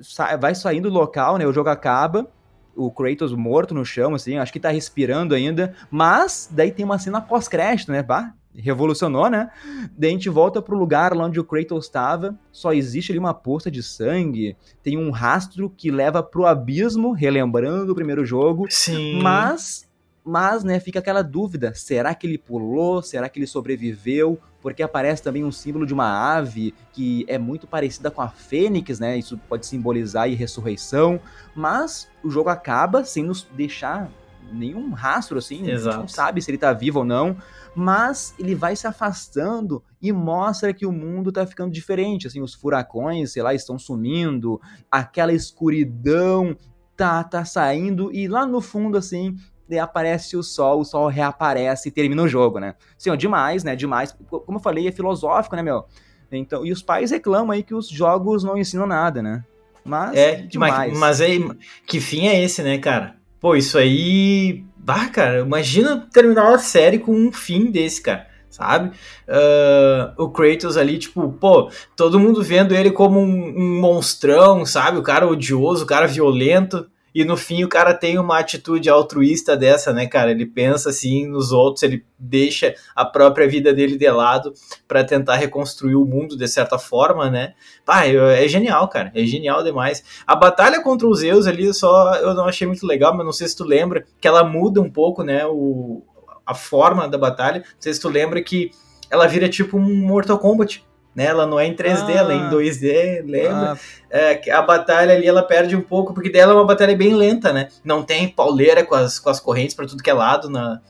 sa 0.00 0.36
vai 0.36 0.54
saindo 0.54 0.90
do 0.90 0.94
local, 0.94 1.38
né? 1.38 1.46
O 1.46 1.52
jogo 1.52 1.68
acaba, 1.68 2.28
o 2.76 2.90
Kratos 2.90 3.32
morto 3.32 3.74
no 3.74 3.84
chão, 3.84 4.14
assim, 4.14 4.36
acho 4.38 4.52
que 4.52 4.60
tá 4.60 4.70
respirando 4.70 5.34
ainda, 5.34 5.74
mas 5.90 6.48
daí 6.50 6.72
tem 6.72 6.84
uma 6.84 6.98
cena 6.98 7.20
pós-crédito, 7.20 7.92
né? 7.92 8.02
Bah, 8.02 8.32
revolucionou, 8.56 9.28
né? 9.28 9.50
Daí 9.96 10.10
a 10.10 10.12
gente 10.12 10.28
volta 10.28 10.62
pro 10.62 10.78
lugar 10.78 11.14
lá 11.14 11.24
onde 11.24 11.40
o 11.40 11.44
Kratos 11.44 11.86
estava, 11.86 12.38
só 12.52 12.72
existe 12.72 13.12
ali 13.12 13.18
uma 13.18 13.34
poça 13.34 13.70
de 13.70 13.82
sangue, 13.82 14.56
tem 14.82 14.96
um 14.96 15.10
rastro 15.10 15.70
que 15.70 15.90
leva 15.90 16.22
pro 16.22 16.46
abismo, 16.46 17.12
relembrando 17.12 17.92
o 17.92 17.94
primeiro 17.94 18.24
jogo. 18.24 18.66
Sim. 18.70 19.20
Mas, 19.20 19.88
mas, 20.24 20.62
né, 20.64 20.78
fica 20.80 20.98
aquela 20.98 21.22
dúvida, 21.22 21.74
será 21.74 22.14
que 22.14 22.26
ele 22.26 22.38
pulou? 22.38 23.02
Será 23.02 23.28
que 23.28 23.38
ele 23.38 23.46
sobreviveu? 23.46 24.38
Porque 24.62 24.82
aparece 24.82 25.22
também 25.22 25.44
um 25.44 25.52
símbolo 25.52 25.84
de 25.84 25.92
uma 25.92 26.08
ave 26.08 26.72
que 26.92 27.26
é 27.28 27.36
muito 27.36 27.66
parecida 27.66 28.10
com 28.10 28.22
a 28.22 28.28
fênix, 28.28 28.98
né? 28.98 29.18
Isso 29.18 29.38
pode 29.48 29.66
simbolizar 29.66 30.24
a 30.24 30.34
ressurreição, 30.34 31.20
mas 31.54 32.08
o 32.22 32.30
jogo 32.30 32.48
acaba 32.48 33.04
sem 33.04 33.22
nos 33.22 33.46
deixar 33.54 34.10
nenhum 34.52 34.92
rastro 34.92 35.38
assim, 35.38 35.68
Exato. 35.68 35.88
a 35.88 35.92
gente 35.92 36.00
não 36.02 36.08
sabe 36.08 36.40
se 36.42 36.50
ele 36.50 36.58
tá 36.58 36.72
vivo 36.72 37.00
ou 37.00 37.04
não 37.04 37.36
mas 37.74 38.34
ele 38.38 38.54
vai 38.54 38.76
se 38.76 38.86
afastando 38.86 39.82
e 40.00 40.12
mostra 40.12 40.72
que 40.72 40.86
o 40.86 40.92
mundo 40.92 41.32
tá 41.32 41.46
ficando 41.46 41.72
diferente, 41.72 42.26
assim, 42.26 42.40
os 42.40 42.54
furacões, 42.54 43.32
sei 43.32 43.42
lá, 43.42 43.52
estão 43.52 43.78
sumindo, 43.78 44.60
aquela 44.90 45.32
escuridão 45.32 46.56
tá 46.96 47.24
tá 47.24 47.44
saindo 47.44 48.12
e 48.12 48.28
lá 48.28 48.46
no 48.46 48.60
fundo 48.60 48.96
assim, 48.96 49.36
aparece 49.82 50.36
o 50.36 50.42
sol, 50.42 50.80
o 50.80 50.84
sol 50.84 51.08
reaparece 51.08 51.88
e 51.88 51.92
termina 51.92 52.22
o 52.22 52.28
jogo, 52.28 52.60
né? 52.60 52.76
Assim, 52.96 53.10
ó, 53.10 53.16
demais, 53.16 53.64
né? 53.64 53.74
Demais. 53.74 54.16
Como 54.28 54.58
eu 54.58 54.62
falei, 54.62 54.86
é 54.86 54.92
filosófico, 54.92 55.56
né, 55.56 55.62
meu? 55.62 55.84
Então, 56.30 56.64
e 56.64 56.72
os 56.72 56.82
pais 56.82 57.10
reclamam 57.10 57.50
aí 57.50 57.62
que 57.62 57.74
os 57.74 57.88
jogos 57.88 58.44
não 58.44 58.56
ensinam 58.56 58.86
nada, 58.86 59.22
né? 59.22 59.44
Mas 59.84 60.16
é 60.16 60.36
demais. 60.42 60.92
Mas, 60.92 60.98
mas 60.98 61.20
aí, 61.20 61.48
que 61.86 62.00
fim 62.00 62.26
é 62.26 62.42
esse, 62.42 62.62
né, 62.62 62.78
cara? 62.78 63.16
Pô, 63.44 63.54
isso 63.54 63.76
aí 63.76 64.64
Bah, 64.74 65.06
cara, 65.10 65.40
imagina 65.40 66.08
terminar 66.10 66.48
uma 66.48 66.58
série 66.58 66.98
com 66.98 67.12
um 67.12 67.30
fim 67.30 67.70
desse, 67.70 68.00
cara, 68.00 68.26
sabe? 68.48 68.96
Uh, 69.28 70.22
o 70.22 70.30
Kratos 70.30 70.78
ali, 70.78 70.96
tipo, 70.96 71.30
pô, 71.30 71.70
todo 71.94 72.18
mundo 72.18 72.42
vendo 72.42 72.74
ele 72.74 72.90
como 72.90 73.20
um, 73.20 73.54
um 73.54 73.80
monstrão, 73.82 74.64
sabe? 74.64 74.96
O 74.96 75.02
cara 75.02 75.28
odioso, 75.28 75.84
o 75.84 75.86
cara 75.86 76.06
violento 76.06 76.86
e 77.14 77.24
no 77.24 77.36
fim 77.36 77.62
o 77.62 77.68
cara 77.68 77.94
tem 77.94 78.18
uma 78.18 78.38
atitude 78.38 78.90
altruísta 78.90 79.56
dessa, 79.56 79.92
né, 79.92 80.06
cara? 80.06 80.32
Ele 80.32 80.44
pensa 80.44 80.90
assim 80.90 81.26
nos 81.26 81.52
outros, 81.52 81.84
ele 81.84 82.04
deixa 82.18 82.74
a 82.94 83.04
própria 83.04 83.46
vida 83.46 83.72
dele 83.72 83.96
de 83.96 84.10
lado 84.10 84.52
para 84.88 85.04
tentar 85.04 85.36
reconstruir 85.36 85.94
o 85.94 86.04
mundo 86.04 86.36
de 86.36 86.48
certa 86.48 86.78
forma, 86.78 87.30
né? 87.30 87.54
Pá, 87.84 88.04
é 88.06 88.48
genial, 88.48 88.88
cara, 88.88 89.12
é 89.14 89.24
genial 89.24 89.62
demais. 89.62 90.02
A 90.26 90.34
batalha 90.34 90.82
contra 90.82 91.06
os 91.06 91.20
Zeus 91.20 91.46
ali 91.46 91.72
só 91.72 92.16
eu 92.16 92.34
não 92.34 92.46
achei 92.46 92.66
muito 92.66 92.84
legal, 92.86 93.16
mas 93.16 93.24
não 93.24 93.32
sei 93.32 93.46
se 93.46 93.56
tu 93.56 93.64
lembra 93.64 94.04
que 94.20 94.26
ela 94.26 94.42
muda 94.42 94.80
um 94.80 94.90
pouco, 94.90 95.22
né, 95.22 95.46
o, 95.46 96.02
a 96.44 96.54
forma 96.54 97.08
da 97.08 97.16
batalha. 97.16 97.60
Não 97.60 97.80
sei 97.80 97.94
se 97.94 98.00
tu 98.00 98.08
lembra 98.08 98.42
que 98.42 98.70
ela 99.08 99.28
vira 99.28 99.48
tipo 99.48 99.78
um 99.78 99.94
Mortal 99.94 100.38
Kombat 100.38 100.84
né? 101.14 101.24
Ela 101.26 101.46
não 101.46 101.58
é 101.58 101.66
em 101.66 101.74
3D, 101.74 102.08
ah, 102.08 102.12
ela 102.12 102.32
é 102.32 102.36
em 102.36 102.50
2D, 102.50 103.24
lembra? 103.24 103.72
Ah. 103.72 103.78
É, 104.10 104.50
a 104.50 104.62
batalha 104.62 105.14
ali 105.14 105.26
ela 105.26 105.42
perde 105.42 105.76
um 105.76 105.80
pouco, 105.80 106.12
porque 106.12 106.30
dela 106.30 106.52
é 106.52 106.56
uma 106.56 106.64
batalha 106.64 106.96
bem 106.96 107.14
lenta, 107.14 107.52
né? 107.52 107.68
Não 107.84 108.02
tem 108.02 108.28
pauleira 108.28 108.84
com 108.84 108.94
as, 108.94 109.18
com 109.18 109.30
as 109.30 109.40
correntes 109.40 109.74
para 109.74 109.86
tudo 109.86 110.02
que 110.02 110.10
é 110.10 110.14
lado 110.14 110.50
na. 110.50 110.80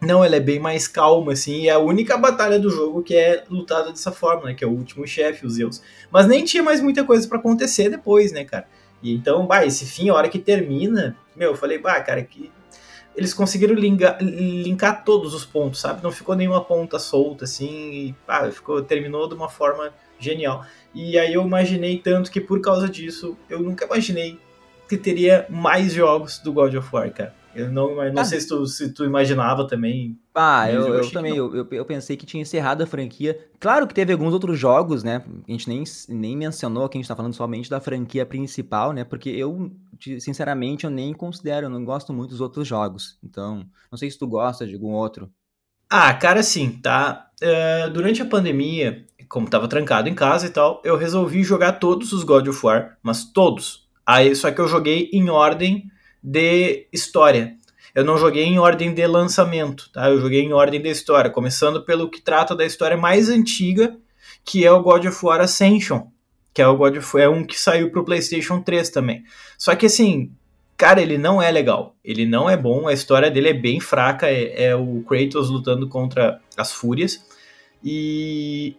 Não, 0.00 0.24
ela 0.24 0.34
é 0.34 0.40
bem 0.40 0.58
mais 0.58 0.88
calma, 0.88 1.32
assim, 1.32 1.62
e 1.62 1.68
é 1.68 1.72
a 1.72 1.78
única 1.78 2.16
batalha 2.16 2.58
do 2.58 2.68
jogo 2.68 3.04
que 3.04 3.14
é 3.14 3.44
lutada 3.48 3.90
dessa 3.90 4.10
forma, 4.10 4.46
né? 4.46 4.54
Que 4.54 4.64
é 4.64 4.66
o 4.66 4.72
último 4.72 5.06
chefe, 5.06 5.46
os 5.46 5.54
Zeus. 5.54 5.80
Mas 6.10 6.26
nem 6.26 6.44
tinha 6.44 6.62
mais 6.62 6.80
muita 6.80 7.04
coisa 7.04 7.28
para 7.28 7.38
acontecer 7.38 7.88
depois, 7.88 8.32
né, 8.32 8.44
cara? 8.44 8.66
E 9.00 9.14
então, 9.14 9.46
bah, 9.46 9.64
esse 9.64 9.86
fim, 9.86 10.08
a 10.08 10.14
hora 10.14 10.28
que 10.28 10.40
termina, 10.40 11.16
meu, 11.36 11.50
eu 11.50 11.56
falei, 11.56 11.78
bah, 11.78 12.00
cara, 12.00 12.22
que 12.22 12.50
eles 13.16 13.34
conseguiram 13.34 13.74
linkar, 13.74 14.18
linkar 14.22 15.04
todos 15.04 15.34
os 15.34 15.44
pontos, 15.44 15.80
sabe? 15.80 16.02
Não 16.02 16.10
ficou 16.10 16.34
nenhuma 16.34 16.64
ponta 16.64 16.98
solta, 16.98 17.44
assim, 17.44 17.92
e 17.92 18.14
ah, 18.26 18.50
ficou, 18.50 18.82
terminou 18.82 19.28
de 19.28 19.34
uma 19.34 19.48
forma 19.48 19.92
genial. 20.18 20.64
E 20.94 21.18
aí 21.18 21.34
eu 21.34 21.42
imaginei 21.42 21.98
tanto 21.98 22.30
que 22.30 22.40
por 22.40 22.60
causa 22.60 22.88
disso, 22.88 23.36
eu 23.48 23.60
nunca 23.60 23.84
imaginei 23.84 24.38
que 24.88 24.96
teria 24.96 25.46
mais 25.48 25.92
jogos 25.92 26.38
do 26.38 26.52
God 26.52 26.74
of 26.74 26.88
War, 26.92 27.10
cara. 27.10 27.34
Eu 27.54 27.70
não, 27.70 27.94
não 28.12 28.22
ah, 28.22 28.24
sei 28.24 28.40
se 28.40 28.48
tu, 28.48 28.66
se 28.66 28.92
tu 28.92 29.04
imaginava 29.04 29.66
também. 29.66 30.18
Ah, 30.34 30.70
eu, 30.70 30.94
eu, 30.94 31.10
também, 31.10 31.36
eu, 31.36 31.54
eu, 31.54 31.68
eu, 31.70 31.84
pensei 31.84 32.16
que 32.16 32.24
tinha 32.24 32.42
encerrado 32.42 32.82
a 32.82 32.86
franquia. 32.86 33.38
Claro 33.60 33.86
que 33.86 33.94
teve 33.94 34.12
alguns 34.12 34.32
outros 34.32 34.58
jogos, 34.58 35.02
né? 35.02 35.22
A 35.46 35.50
gente 35.52 35.68
nem, 35.68 35.84
nem 36.08 36.36
mencionou 36.36 36.88
que 36.88 36.96
a 36.96 37.00
gente 37.00 37.08
tá 37.08 37.16
falando 37.16 37.34
somente 37.34 37.68
da 37.68 37.80
franquia 37.80 38.24
principal, 38.24 38.92
né? 38.92 39.04
Porque 39.04 39.28
eu, 39.28 39.70
sinceramente, 40.18 40.84
eu 40.84 40.90
nem 40.90 41.12
considero, 41.12 41.66
eu 41.66 41.70
não 41.70 41.84
gosto 41.84 42.12
muito 42.12 42.30
dos 42.30 42.40
outros 42.40 42.66
jogos. 42.66 43.18
Então, 43.22 43.66
não 43.90 43.98
sei 43.98 44.10
se 44.10 44.18
tu 44.18 44.26
gosta 44.26 44.66
de 44.66 44.74
algum 44.74 44.92
outro. 44.92 45.30
Ah, 45.90 46.14
cara, 46.14 46.42
sim, 46.42 46.70
tá? 46.82 47.28
Uh, 47.42 47.90
durante 47.90 48.22
a 48.22 48.26
pandemia, 48.26 49.04
como 49.28 49.50
tava 49.50 49.68
trancado 49.68 50.08
em 50.08 50.14
casa 50.14 50.46
e 50.46 50.50
tal, 50.50 50.80
eu 50.84 50.96
resolvi 50.96 51.42
jogar 51.44 51.72
todos 51.72 52.12
os 52.14 52.24
God 52.24 52.48
of 52.48 52.64
War, 52.64 52.96
mas 53.02 53.24
todos. 53.24 53.86
Aí, 54.06 54.34
só 54.34 54.50
que 54.50 54.60
eu 54.60 54.66
joguei 54.66 55.10
em 55.12 55.28
ordem 55.28 55.91
de 56.22 56.86
história. 56.92 57.56
Eu 57.94 58.04
não 58.04 58.16
joguei 58.16 58.44
em 58.44 58.58
ordem 58.58 58.94
de 58.94 59.06
lançamento, 59.06 59.90
tá? 59.92 60.08
Eu 60.08 60.20
joguei 60.20 60.40
em 60.40 60.52
ordem 60.52 60.80
de 60.80 60.88
história, 60.88 61.30
começando 61.30 61.84
pelo 61.84 62.08
que 62.08 62.22
trata 62.22 62.54
da 62.54 62.64
história 62.64 62.96
mais 62.96 63.28
antiga, 63.28 63.96
que 64.44 64.64
é 64.64 64.72
o 64.72 64.82
God 64.82 65.04
of 65.06 65.26
War 65.26 65.40
Ascension, 65.40 66.06
que 66.54 66.62
é 66.62 66.66
o 66.66 66.76
God 66.76 66.96
of 66.96 67.18
é 67.18 67.28
um 67.28 67.44
que 67.44 67.58
saiu 67.58 67.90
pro 67.90 68.04
PlayStation 68.04 68.62
3 68.62 68.88
também. 68.90 69.24
Só 69.58 69.74
que 69.74 69.86
assim, 69.86 70.32
cara, 70.76 71.02
ele 71.02 71.18
não 71.18 71.42
é 71.42 71.50
legal, 71.50 71.94
ele 72.04 72.24
não 72.24 72.48
é 72.48 72.56
bom, 72.56 72.88
a 72.88 72.92
história 72.92 73.30
dele 73.30 73.50
é 73.50 73.54
bem 73.54 73.78
fraca, 73.78 74.26
é, 74.26 74.64
é 74.64 74.76
o 74.76 75.04
Kratos 75.06 75.50
lutando 75.50 75.88
contra 75.88 76.40
as 76.56 76.72
fúrias. 76.72 77.24
E 77.84 78.76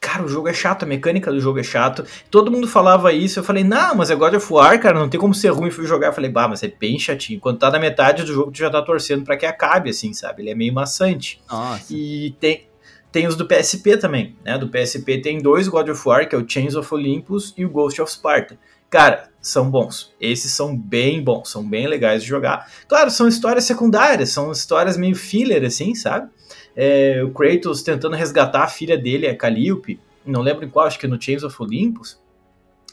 cara, 0.00 0.22
o 0.22 0.28
jogo 0.28 0.48
é 0.48 0.52
chato, 0.52 0.84
a 0.84 0.86
mecânica 0.86 1.32
do 1.32 1.40
jogo 1.40 1.58
é 1.58 1.62
chato. 1.62 2.04
Todo 2.30 2.50
mundo 2.50 2.68
falava 2.68 3.12
isso, 3.12 3.38
eu 3.38 3.44
falei, 3.44 3.64
não, 3.64 3.94
mas 3.94 4.10
é 4.10 4.14
God 4.14 4.34
of 4.34 4.52
War, 4.52 4.80
cara, 4.80 4.98
não 4.98 5.08
tem 5.08 5.20
como 5.20 5.34
ser 5.34 5.48
ruim. 5.50 5.70
Fui 5.70 5.86
jogar, 5.86 6.08
eu 6.08 6.12
falei, 6.12 6.30
bah, 6.30 6.48
mas 6.48 6.62
é 6.62 6.68
bem 6.68 6.98
chatinho. 6.98 7.40
Quando 7.40 7.58
tá 7.58 7.70
na 7.70 7.78
metade 7.78 8.22
do 8.22 8.32
jogo, 8.32 8.50
tu 8.50 8.58
já 8.58 8.70
tá 8.70 8.80
torcendo 8.82 9.24
para 9.24 9.36
que 9.36 9.46
acabe, 9.46 9.90
assim, 9.90 10.12
sabe? 10.12 10.42
Ele 10.42 10.50
é 10.50 10.54
meio 10.54 10.72
maçante. 10.72 11.40
Nossa. 11.50 11.92
E 11.92 12.34
tem, 12.40 12.66
tem 13.10 13.26
os 13.26 13.36
do 13.36 13.46
PSP 13.46 13.96
também, 13.96 14.36
né? 14.44 14.58
Do 14.58 14.68
PSP 14.68 15.18
tem 15.18 15.38
dois 15.38 15.68
God 15.68 15.88
of 15.88 16.08
War, 16.08 16.28
que 16.28 16.34
é 16.34 16.38
o 16.38 16.48
Chains 16.48 16.74
of 16.74 16.92
Olympus 16.92 17.54
e 17.56 17.64
o 17.64 17.70
Ghost 17.70 18.00
of 18.00 18.10
Sparta. 18.10 18.58
Cara, 18.88 19.28
são 19.48 19.70
bons. 19.70 20.12
Esses 20.20 20.52
são 20.52 20.76
bem 20.76 21.22
bons, 21.22 21.50
são 21.50 21.66
bem 21.66 21.86
legais 21.86 22.22
de 22.22 22.28
jogar. 22.28 22.70
Claro, 22.88 23.10
são 23.10 23.28
histórias 23.28 23.64
secundárias, 23.64 24.30
são 24.30 24.50
histórias 24.52 24.96
meio 24.96 25.16
filler, 25.16 25.64
assim, 25.64 25.94
sabe? 25.94 26.28
é, 26.76 27.24
o 27.24 27.30
Kratos 27.30 27.82
tentando 27.82 28.14
resgatar 28.14 28.64
a 28.64 28.68
filha 28.68 28.98
dele, 28.98 29.26
a 29.26 29.34
Calliope, 29.34 29.98
não 30.24 30.42
lembro 30.42 30.64
em 30.64 30.68
qual, 30.68 30.86
acho 30.86 30.98
que 30.98 31.06
no 31.06 31.20
Chains 31.20 31.42
of 31.42 31.56
Olympus, 31.58 32.20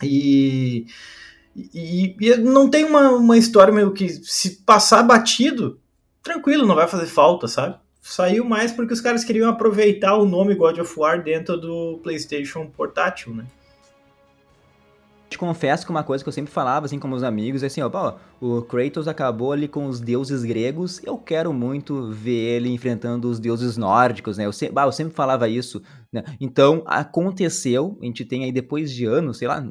e, 0.02 0.86
e, 1.56 2.16
e 2.20 2.38
não 2.38 2.70
tem 2.70 2.86
uma, 2.86 3.10
uma 3.12 3.38
história 3.38 3.74
meio 3.74 3.92
que 3.92 4.08
se 4.08 4.62
passar 4.62 5.04
batido, 5.04 5.80
tranquilo, 6.22 6.66
não 6.66 6.76
vai 6.76 6.88
fazer 6.88 7.08
falta, 7.08 7.48
sabe? 7.48 7.76
Saiu 8.02 8.46
mais 8.46 8.72
porque 8.72 8.94
os 8.94 9.02
caras 9.02 9.24
queriam 9.24 9.50
aproveitar 9.50 10.16
o 10.16 10.26
nome 10.26 10.56
God 10.56 10.78
of 10.80 10.94
War 10.98 11.22
dentro 11.22 11.58
do 11.58 12.00
PlayStation 12.04 12.68
portátil, 12.68 13.34
né? 13.34 13.46
Te 15.34 15.38
confesso 15.38 15.86
que 15.86 15.92
uma 15.92 16.04
coisa 16.04 16.24
que 16.24 16.28
eu 16.28 16.34
sempre 16.34 16.52
falava, 16.52 16.86
assim, 16.86 16.98
com 16.98 17.08
meus 17.08 17.24
amigos, 17.24 17.64
é 17.64 17.68
assim, 17.68 17.82
ó, 17.82 18.16
o 18.40 18.62
Kratos 18.62 19.08
acabou 19.08 19.52
ali 19.52 19.68
com 19.68 19.88
os 19.88 20.00
deuses 20.00 20.44
gregos, 20.44 21.02
eu 21.04 21.18
quero 21.18 21.52
muito 21.54 22.12
ver 22.12 22.56
ele 22.56 22.70
enfrentando 22.70 23.30
os 23.30 23.40
deuses 23.40 23.76
nórdicos, 23.78 24.38
né? 24.38 24.46
Eu, 24.46 24.54
se, 24.54 24.70
bah, 24.70 24.86
eu 24.86 24.92
sempre 24.92 25.14
falava 25.14 25.48
isso, 25.50 25.82
né? 26.12 26.24
Então, 26.40 26.84
aconteceu, 26.86 27.98
a 28.02 28.06
gente 28.06 28.24
tem 28.24 28.44
aí 28.44 28.52
depois 28.52 28.92
de 28.92 29.06
anos, 29.06 29.38
sei 29.38 29.48
lá, 29.48 29.68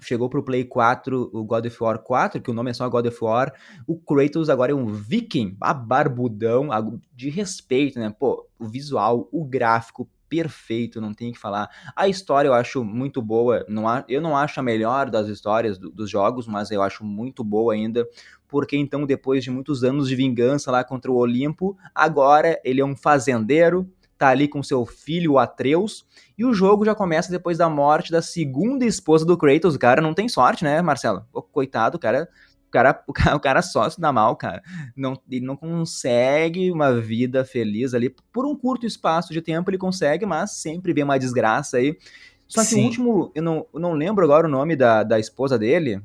chegou 0.00 0.28
pro 0.28 0.42
Play 0.42 0.64
4 0.64 1.30
o 1.32 1.44
God 1.44 1.66
of 1.66 1.82
War 1.82 1.98
4, 1.98 2.40
que 2.40 2.50
o 2.50 2.54
nome 2.54 2.70
é 2.70 2.74
só 2.74 2.88
God 2.88 3.06
of 3.06 3.18
War, 3.24 3.52
o 3.86 3.96
Kratos 3.98 4.48
agora 4.48 4.72
é 4.72 4.74
um 4.74 4.86
viking, 4.86 5.56
a 5.60 5.74
barbudão, 5.74 6.68
de 7.14 7.30
respeito, 7.30 7.98
né? 7.98 8.14
Pô, 8.18 8.46
o 8.58 8.66
visual, 8.66 9.28
o 9.30 9.44
gráfico, 9.44 10.08
perfeito, 10.28 11.00
não 11.00 11.14
tem 11.14 11.32
que 11.32 11.38
falar. 11.38 11.70
A 11.96 12.08
história 12.08 12.48
eu 12.48 12.54
acho 12.54 12.84
muito 12.84 13.22
boa, 13.22 13.64
não 13.68 13.84
eu 14.08 14.20
não 14.20 14.36
acho 14.36 14.60
a 14.60 14.62
melhor 14.62 15.10
das 15.10 15.28
histórias 15.28 15.78
do, 15.78 15.90
dos 15.90 16.10
jogos, 16.10 16.46
mas 16.46 16.70
eu 16.70 16.82
acho 16.82 17.04
muito 17.04 17.42
boa 17.42 17.74
ainda, 17.74 18.06
porque 18.46 18.76
então 18.76 19.06
depois 19.06 19.42
de 19.42 19.50
muitos 19.50 19.84
anos 19.84 20.08
de 20.08 20.16
vingança 20.16 20.70
lá 20.70 20.84
contra 20.84 21.10
o 21.10 21.16
Olimpo, 21.16 21.76
agora 21.94 22.60
ele 22.64 22.80
é 22.80 22.84
um 22.84 22.96
fazendeiro, 22.96 23.90
tá 24.16 24.28
ali 24.28 24.48
com 24.48 24.62
seu 24.62 24.84
filho 24.84 25.38
Atreus, 25.38 26.04
e 26.36 26.44
o 26.44 26.52
jogo 26.52 26.84
já 26.84 26.94
começa 26.94 27.30
depois 27.30 27.56
da 27.56 27.68
morte 27.68 28.10
da 28.10 28.20
segunda 28.20 28.84
esposa 28.84 29.24
do 29.24 29.38
Kratos. 29.38 29.76
O 29.76 29.78
cara 29.78 30.02
não 30.02 30.12
tem 30.12 30.28
sorte, 30.28 30.64
né, 30.64 30.82
Marcelo? 30.82 31.24
coitado, 31.52 31.96
o 31.96 32.00
cara 32.00 32.28
o 32.68 32.70
cara, 32.70 33.02
o 33.06 33.12
cara, 33.12 33.36
o 33.36 33.40
cara 33.40 33.62
só 33.62 33.88
se 33.88 34.00
dá 34.00 34.12
mal, 34.12 34.36
cara. 34.36 34.62
Não, 34.94 35.18
ele 35.30 35.44
não 35.44 35.56
consegue 35.56 36.70
uma 36.70 37.00
vida 37.00 37.44
feliz 37.44 37.94
ali. 37.94 38.14
Por 38.32 38.46
um 38.46 38.54
curto 38.54 38.86
espaço 38.86 39.32
de 39.32 39.40
tempo 39.40 39.70
ele 39.70 39.78
consegue, 39.78 40.26
mas 40.26 40.52
sempre 40.52 40.92
vem 40.92 41.04
uma 41.04 41.18
desgraça 41.18 41.78
aí. 41.78 41.96
Só 42.46 42.60
que 42.60 42.68
Sim. 42.68 42.82
o 42.82 42.84
último, 42.84 43.32
eu 43.34 43.42
não, 43.42 43.66
eu 43.72 43.80
não 43.80 43.92
lembro 43.92 44.24
agora 44.24 44.46
o 44.46 44.50
nome 44.50 44.76
da, 44.76 45.02
da 45.02 45.18
esposa 45.18 45.58
dele. 45.58 46.00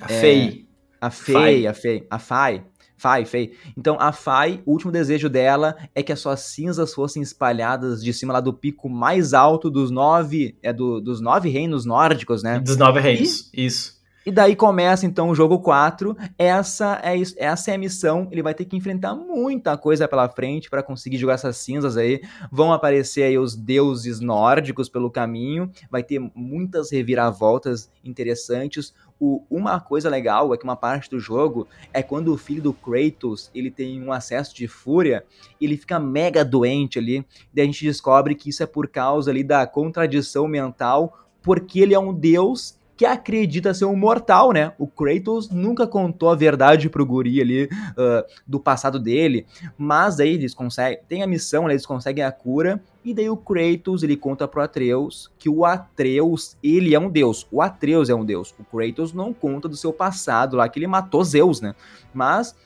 A 0.00 0.12
é, 0.12 0.20
Fei. 0.20 0.66
A 1.00 1.10
Fei, 1.10 1.66
a 1.66 1.74
Fei. 1.74 2.06
A 2.10 2.18
Fai. 2.18 2.64
Fai, 2.98 3.26
Fei. 3.26 3.52
Então, 3.76 3.98
a 4.00 4.10
Fai, 4.10 4.62
o 4.64 4.72
último 4.72 4.90
desejo 4.90 5.28
dela 5.28 5.76
é 5.94 6.02
que 6.02 6.12
as 6.12 6.20
suas 6.20 6.40
cinzas 6.40 6.94
fossem 6.94 7.22
espalhadas 7.22 8.02
de 8.02 8.12
cima 8.12 8.32
lá 8.32 8.40
do 8.40 8.54
pico 8.54 8.88
mais 8.88 9.34
alto 9.34 9.70
dos 9.70 9.90
nove, 9.90 10.56
é 10.62 10.72
do, 10.72 11.00
dos 11.00 11.20
nove 11.20 11.50
reinos 11.50 11.84
nórdicos, 11.84 12.42
né? 12.42 12.58
Dos 12.58 12.78
nove 12.78 13.00
reinos, 13.00 13.50
e, 13.52 13.66
isso. 13.66 13.95
E 14.26 14.32
daí 14.32 14.56
começa 14.56 15.06
então 15.06 15.30
o 15.30 15.36
jogo 15.36 15.60
4. 15.60 16.16
Essa 16.36 17.00
é, 17.00 17.14
essa 17.36 17.70
é 17.70 17.74
a 17.74 17.78
missão. 17.78 18.26
Ele 18.32 18.42
vai 18.42 18.54
ter 18.54 18.64
que 18.64 18.76
enfrentar 18.76 19.14
muita 19.14 19.78
coisa 19.78 20.08
pela 20.08 20.28
frente 20.28 20.68
para 20.68 20.82
conseguir 20.82 21.16
jogar 21.16 21.34
essas 21.34 21.58
cinzas 21.58 21.96
aí. 21.96 22.20
Vão 22.50 22.72
aparecer 22.72 23.22
aí 23.22 23.38
os 23.38 23.54
deuses 23.54 24.18
nórdicos 24.18 24.88
pelo 24.88 25.12
caminho. 25.12 25.70
Vai 25.88 26.02
ter 26.02 26.18
muitas 26.34 26.90
reviravoltas 26.90 27.88
interessantes. 28.04 28.92
O, 29.20 29.44
uma 29.48 29.78
coisa 29.78 30.10
legal 30.10 30.52
é 30.52 30.56
que 30.58 30.64
uma 30.64 30.74
parte 30.74 31.08
do 31.08 31.20
jogo 31.20 31.68
é 31.92 32.02
quando 32.02 32.34
o 32.34 32.36
filho 32.36 32.60
do 32.60 32.72
Kratos 32.72 33.48
ele 33.54 33.70
tem 33.70 34.02
um 34.02 34.10
acesso 34.10 34.52
de 34.52 34.66
fúria, 34.66 35.24
ele 35.60 35.76
fica 35.76 36.00
mega 36.00 36.44
doente 36.44 36.98
ali. 36.98 37.24
Daí 37.54 37.62
a 37.62 37.66
gente 37.66 37.84
descobre 37.84 38.34
que 38.34 38.50
isso 38.50 38.60
é 38.60 38.66
por 38.66 38.88
causa 38.88 39.30
ali 39.30 39.44
da 39.44 39.64
contradição 39.68 40.48
mental, 40.48 41.16
porque 41.40 41.78
ele 41.78 41.94
é 41.94 41.98
um 41.98 42.12
deus 42.12 42.76
que 42.96 43.04
acredita 43.04 43.74
ser 43.74 43.84
um 43.84 43.94
mortal, 43.94 44.52
né? 44.52 44.72
O 44.78 44.86
Kratos 44.86 45.50
nunca 45.50 45.86
contou 45.86 46.30
a 46.30 46.34
verdade 46.34 46.88
pro 46.88 47.04
guri 47.04 47.40
ali 47.40 47.64
uh, 47.64 48.24
do 48.46 48.58
passado 48.58 48.98
dele, 48.98 49.46
mas 49.76 50.18
aí 50.18 50.30
eles 50.30 50.54
conseguem, 50.54 50.98
tem 51.06 51.22
a 51.22 51.26
missão, 51.26 51.66
né? 51.66 51.74
eles 51.74 51.84
conseguem 51.84 52.24
a 52.24 52.32
cura, 52.32 52.82
e 53.04 53.12
daí 53.12 53.28
o 53.28 53.36
Kratos, 53.36 54.02
ele 54.02 54.16
conta 54.16 54.48
pro 54.48 54.62
Atreus 54.62 55.30
que 55.38 55.48
o 55.48 55.64
Atreus, 55.64 56.56
ele 56.62 56.94
é 56.94 56.98
um 56.98 57.10
deus, 57.10 57.46
o 57.52 57.60
Atreus 57.60 58.08
é 58.08 58.14
um 58.14 58.24
deus, 58.24 58.54
o 58.58 58.64
Kratos 58.64 59.12
não 59.12 59.32
conta 59.32 59.68
do 59.68 59.76
seu 59.76 59.92
passado 59.92 60.56
lá, 60.56 60.68
que 60.68 60.78
ele 60.78 60.86
matou 60.86 61.22
Zeus, 61.22 61.60
né? 61.60 61.74
Mas, 62.14 62.56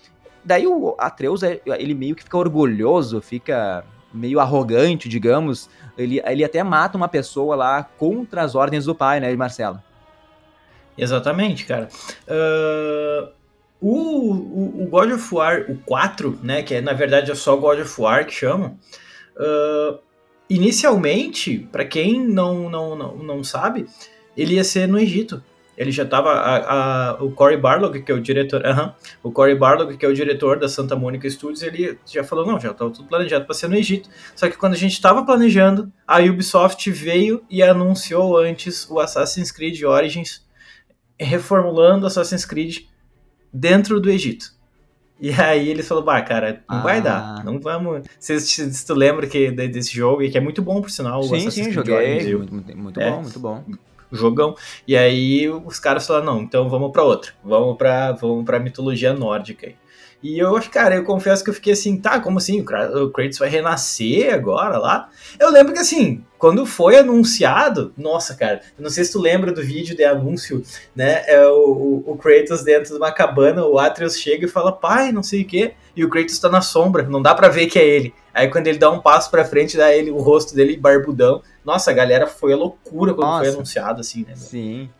daí 0.44 0.66
o 0.66 0.94
Atreus, 0.96 1.42
é, 1.42 1.60
ele 1.66 1.92
meio 1.92 2.14
que 2.14 2.22
fica 2.22 2.38
orgulhoso, 2.38 3.20
fica 3.20 3.84
meio 4.14 4.38
arrogante, 4.38 5.08
digamos, 5.08 5.68
ele, 5.98 6.20
ele 6.24 6.44
até 6.44 6.62
mata 6.62 6.96
uma 6.96 7.08
pessoa 7.08 7.56
lá 7.56 7.82
contra 7.82 8.42
as 8.42 8.54
ordens 8.54 8.84
do 8.84 8.94
pai, 8.94 9.20
né, 9.20 9.34
Marcelo? 9.34 9.80
Exatamente, 10.96 11.64
cara. 11.64 11.88
Uh, 12.26 13.28
o, 13.80 14.32
o, 14.32 14.82
o, 14.82 14.86
God 14.86 15.12
of 15.12 15.34
War, 15.34 15.64
o 15.68 15.78
4, 15.78 16.38
né, 16.42 16.62
que 16.62 16.74
é, 16.74 16.80
na 16.80 16.92
verdade 16.92 17.30
é 17.30 17.34
só 17.34 17.56
God 17.56 17.80
of 17.80 18.00
War 18.00 18.26
que 18.26 18.34
chamam, 18.34 18.78
uh, 19.36 19.98
inicialmente, 20.48 21.68
para 21.72 21.84
quem 21.84 22.26
não, 22.26 22.68
não, 22.68 22.96
não, 22.96 23.16
não 23.16 23.44
sabe, 23.44 23.86
ele 24.36 24.54
ia 24.54 24.64
ser 24.64 24.86
no 24.86 24.98
Egito. 24.98 25.42
Ele 25.78 25.90
já 25.90 26.02
estava 26.02 26.32
a, 26.32 27.12
a, 27.12 27.24
o 27.24 27.30
Cory 27.30 27.56
Barlog, 27.56 28.02
que 28.02 28.12
é 28.12 28.14
o 28.14 28.20
diretor, 28.20 28.60
uh 28.60 28.64
-huh, 28.64 28.94
o 29.22 29.32
Cory 29.32 29.54
Barlog, 29.54 29.96
que 29.96 30.04
é 30.04 30.08
o 30.10 30.12
diretor 30.12 30.58
da 30.58 30.68
Santa 30.68 30.94
Mônica 30.94 31.28
Studios, 31.30 31.62
ele 31.62 31.98
já 32.04 32.22
falou 32.22 32.44
não, 32.46 32.60
já 32.60 32.72
estava 32.72 32.90
tudo 32.90 33.08
planejado 33.08 33.46
para 33.46 33.54
ser 33.54 33.66
no 33.66 33.76
Egito. 33.76 34.06
Só 34.36 34.50
que 34.50 34.58
quando 34.58 34.74
a 34.74 34.76
gente 34.76 34.92
estava 34.92 35.24
planejando, 35.24 35.90
a 36.06 36.20
Ubisoft 36.20 36.90
veio 36.90 37.42
e 37.48 37.62
anunciou 37.62 38.36
antes 38.36 38.86
o 38.90 39.00
Assassin's 39.00 39.50
Creed 39.50 39.82
Origins 39.82 40.44
reformulando 41.24 42.06
Assassin's 42.06 42.44
Creed 42.44 42.84
dentro 43.52 44.00
do 44.00 44.10
Egito. 44.10 44.52
E 45.20 45.30
aí 45.32 45.68
ele 45.68 45.82
falou, 45.82 46.02
bah, 46.02 46.22
cara, 46.22 46.64
não 46.68 46.78
ah. 46.78 46.82
vai 46.82 47.02
dar, 47.02 47.44
não 47.44 47.60
vamos... 47.60 48.06
Se, 48.18 48.40
se, 48.40 48.72
se, 48.72 48.86
tu 48.86 48.94
lembra 48.94 49.26
que, 49.26 49.50
desse 49.50 49.94
jogo, 49.94 50.22
e 50.22 50.30
que 50.30 50.38
é 50.38 50.40
muito 50.40 50.62
bom, 50.62 50.80
por 50.80 50.90
sinal, 50.90 51.22
sim, 51.22 51.30
o 51.30 51.34
Assassin's 51.34 51.54
sim, 51.54 51.62
Creed 51.62 51.74
joguei, 51.74 52.36
muito, 52.36 52.54
muito, 52.54 52.76
muito 52.78 53.00
é, 53.00 53.10
bom, 53.10 53.20
muito 53.20 53.38
bom. 53.40 53.64
Jogão. 54.10 54.56
E 54.88 54.96
aí 54.96 55.48
os 55.48 55.78
caras 55.78 56.06
falaram, 56.06 56.26
não, 56.26 56.42
então 56.42 56.68
vamos 56.68 56.90
para 56.90 57.04
outro, 57.04 57.32
vamos 57.44 57.76
para 57.76 58.12
vamos 58.12 58.44
pra 58.44 58.58
mitologia 58.58 59.12
nórdica 59.12 59.66
aí. 59.66 59.76
E 60.22 60.38
eu, 60.38 60.60
cara, 60.70 60.96
eu 60.96 61.04
confesso 61.04 61.42
que 61.42 61.48
eu 61.48 61.54
fiquei 61.54 61.72
assim, 61.72 61.96
tá, 61.96 62.20
como 62.20 62.36
assim? 62.36 62.60
O 62.60 63.10
Kratos 63.10 63.38
vai 63.38 63.48
renascer 63.48 64.34
agora 64.34 64.76
lá? 64.76 65.08
Eu 65.38 65.50
lembro 65.50 65.72
que 65.72 65.78
assim, 65.78 66.22
quando 66.36 66.66
foi 66.66 66.98
anunciado, 66.98 67.92
nossa, 67.96 68.34
cara, 68.34 68.60
não 68.78 68.90
sei 68.90 69.04
se 69.04 69.12
tu 69.12 69.18
lembra 69.18 69.50
do 69.50 69.62
vídeo 69.62 69.96
de 69.96 70.04
anúncio, 70.04 70.62
né? 70.94 71.24
É 71.26 71.46
o, 71.46 72.04
o, 72.06 72.18
Kratos 72.18 72.62
dentro 72.62 72.92
de 72.92 72.98
uma 72.98 73.10
cabana, 73.10 73.64
o 73.64 73.78
Atreus 73.78 74.18
chega 74.18 74.44
e 74.44 74.48
fala, 74.48 74.72
pai, 74.72 75.10
não 75.10 75.22
sei 75.22 75.40
o 75.40 75.46
quê, 75.46 75.72
e 75.96 76.04
o 76.04 76.10
Kratos 76.10 76.38
tá 76.38 76.50
na 76.50 76.60
sombra, 76.60 77.02
não 77.04 77.22
dá 77.22 77.34
para 77.34 77.48
ver 77.48 77.66
que 77.66 77.78
é 77.78 77.86
ele. 77.86 78.12
Aí 78.34 78.48
quando 78.48 78.66
ele 78.66 78.78
dá 78.78 78.90
um 78.90 79.00
passo 79.00 79.30
pra 79.30 79.44
frente, 79.44 79.76
dá 79.78 79.90
ele 79.94 80.10
o 80.10 80.18
rosto 80.18 80.54
dele 80.54 80.76
barbudão. 80.76 81.42
Nossa, 81.64 81.90
a 81.90 81.94
galera 81.94 82.26
foi 82.26 82.52
a 82.52 82.56
loucura 82.56 83.14
quando 83.14 83.26
nossa. 83.26 83.44
foi 83.44 83.54
anunciado, 83.54 84.00
assim, 84.00 84.24
né? 84.28 84.34
Sim. 84.36 84.90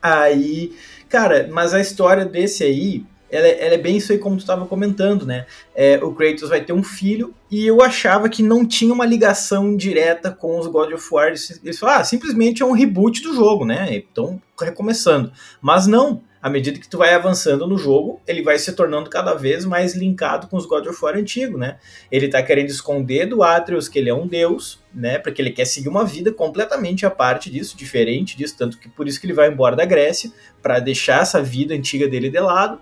Aí, 0.00 0.76
cara, 1.08 1.48
mas 1.50 1.72
a 1.72 1.80
história 1.80 2.24
desse 2.24 2.62
aí, 2.62 3.04
ela, 3.36 3.48
ela, 3.48 3.74
é 3.74 3.78
bem 3.78 3.96
isso 3.96 4.12
aí 4.12 4.18
como 4.18 4.36
tu 4.36 4.40
estava 4.40 4.66
comentando, 4.66 5.26
né? 5.26 5.46
É, 5.74 6.02
o 6.02 6.12
Kratos 6.14 6.48
vai 6.48 6.62
ter 6.62 6.72
um 6.72 6.82
filho 6.82 7.34
e 7.50 7.66
eu 7.66 7.82
achava 7.82 8.28
que 8.28 8.42
não 8.42 8.66
tinha 8.66 8.92
uma 8.92 9.04
ligação 9.04 9.76
direta 9.76 10.30
com 10.30 10.58
os 10.58 10.66
God 10.66 10.92
of 10.92 11.06
War. 11.12 11.28
Eles 11.28 11.78
falaram, 11.78 12.00
ah, 12.00 12.04
simplesmente 12.04 12.62
é 12.62 12.66
um 12.66 12.72
reboot 12.72 13.22
do 13.22 13.34
jogo, 13.34 13.64
né? 13.64 13.88
Então, 13.90 14.40
recomeçando. 14.58 15.30
Mas 15.60 15.86
não, 15.86 16.22
à 16.40 16.48
medida 16.48 16.78
que 16.78 16.88
tu 16.88 16.96
vai 16.96 17.12
avançando 17.12 17.66
no 17.66 17.76
jogo, 17.76 18.20
ele 18.26 18.40
vai 18.40 18.58
se 18.58 18.72
tornando 18.72 19.10
cada 19.10 19.34
vez 19.34 19.64
mais 19.64 19.94
linkado 19.94 20.46
com 20.46 20.56
os 20.56 20.64
God 20.64 20.86
of 20.86 21.04
War 21.04 21.16
antigos, 21.16 21.58
né? 21.58 21.76
Ele 22.10 22.28
tá 22.28 22.42
querendo 22.42 22.70
esconder 22.70 23.26
do 23.26 23.42
Atreus 23.42 23.88
que 23.88 23.98
ele 23.98 24.08
é 24.08 24.14
um 24.14 24.26
deus, 24.26 24.80
né? 24.94 25.18
Porque 25.18 25.42
ele 25.42 25.50
quer 25.50 25.64
seguir 25.64 25.88
uma 25.88 26.04
vida 26.04 26.32
completamente 26.32 27.04
à 27.04 27.10
parte 27.10 27.50
disso, 27.50 27.76
diferente 27.76 28.36
disso, 28.36 28.56
tanto 28.56 28.78
que 28.78 28.88
por 28.88 29.06
isso 29.08 29.20
que 29.20 29.26
ele 29.26 29.32
vai 29.32 29.48
embora 29.48 29.76
da 29.76 29.84
Grécia, 29.84 30.30
para 30.62 30.78
deixar 30.78 31.22
essa 31.22 31.42
vida 31.42 31.74
antiga 31.74 32.08
dele 32.08 32.30
de 32.30 32.40
lado 32.40 32.80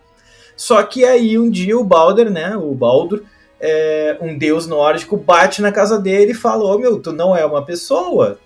só 0.56 0.82
que 0.82 1.04
aí 1.04 1.38
um 1.38 1.50
dia 1.50 1.78
o 1.78 1.84
Balder, 1.84 2.30
né, 2.30 2.56
o 2.56 2.74
Baldur, 2.74 3.22
é, 3.60 4.18
um 4.20 4.36
deus 4.36 4.66
nórdico, 4.66 5.16
bate 5.16 5.62
na 5.62 5.72
casa 5.72 5.98
dele 5.98 6.32
e 6.32 6.34
fala: 6.34 6.64
Ô 6.64 6.74
oh, 6.74 6.78
meu, 6.78 7.00
tu 7.00 7.12
não 7.12 7.36
é 7.36 7.44
uma 7.44 7.64
pessoa, 7.64 8.38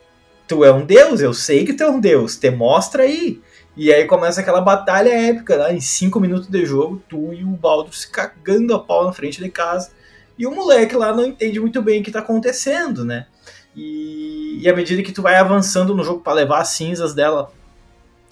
tu 0.47 0.65
é 0.65 0.73
um 0.73 0.85
deus, 0.85 1.21
eu 1.21 1.35
sei 1.35 1.65
que 1.65 1.73
tu 1.73 1.83
é 1.83 1.91
um 1.91 2.01
deus, 2.01 2.37
te 2.37 2.51
mostra 2.51 3.03
aí. 3.03 3.41
E 3.77 3.93
aí 3.93 4.07
começa 4.07 4.41
aquela 4.41 4.61
batalha 4.61 5.11
épica, 5.11 5.57
lá, 5.57 5.73
em 5.73 5.81
cinco 5.81 6.19
minutos 6.19 6.49
de 6.49 6.65
jogo, 6.67 7.03
tu 7.09 7.33
e 7.33 7.45
o 7.45 7.49
Baldur 7.49 7.95
se 7.95 8.11
cagando 8.11 8.75
a 8.75 8.79
pau 8.79 9.05
na 9.05 9.13
frente 9.13 9.43
de 9.43 9.49
casa. 9.49 9.91
E 10.37 10.47
o 10.47 10.51
moleque 10.51 10.97
lá 10.97 11.13
não 11.13 11.25
entende 11.25 11.61
muito 11.61 11.83
bem 11.83 12.01
o 12.01 12.05
que 12.05 12.11
tá 12.11 12.21
acontecendo, 12.21 13.05
né? 13.05 13.27
E, 13.75 14.61
e 14.63 14.69
à 14.69 14.75
medida 14.75 15.03
que 15.03 15.13
tu 15.13 15.23
vai 15.23 15.37
avançando 15.37 15.95
no 15.95 16.03
jogo 16.03 16.21
para 16.21 16.33
levar 16.33 16.61
as 16.61 16.69
cinzas 16.69 17.15
dela 17.15 17.53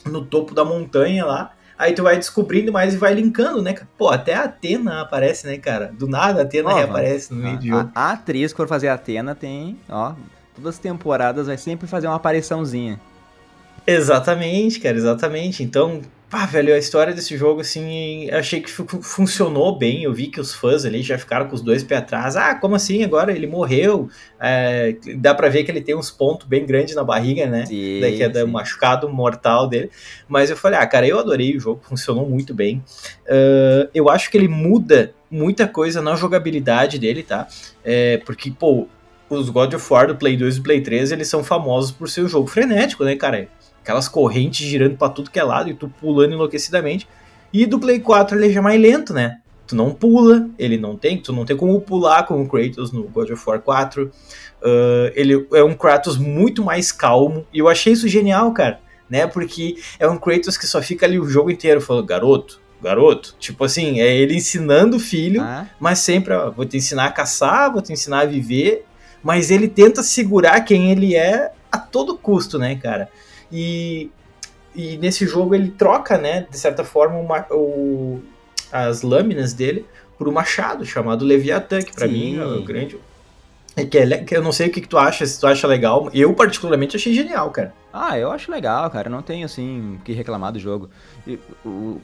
no 0.04 0.24
topo 0.24 0.54
da 0.54 0.64
montanha 0.64 1.24
lá, 1.24 1.55
Aí 1.78 1.92
tu 1.92 2.02
vai 2.02 2.16
descobrindo 2.16 2.72
mais 2.72 2.94
e 2.94 2.96
vai 2.96 3.12
linkando, 3.12 3.60
né? 3.60 3.74
Pô, 3.98 4.08
até 4.08 4.34
a 4.34 4.44
Atena 4.44 5.02
aparece, 5.02 5.46
né, 5.46 5.58
cara? 5.58 5.92
Do 5.92 6.08
nada 6.08 6.40
a 6.40 6.42
Atena 6.44 6.72
reaparece 6.72 7.34
no 7.34 7.42
meio 7.42 7.58
de. 7.58 7.70
A, 7.70 7.90
a 7.94 8.12
atriz, 8.12 8.52
que 8.52 8.56
for 8.56 8.66
fazer 8.66 8.88
a 8.88 8.94
Atena, 8.94 9.34
tem, 9.34 9.78
ó, 9.88 10.14
todas 10.54 10.76
as 10.76 10.78
temporadas 10.78 11.46
vai 11.48 11.58
sempre 11.58 11.86
fazer 11.86 12.06
uma 12.06 12.16
apariçãozinha. 12.16 12.98
Exatamente, 13.86 14.80
cara, 14.80 14.96
exatamente. 14.96 15.62
Então, 15.62 16.00
Pá, 16.28 16.44
velho, 16.44 16.74
a 16.74 16.78
história 16.78 17.14
desse 17.14 17.36
jogo, 17.36 17.60
assim, 17.60 18.28
achei 18.30 18.60
que 18.60 18.68
funcionou 18.68 19.78
bem. 19.78 20.02
Eu 20.02 20.12
vi 20.12 20.26
que 20.26 20.40
os 20.40 20.52
fãs 20.52 20.84
ali 20.84 21.00
já 21.00 21.16
ficaram 21.16 21.46
com 21.46 21.54
os 21.54 21.62
dois 21.62 21.84
pés 21.84 22.00
atrás. 22.00 22.34
Ah, 22.34 22.56
como 22.56 22.74
assim? 22.74 23.04
Agora 23.04 23.30
ele 23.30 23.46
morreu. 23.46 24.08
É, 24.40 24.96
dá 25.18 25.32
pra 25.34 25.48
ver 25.48 25.62
que 25.62 25.70
ele 25.70 25.80
tem 25.80 25.94
uns 25.94 26.10
pontos 26.10 26.48
bem 26.48 26.66
grandes 26.66 26.96
na 26.96 27.04
barriga, 27.04 27.46
né? 27.46 27.64
Sim, 27.66 28.00
Daí 28.00 28.16
que 28.16 28.24
é 28.24 28.28
do 28.28 28.48
machucado 28.48 29.08
mortal 29.08 29.68
dele. 29.68 29.88
Mas 30.28 30.50
eu 30.50 30.56
falei, 30.56 30.80
ah, 30.80 30.86
cara, 30.86 31.06
eu 31.06 31.16
adorei 31.16 31.56
o 31.56 31.60
jogo, 31.60 31.80
funcionou 31.84 32.28
muito 32.28 32.52
bem. 32.52 32.82
Uh, 33.24 33.88
eu 33.94 34.10
acho 34.10 34.28
que 34.28 34.36
ele 34.36 34.48
muda 34.48 35.14
muita 35.30 35.68
coisa 35.68 36.02
na 36.02 36.16
jogabilidade 36.16 36.98
dele, 36.98 37.22
tá? 37.22 37.46
É, 37.84 38.16
porque, 38.18 38.50
pô, 38.50 38.88
os 39.30 39.48
God 39.48 39.74
of 39.74 39.92
War 39.92 40.08
do 40.08 40.16
Play 40.16 40.36
2 40.36 40.56
e 40.56 40.58
do 40.58 40.62
Play 40.64 40.80
3, 40.80 41.12
eles 41.12 41.28
são 41.28 41.44
famosos 41.44 41.92
por 41.92 42.08
ser 42.08 42.22
um 42.22 42.28
jogo 42.28 42.48
frenético, 42.48 43.04
né, 43.04 43.14
cara? 43.14 43.48
Aquelas 43.87 44.09
correntes 44.09 44.66
girando 44.66 44.97
para 44.97 45.09
tudo 45.09 45.30
que 45.30 45.39
é 45.39 45.45
lado 45.45 45.70
e 45.70 45.74
tu 45.74 45.89
pulando 45.89 46.34
enlouquecidamente. 46.34 47.07
E 47.53 47.64
do 47.64 47.78
Play 47.78 48.01
4 48.01 48.37
ele 48.37 48.49
é 48.49 48.53
já 48.53 48.61
mais 48.61 48.80
lento, 48.80 49.14
né? 49.14 49.39
Tu 49.64 49.76
não 49.76 49.95
pula, 49.95 50.51
ele 50.59 50.76
não 50.76 50.97
tem, 50.97 51.18
tu 51.18 51.32
não 51.32 51.45
tem 51.45 51.57
como 51.57 51.80
pular 51.80 52.24
com 52.24 52.43
o 52.43 52.49
Kratos 52.49 52.91
no 52.91 53.05
God 53.05 53.30
of 53.30 53.43
War 53.49 53.61
4. 53.61 54.05
Uh, 54.05 54.11
ah, 54.64 55.12
ele 55.14 55.47
é 55.55 55.62
um 55.62 55.72
Kratos 55.72 56.16
muito 56.16 56.64
mais 56.64 56.91
calmo 56.91 57.47
e 57.53 57.61
eu 57.61 57.68
achei 57.68 57.93
isso 57.93 58.09
genial, 58.09 58.53
cara, 58.53 58.80
né? 59.09 59.24
Porque 59.24 59.76
é 60.01 60.09
um 60.09 60.18
Kratos 60.18 60.57
que 60.57 60.66
só 60.66 60.82
fica 60.82 61.07
ali 61.07 61.20
o 61.20 61.28
jogo 61.28 61.49
inteiro 61.49 61.80
falando, 61.80 62.07
garoto, 62.07 62.61
garoto. 62.82 63.37
Tipo 63.39 63.64
assim, 63.64 64.01
é 64.01 64.16
ele 64.16 64.34
ensinando 64.34 64.97
o 64.97 65.01
filho, 65.01 65.43
ah. 65.43 65.64
mas 65.78 66.01
sempre, 66.01 66.34
ó, 66.34 66.51
vou 66.51 66.66
te 66.66 66.76
ensinar 66.76 67.07
a 67.07 67.12
caçar, 67.12 67.72
vou 67.72 67.80
te 67.80 67.93
ensinar 67.93 68.22
a 68.22 68.26
viver, 68.26 68.84
mas 69.22 69.53
ele 69.53 69.68
tenta 69.68 70.03
segurar 70.03 70.61
quem 70.62 70.91
ele 70.91 71.14
é 71.14 71.53
a 71.70 71.78
todo 71.78 72.18
custo, 72.18 72.59
né, 72.59 72.74
cara? 72.74 73.09
E, 73.51 74.11
e 74.74 74.97
nesse 74.99 75.26
jogo 75.26 75.55
ele 75.55 75.70
troca, 75.70 76.18
né, 76.18 76.47
de 76.51 76.59
certa 76.59 76.84
forma, 76.84 77.18
uma, 77.18 77.47
o, 77.51 78.20
as 78.72 79.03
lâminas 79.03 79.53
dele 79.53 79.86
por 80.18 80.28
um 80.28 80.32
machado 80.32 80.84
chamado 80.84 81.24
Leviatã, 81.24 81.80
que 81.80 81.94
pra 81.94 82.07
Sim. 82.07 82.12
mim 82.12 82.38
é 82.38 82.44
o 82.44 82.62
grande. 82.62 82.99
É 83.78 83.84
que, 83.84 83.99
é, 83.99 84.24
que 84.24 84.34
eu 84.34 84.42
não 84.42 84.53
sei 84.53 84.68
o 84.68 84.70
que, 84.70 84.80
que 84.80 84.88
tu 84.88 84.97
acha, 84.97 85.26
se 85.26 85.38
tu 85.38 85.47
acha 85.47 85.66
legal. 85.66 86.09
Eu, 86.14 86.32
particularmente, 86.32 86.97
achei 86.97 87.12
genial, 87.12 87.51
cara. 87.51 87.74
Ah, 87.92 88.18
eu 88.18 88.32
acho 88.32 88.51
legal, 88.51 88.90
cara. 88.90 89.11
Não 89.11 89.20
tenho, 89.20 89.44
assim, 89.44 89.97
o 89.97 89.99
que 90.03 90.14
reclamar 90.14 90.51
do 90.51 90.59
jogo. 90.59 90.88
O, 91.26 91.68
o, 91.68 92.01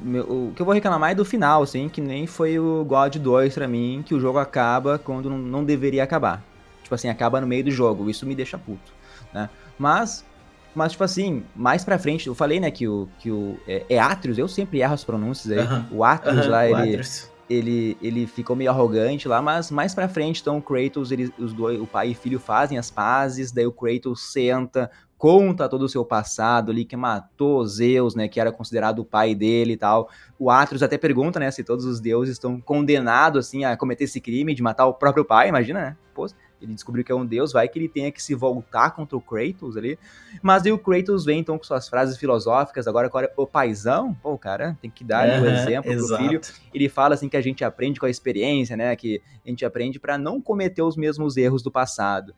o, 0.49 0.53
que 0.55 0.61
eu 0.61 0.67
vou 0.67 0.75
reclamar 0.75 1.13
é 1.13 1.15
do 1.15 1.25
final, 1.25 1.63
assim, 1.63 1.89
que 1.89 2.03
nem 2.03 2.27
foi 2.27 2.59
o 2.59 2.85
God 2.85 3.17
2 3.17 3.55
pra 3.55 3.67
mim, 3.67 4.05
que 4.05 4.15
o 4.15 4.21
jogo 4.21 4.39
acaba 4.39 4.99
quando 4.99 5.31
não, 5.31 5.39
não 5.39 5.65
deveria 5.65 6.05
acabar. 6.05 6.45
Tipo 6.83 6.95
assim, 6.95 7.09
acaba 7.09 7.41
no 7.41 7.47
meio 7.47 7.65
do 7.65 7.71
jogo. 7.71 8.11
Isso 8.11 8.27
me 8.27 8.35
deixa 8.35 8.59
puto, 8.59 8.93
né? 9.33 9.49
Mas 9.79 10.27
mas, 10.75 10.93
tipo 10.93 11.05
assim, 11.05 11.45
mais 11.55 11.85
pra 11.85 11.99
frente, 11.99 12.27
eu 12.27 12.35
falei, 12.35 12.59
né, 12.59 12.71
que 12.71 12.89
o, 12.89 13.09
que 13.19 13.31
o 13.31 13.59
é, 13.67 13.85
é 13.89 13.99
Atreus, 13.99 14.39
eu 14.39 14.49
sempre 14.49 14.81
erro 14.81 14.95
as 14.95 15.05
pronúncias 15.05 15.57
aí. 15.57 15.65
O 15.91 15.99
-huh, 15.99 16.49
lá, 16.49 16.67
ele, 16.67 17.03
ele, 17.49 17.97
ele 18.01 18.27
ficou 18.27 18.57
meio 18.57 18.71
arrogante 18.71 19.29
lá, 19.29 19.43
mas 19.43 19.71
mais 19.71 19.95
pra 19.95 20.09
frente, 20.09 20.41
então, 20.41 20.59
o 20.59 20.63
Kratos, 20.63 21.13
ele, 21.13 21.33
os 21.39 21.53
dois, 21.53 21.81
o 21.81 21.87
pai 21.87 22.11
e 22.11 22.15
filho 22.15 22.39
fazem 22.41 22.79
as 22.79 22.91
pazes, 22.91 23.53
daí 23.53 23.67
o 23.67 23.73
Kratos 23.73 24.33
senta, 24.33 24.91
conta 25.19 25.69
todo 25.69 25.83
o 25.83 25.89
seu 25.89 26.05
passado 26.05 26.73
ali, 26.73 26.85
que 26.85 26.97
matou 26.97 27.65
Zeus, 27.65 28.15
né, 28.15 28.27
que 28.27 28.41
era 28.41 28.51
considerado 28.51 29.01
o 29.01 29.05
pai 29.05 29.35
dele 29.35 29.75
e 29.75 29.77
tal. 29.77 30.09
O 30.39 30.51
Atreus 30.51 30.83
até 30.83 30.99
pergunta, 30.99 31.39
né, 31.39 31.51
se 31.51 31.63
todos 31.63 31.85
os 31.85 32.01
deuses 32.01 32.33
estão 32.33 32.61
condenados, 32.61 33.47
assim, 33.47 33.65
a 33.65 33.77
cometer 33.77 34.05
esse 34.05 34.21
crime 34.21 34.55
de 34.55 34.63
matar 34.63 34.87
o 34.87 34.95
próprio 34.95 35.25
pai, 35.25 35.49
imagina, 35.49 35.81
né? 35.81 35.97
Pô, 36.13 36.27
ele 36.63 36.75
descobriu 36.75 37.05
que 37.05 37.11
é 37.11 37.15
um 37.15 37.27
deus, 37.27 37.53
vai 37.53 37.69
que 37.69 37.79
ele 37.79 37.89
tenha 37.89 38.11
que 38.11 38.23
se 38.23 38.35
voltar 38.35 38.91
contra 38.91 39.17
o 39.17 39.21
Kratos 39.21 39.77
ali. 39.77 39.99
Mas 40.41 40.65
aí 40.65 40.73
o 40.73 40.79
Kratos 40.79 41.25
vem 41.25 41.41
então 41.41 41.59
com 41.59 41.65
suas 41.65 41.89
frases 41.89 42.17
filosóficas, 42.17 42.87
agora, 42.87 43.07
agora 43.07 43.33
o 43.37 43.47
paizão, 43.47 44.15
pô, 44.15 44.39
cara, 44.39 44.77
tem 44.81 44.91
que 44.91 45.05
dar 45.05 45.43
o 45.43 45.47
exemplo 45.47 45.93
exato. 45.93 46.15
pro 46.15 46.29
filho. 46.29 46.41
Ele 46.73 46.89
fala 46.89 47.15
assim 47.15 47.29
que 47.29 47.37
a 47.37 47.43
gente 47.43 47.65
aprende 47.65 47.99
com 47.99 48.07
a 48.07 48.11
experiência, 48.11 48.77
né? 48.77 48.95
Que 48.97 49.21
a 49.45 49.49
gente 49.49 49.65
aprende 49.65 49.99
para 49.99 50.17
não 50.17 50.41
cometer 50.41 50.83
os 50.83 50.97
mesmos 50.97 51.37
erros 51.37 51.63
do 51.63 51.71
passado. 51.71 52.35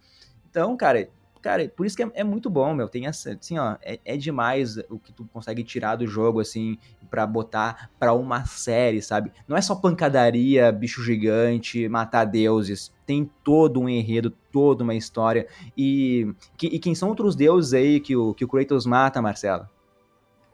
Então, 0.51 0.77
cara, 0.77 1.09
Cara, 1.45 1.69
por 1.69 1.85
isso 1.85 1.95
que 1.95 2.03
é, 2.03 2.11
é, 2.15 2.25
muito 2.25 2.49
bom, 2.49 2.73
meu. 2.73 2.89
Tem 2.89 3.07
essa, 3.07 3.33
assim, 3.33 3.59
ó, 3.59 3.77
é, 3.83 4.01
é, 4.03 4.17
demais 4.17 4.79
o 4.89 4.99
que 4.99 5.13
tu 5.13 5.29
consegue 5.31 5.63
tirar 5.63 5.95
do 5.95 6.07
jogo, 6.07 6.41
assim, 6.41 6.79
para 7.15 7.25
botar 7.27 7.91
para 7.97 8.13
uma 8.13 8.45
série, 8.45 9.01
sabe? 9.01 9.31
Não 9.47 9.57
é 9.57 9.63
só 9.63 9.77
pancadaria, 9.77 10.73
bicho 10.73 11.01
gigante, 11.01 11.89
matar 11.89 12.25
deuses. 12.25 12.93
Tem 13.07 13.31
todo 13.45 13.81
um 13.81 13.89
enredo, 13.89 14.33
toda 14.51 14.83
uma 14.83 14.97
história. 14.97 15.47
E, 15.79 16.35
que, 16.57 16.67
e 16.67 16.79
quem 16.81 16.93
são 16.93 17.09
outros 17.09 17.37
deuses 17.37 17.73
aí 17.73 18.01
que 18.01 18.17
o, 18.17 18.35
que 18.35 18.45
o 18.45 18.49
Kratos 18.49 18.85
mata, 18.85 19.23
Marcelo? 19.23 19.69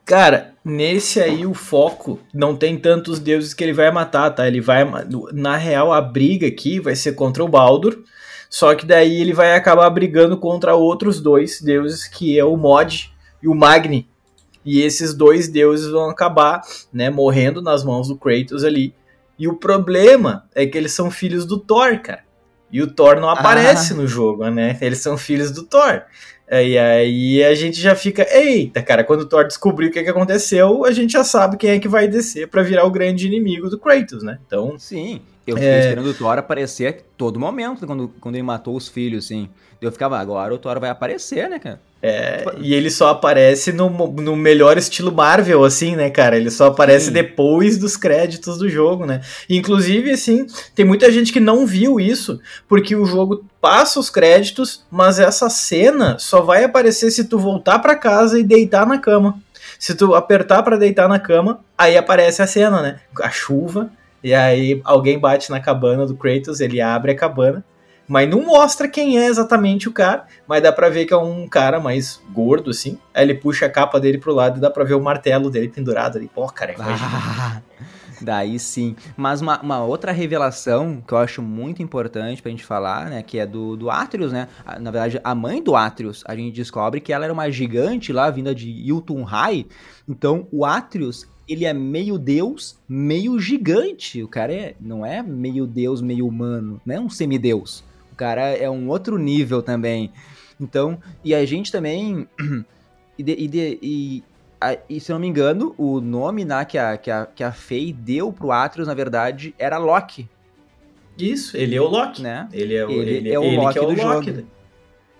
Cara, 0.05 0.55
nesse 0.63 1.19
aí 1.19 1.47
o 1.47 1.55
foco 1.55 2.19
não 2.35 2.55
tem 2.55 2.77
tantos 2.77 3.19
deuses 3.19 3.55
que 3.55 3.65
ele 3.65 3.73
vai 3.73 3.91
matar, 3.91 4.31
tá? 4.31 4.47
Ele 4.47 4.61
vai. 4.61 4.85
Na 5.33 5.57
real, 5.57 5.93
a 5.93 6.01
briga 6.03 6.47
aqui 6.47 6.79
vai 6.79 6.95
ser 6.95 7.13
contra 7.13 7.43
o 7.43 7.49
Baldur 7.49 8.05
só 8.51 8.75
que 8.75 8.85
daí 8.85 9.21
ele 9.21 9.33
vai 9.33 9.55
acabar 9.55 9.89
brigando 9.91 10.37
contra 10.37 10.75
outros 10.75 11.21
dois 11.21 11.63
deuses, 11.63 12.09
que 12.09 12.37
é 12.37 12.45
o 12.45 12.57
Mod 12.57 13.15
e 13.41 13.47
o 13.47 13.55
Magni. 13.55 14.10
E 14.65 14.83
esses 14.83 15.15
dois 15.15 15.49
deuses 15.49 15.91
vão 15.91 16.11
acabar, 16.11 16.61
né, 16.93 17.09
morrendo 17.09 17.63
nas 17.63 17.85
mãos 17.85 18.09
do 18.09 18.17
Kratos 18.17 18.65
ali. 18.65 18.95
E 19.39 19.49
o 19.49 19.57
problema 19.57 20.45
é 20.55 20.67
que 20.67 20.77
eles 20.77 20.93
são 20.93 21.11
filhos 21.11 21.47
do 21.47 21.59
Thor, 21.59 21.99
cara. 22.01 22.25
E 22.71 22.83
o 22.83 22.87
Thor 22.87 23.19
não 23.19 23.29
aparece 23.29 23.93
ah. 23.93 23.97
no 23.97 24.07
jogo, 24.07 24.49
né? 24.49 24.79
Eles 24.81 24.99
são 24.99 25.17
filhos 25.17 25.51
do 25.51 25.65
Thor. 25.65 26.03
E 26.53 26.77
aí 26.77 27.45
a 27.45 27.55
gente 27.55 27.81
já 27.81 27.95
fica, 27.95 28.27
eita, 28.29 28.83
cara, 28.83 29.05
quando 29.05 29.21
o 29.21 29.27
Thor 29.27 29.47
descobriu 29.47 29.89
o 29.89 29.93
que, 29.93 30.03
que 30.03 30.11
aconteceu, 30.11 30.85
a 30.85 30.91
gente 30.91 31.13
já 31.13 31.23
sabe 31.23 31.57
quem 31.57 31.71
é 31.71 31.79
que 31.79 31.89
vai 31.89 32.09
descer 32.09 32.49
para 32.49 32.63
virar 32.63 32.85
o 32.85 32.91
grande 32.91 33.27
inimigo 33.27 33.71
do 33.71 33.79
Kratos, 33.79 34.23
né? 34.23 34.39
Então. 34.47 34.77
Sim. 34.79 35.21
Eu 35.47 35.57
fiquei 35.57 35.71
é... 35.71 35.81
esperando 35.81 36.11
o 36.11 36.15
Thor 36.15 36.39
aparecer 36.39 37.05
todo 37.17 37.39
momento 37.39 37.87
quando, 37.87 38.09
quando 38.21 38.35
ele 38.35 38.43
matou 38.43 38.77
os 38.77 38.89
filhos, 38.89 39.25
assim. 39.25 39.49
Eu 39.81 39.91
ficava, 39.91 40.19
agora 40.19 40.53
o 40.53 40.59
Thor 40.59 40.79
vai 40.79 40.91
aparecer, 40.91 41.49
né, 41.49 41.59
cara? 41.59 41.81
É, 42.03 42.45
e 42.59 42.73
ele 42.73 42.91
só 42.91 43.09
aparece 43.09 43.73
no, 43.73 43.91
no 43.91 44.35
melhor 44.35 44.79
estilo 44.79 45.13
Marvel, 45.13 45.65
assim, 45.65 45.97
né, 45.97 46.09
cara? 46.09 46.37
Ele 46.37 46.51
só 46.51 46.69
aparece 46.69 47.07
Sim. 47.07 47.13
depois 47.13 47.77
dos 47.77 47.95
créditos 47.97 48.57
do 48.57 48.69
jogo, 48.71 49.05
né? 49.05 49.21
Inclusive, 49.49 50.11
assim, 50.11 50.47
tem 50.75 50.85
muita 50.85 51.13
gente 51.13 51.31
que 51.31 51.41
não 51.41 51.67
viu 51.67 52.01
isso, 52.01 52.41
porque 52.67 52.97
o 52.97 53.05
jogo 53.05 53.45
passa 53.61 54.01
os 54.01 54.09
créditos, 54.09 54.83
mas 54.91 55.19
essa 55.19 55.51
cena 55.51 56.19
só 56.19 56.41
vai 56.41 56.65
aparecer 56.65 57.11
se 57.11 57.25
tu 57.25 57.39
voltar 57.39 57.79
para 57.81 57.95
casa 57.95 58.39
e 58.39 58.45
deitar 58.45 58.87
na 58.87 58.99
cama. 58.99 59.39
Se 59.79 59.95
tu 59.95 60.15
apertar 60.15 60.63
para 60.63 60.79
deitar 60.79 61.09
na 61.09 61.19
cama, 61.19 61.61
aí 61.77 61.99
aparece 61.99 62.41
a 62.41 62.47
cena, 62.47 62.81
né? 62.81 63.01
A 63.21 63.31
chuva, 63.31 63.91
e 64.25 64.33
aí 64.33 64.81
alguém 64.85 65.19
bate 65.19 65.51
na 65.51 65.61
cabana 65.61 66.07
do 66.07 66.15
Kratos, 66.15 66.61
ele 66.61 66.81
abre 66.81 67.13
a 67.13 67.17
cabana, 67.17 67.65
mas 68.11 68.29
não 68.29 68.45
mostra 68.45 68.89
quem 68.89 69.21
é 69.21 69.27
exatamente 69.27 69.89
o 69.89 69.93
cara, 69.93 70.27
mas 70.45 70.61
dá 70.61 70.73
pra 70.73 70.89
ver 70.89 71.07
que 71.07 71.15
é 71.15 71.17
um 71.17 71.47
cara 71.47 71.79
mais 71.79 72.21
gordo, 72.33 72.71
assim. 72.71 72.99
Aí 73.15 73.23
ele 73.23 73.37
puxa 73.37 73.67
a 73.67 73.71
capa 73.71 74.01
dele 74.01 74.19
pro 74.19 74.35
lado 74.35 74.59
e 74.59 74.61
dá 74.61 74.69
pra 74.69 74.83
ver 74.83 74.95
o 74.95 75.01
martelo 75.01 75.49
dele 75.49 75.69
pendurado 75.69 76.19
ali. 76.19 76.27
Pô, 76.27 76.45
cara, 76.49 76.73
é 76.73 76.77
ah, 76.81 77.63
Daí 78.21 78.59
sim. 78.59 78.97
Mas 79.17 79.41
uma, 79.41 79.61
uma, 79.61 79.85
outra 79.85 80.11
revelação 80.11 81.01
que 81.07 81.15
eu 81.15 81.19
acho 81.19 81.41
muito 81.41 81.85
importante 81.85 82.43
pra 82.43 82.51
gente 82.51 82.65
falar, 82.65 83.09
né? 83.09 83.23
Que 83.23 83.39
é 83.39 83.47
do, 83.47 83.77
do 83.77 83.89
Atreus, 83.89 84.33
né? 84.33 84.49
Na 84.81 84.91
verdade, 84.91 85.21
a 85.23 85.33
mãe 85.33 85.63
do 85.63 85.77
Atreus, 85.77 86.25
a 86.27 86.35
gente 86.35 86.53
descobre 86.53 87.01
que 87.01 87.13
ela 87.13 87.27
era 87.27 87.33
uma 87.33 87.49
gigante 87.49 88.13
lá, 88.13 88.29
vinda 88.29 88.53
de 88.53 88.69
Yultun 88.69 89.23
High. 89.23 89.67
Então, 90.09 90.49
o 90.51 90.65
Atreus, 90.65 91.29
ele 91.49 91.65
é 91.65 91.73
meio 91.73 92.19
deus, 92.19 92.77
meio 92.89 93.39
gigante. 93.39 94.21
O 94.21 94.27
cara 94.27 94.53
é, 94.53 94.75
não 94.81 95.07
é 95.07 95.23
meio 95.23 95.65
deus, 95.65 96.03
meio 96.03 96.27
humano, 96.27 96.81
não 96.85 96.95
é 96.97 96.99
um 96.99 97.09
semideus 97.09 97.89
cara 98.21 98.51
é 98.51 98.69
um 98.69 98.89
outro 98.89 99.17
nível 99.17 99.63
também. 99.63 100.13
Então, 100.61 100.99
e 101.25 101.35
a 101.35 101.45
gente 101.47 101.73
também. 101.73 102.29
E, 103.19 103.23
de, 103.23 103.33
e, 103.33 103.49
de, 103.49 103.79
e, 103.83 104.25
a, 104.59 104.79
e, 104.89 104.99
se 104.99 105.13
eu 105.13 105.15
não 105.15 105.21
me 105.21 105.29
engano, 105.29 105.75
o 105.77 106.01
nome 106.01 106.43
né, 106.43 106.65
que, 106.65 106.79
a, 106.79 106.97
que, 106.97 107.11
a, 107.11 107.27
que 107.27 107.45
a 107.45 107.53
Faye 107.53 107.93
deu 107.93 108.33
pro 108.33 108.51
Atreus, 108.51 108.89
na 108.89 108.95
verdade, 108.95 109.55
era 109.59 109.77
Loki. 109.77 110.27
Isso, 111.19 111.55
ele 111.55 111.77
é 111.77 111.81
o 111.83 111.87
Loki. 111.87 112.23
Né? 112.23 112.49
Ele 112.51 112.75
é 112.75 112.87
o, 112.87 112.91
ele, 112.91 113.11
ele 113.11 113.31
é 113.31 113.39
o 113.39 113.45
ele 113.45 113.57
Loki 113.59 113.79
é 113.79 113.83
o 113.83 113.87
do 113.89 114.03
Loki. 114.03 114.33
Jogo. 114.33 114.47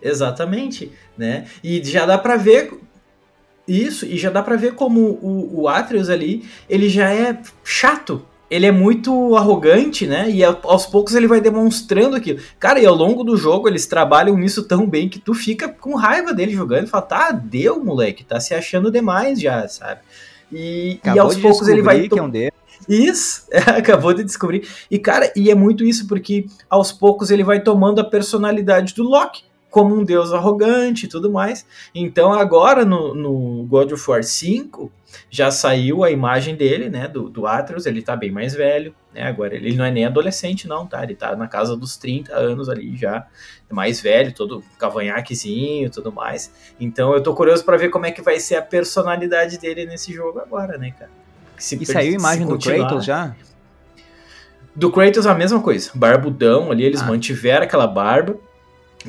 Exatamente, 0.01 0.91
né? 1.15 1.47
E 1.63 1.85
já 1.85 2.07
dá 2.07 2.17
para 2.17 2.39
ver 2.39 2.73
isso, 3.69 4.07
e 4.07 4.17
já 4.17 4.31
dá 4.31 4.43
para 4.43 4.57
ver 4.57 4.75
como 4.75 5.01
o, 5.01 5.61
o 5.61 5.69
Atreus 5.69 6.09
ali, 6.09 6.49
ele 6.67 6.89
já 6.89 7.13
é 7.13 7.39
chato 7.63 8.25
ele 8.51 8.67
é 8.67 8.73
muito 8.73 9.37
arrogante, 9.37 10.07
né? 10.07 10.29
E 10.29 10.43
aos 10.43 10.85
poucos 10.85 11.15
ele 11.15 11.29
vai 11.29 11.41
demonstrando 11.41 12.17
aquilo. 12.17 12.41
Cara, 12.59 12.81
e 12.81 12.85
ao 12.85 12.95
longo 12.95 13.23
do 13.23 13.37
jogo 13.37 13.69
eles 13.69 13.87
trabalham 13.87 14.37
nisso 14.37 14.65
tão 14.65 14.87
bem 14.87 15.09
que 15.09 15.21
tu 15.21 15.33
fica 15.33 15.69
com 15.69 15.95
raiva 15.95 16.35
dele 16.35 16.53
jogando 16.53 16.87
e 16.87 16.91
fala, 16.91 17.03
tá, 17.03 17.31
deu, 17.31 17.83
moleque, 17.83 18.25
tá 18.25 18.41
se 18.41 18.53
achando 18.53 18.91
demais 18.91 19.41
já, 19.41 19.69
sabe? 19.69 20.01
E, 20.53 20.99
e 21.05 21.19
aos 21.19 21.37
poucos 21.37 21.69
ele 21.69 21.81
vai. 21.81 22.09
Que 22.09 22.19
é 22.19 22.23
um. 22.23 22.33
Isso, 22.89 23.47
acabou 23.69 24.13
de 24.13 24.25
descobrir. 24.25 24.67
E, 24.91 24.99
cara, 24.99 25.33
e 25.37 25.49
é 25.49 25.55
muito 25.55 25.85
isso, 25.85 26.09
porque 26.09 26.47
aos 26.69 26.91
poucos 26.91 27.31
ele 27.31 27.45
vai 27.45 27.61
tomando 27.61 28.01
a 28.01 28.05
personalidade 28.05 28.95
do 28.95 29.05
Loki 29.05 29.45
como 29.71 29.95
um 29.95 30.05
deus 30.05 30.33
arrogante 30.33 31.07
e 31.07 31.09
tudo 31.09 31.31
mais. 31.31 31.65
Então 31.95 32.33
agora 32.33 32.85
no, 32.85 33.15
no 33.15 33.65
God 33.65 33.93
of 33.93 34.11
War 34.11 34.23
5 34.23 34.93
já 35.29 35.51
saiu 35.51 36.05
a 36.05 36.11
imagem 36.11 36.57
dele, 36.57 36.89
né, 36.89 37.09
do, 37.09 37.29
do 37.29 37.47
Atreus, 37.47 37.87
ele 37.87 38.03
tá 38.03 38.15
bem 38.15 38.31
mais 38.31 38.55
velho, 38.55 38.95
né, 39.13 39.23
agora 39.25 39.55
ele 39.55 39.75
não 39.77 39.85
é 39.85 39.91
nem 39.91 40.05
adolescente 40.05 40.69
não, 40.69 40.87
tá, 40.87 41.03
ele 41.03 41.15
tá 41.15 41.35
na 41.35 41.49
casa 41.49 41.77
dos 41.77 41.97
30 41.97 42.35
anos 42.35 42.69
ali 42.69 42.97
já, 42.97 43.27
mais 43.71 44.01
velho, 44.01 44.33
todo 44.33 44.63
cavanhaquezinho 44.79 45.87
e 45.87 45.91
tudo 45.91 46.13
mais. 46.13 46.53
Então 46.79 47.13
eu 47.13 47.23
tô 47.23 47.35
curioso 47.35 47.65
para 47.65 47.77
ver 47.77 47.89
como 47.91 48.07
é 48.07 48.11
que 48.11 48.23
vai 48.23 48.39
ser 48.39 48.57
a 48.57 48.63
personalidade 48.63 49.59
dele 49.59 49.87
nesse 49.87 50.13
jogo 50.13 50.39
agora, 50.41 50.77
né, 50.77 50.93
cara. 50.97 51.11
Se 51.57 51.81
e 51.81 51.87
saiu 51.87 52.13
a 52.13 52.15
imagem 52.15 52.47
do 52.47 52.59
Kratos 52.59 53.05
já? 53.05 53.35
Do 54.75 54.91
Kratos 54.91 55.27
a 55.27 55.35
mesma 55.35 55.61
coisa, 55.61 55.91
barbudão 55.95 56.71
ali, 56.71 56.85
eles 56.85 57.03
ah. 57.03 57.07
mantiveram 57.07 57.65
aquela 57.65 57.87
barba, 57.87 58.39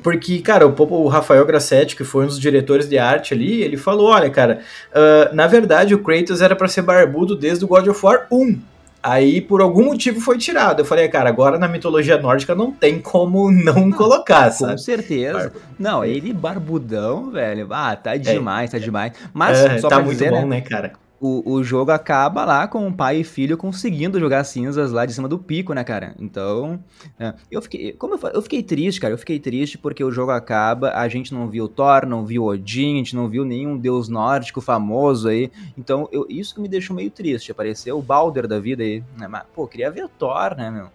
porque, 0.01 0.39
cara, 0.39 0.65
o, 0.65 0.73
o 0.73 1.07
Rafael 1.07 1.45
Grassetti, 1.45 1.95
que 1.95 2.03
foi 2.03 2.23
um 2.23 2.27
dos 2.27 2.39
diretores 2.39 2.87
de 2.87 2.97
arte 2.97 3.33
ali, 3.33 3.61
ele 3.61 3.75
falou: 3.75 4.07
olha, 4.07 4.29
cara, 4.29 4.61
uh, 4.91 5.35
na 5.35 5.47
verdade 5.47 5.93
o 5.93 5.99
Kratos 5.99 6.41
era 6.41 6.55
para 6.55 6.67
ser 6.67 6.81
barbudo 6.81 7.35
desde 7.35 7.65
o 7.65 7.67
God 7.67 7.87
of 7.87 8.05
War 8.05 8.27
1. 8.31 8.59
Aí, 9.03 9.41
por 9.41 9.61
algum 9.61 9.85
motivo, 9.85 10.21
foi 10.21 10.37
tirado. 10.37 10.81
Eu 10.81 10.85
falei, 10.85 11.07
cara, 11.09 11.27
agora 11.27 11.57
na 11.57 11.67
mitologia 11.67 12.19
nórdica 12.19 12.53
não 12.53 12.71
tem 12.71 12.99
como 12.99 13.51
não 13.51 13.89
ah, 13.89 13.97
colocar, 13.97 14.51
sabe? 14.51 14.73
Com 14.73 14.77
certeza. 14.77 15.39
Barba. 15.39 15.59
Não, 15.79 16.05
ele 16.05 16.31
barbudão, 16.31 17.31
velho. 17.31 17.67
Ah, 17.71 17.95
tá 17.95 18.15
é. 18.15 18.19
demais, 18.19 18.71
é. 18.71 18.77
tá 18.77 18.83
demais. 18.83 19.13
Mas, 19.33 19.59
é, 19.59 19.79
só 19.79 19.89
tá 19.89 19.99
muito 19.99 20.11
dizer, 20.11 20.29
bom, 20.29 20.41
né, 20.41 20.57
né 20.57 20.61
cara? 20.61 20.93
O, 21.21 21.53
o 21.53 21.63
jogo 21.63 21.91
acaba 21.91 22.43
lá 22.43 22.67
com 22.67 22.87
o 22.87 22.91
pai 22.91 23.17
e 23.17 23.23
filho 23.23 23.55
conseguindo 23.55 24.19
jogar 24.19 24.43
cinzas 24.43 24.91
lá 24.91 25.05
de 25.05 25.13
cima 25.13 25.27
do 25.27 25.37
pico, 25.37 25.71
né, 25.71 25.83
cara? 25.83 26.15
Então, 26.17 26.83
é, 27.19 27.35
eu 27.51 27.61
fiquei, 27.61 27.93
como 27.93 28.15
eu, 28.15 28.29
eu 28.33 28.41
fiquei 28.41 28.63
triste, 28.63 28.99
cara, 28.99 29.13
eu 29.13 29.17
fiquei 29.19 29.39
triste 29.39 29.77
porque 29.77 30.03
o 30.03 30.11
jogo 30.11 30.31
acaba, 30.31 30.93
a 30.95 31.07
gente 31.07 31.31
não 31.31 31.47
viu 31.47 31.67
Thor, 31.67 32.07
não 32.07 32.25
viu 32.25 32.45
Odin, 32.45 32.95
a 32.95 32.97
gente 32.97 33.15
não 33.15 33.29
viu 33.29 33.45
nenhum 33.45 33.77
deus 33.77 34.09
nórdico 34.09 34.59
famoso 34.59 35.29
aí, 35.29 35.51
então 35.77 36.09
eu, 36.11 36.25
isso 36.27 36.55
que 36.55 36.61
me 36.61 36.67
deixou 36.67 36.95
meio 36.95 37.11
triste, 37.11 37.51
apareceu 37.51 37.99
o 37.99 38.01
Balder 38.01 38.47
da 38.47 38.59
vida 38.59 38.81
aí, 38.81 39.03
né? 39.15 39.27
Mas, 39.27 39.43
pô, 39.53 39.67
queria 39.67 39.91
ver 39.91 40.09
Thor, 40.17 40.55
né, 40.57 40.71
meu? 40.71 40.89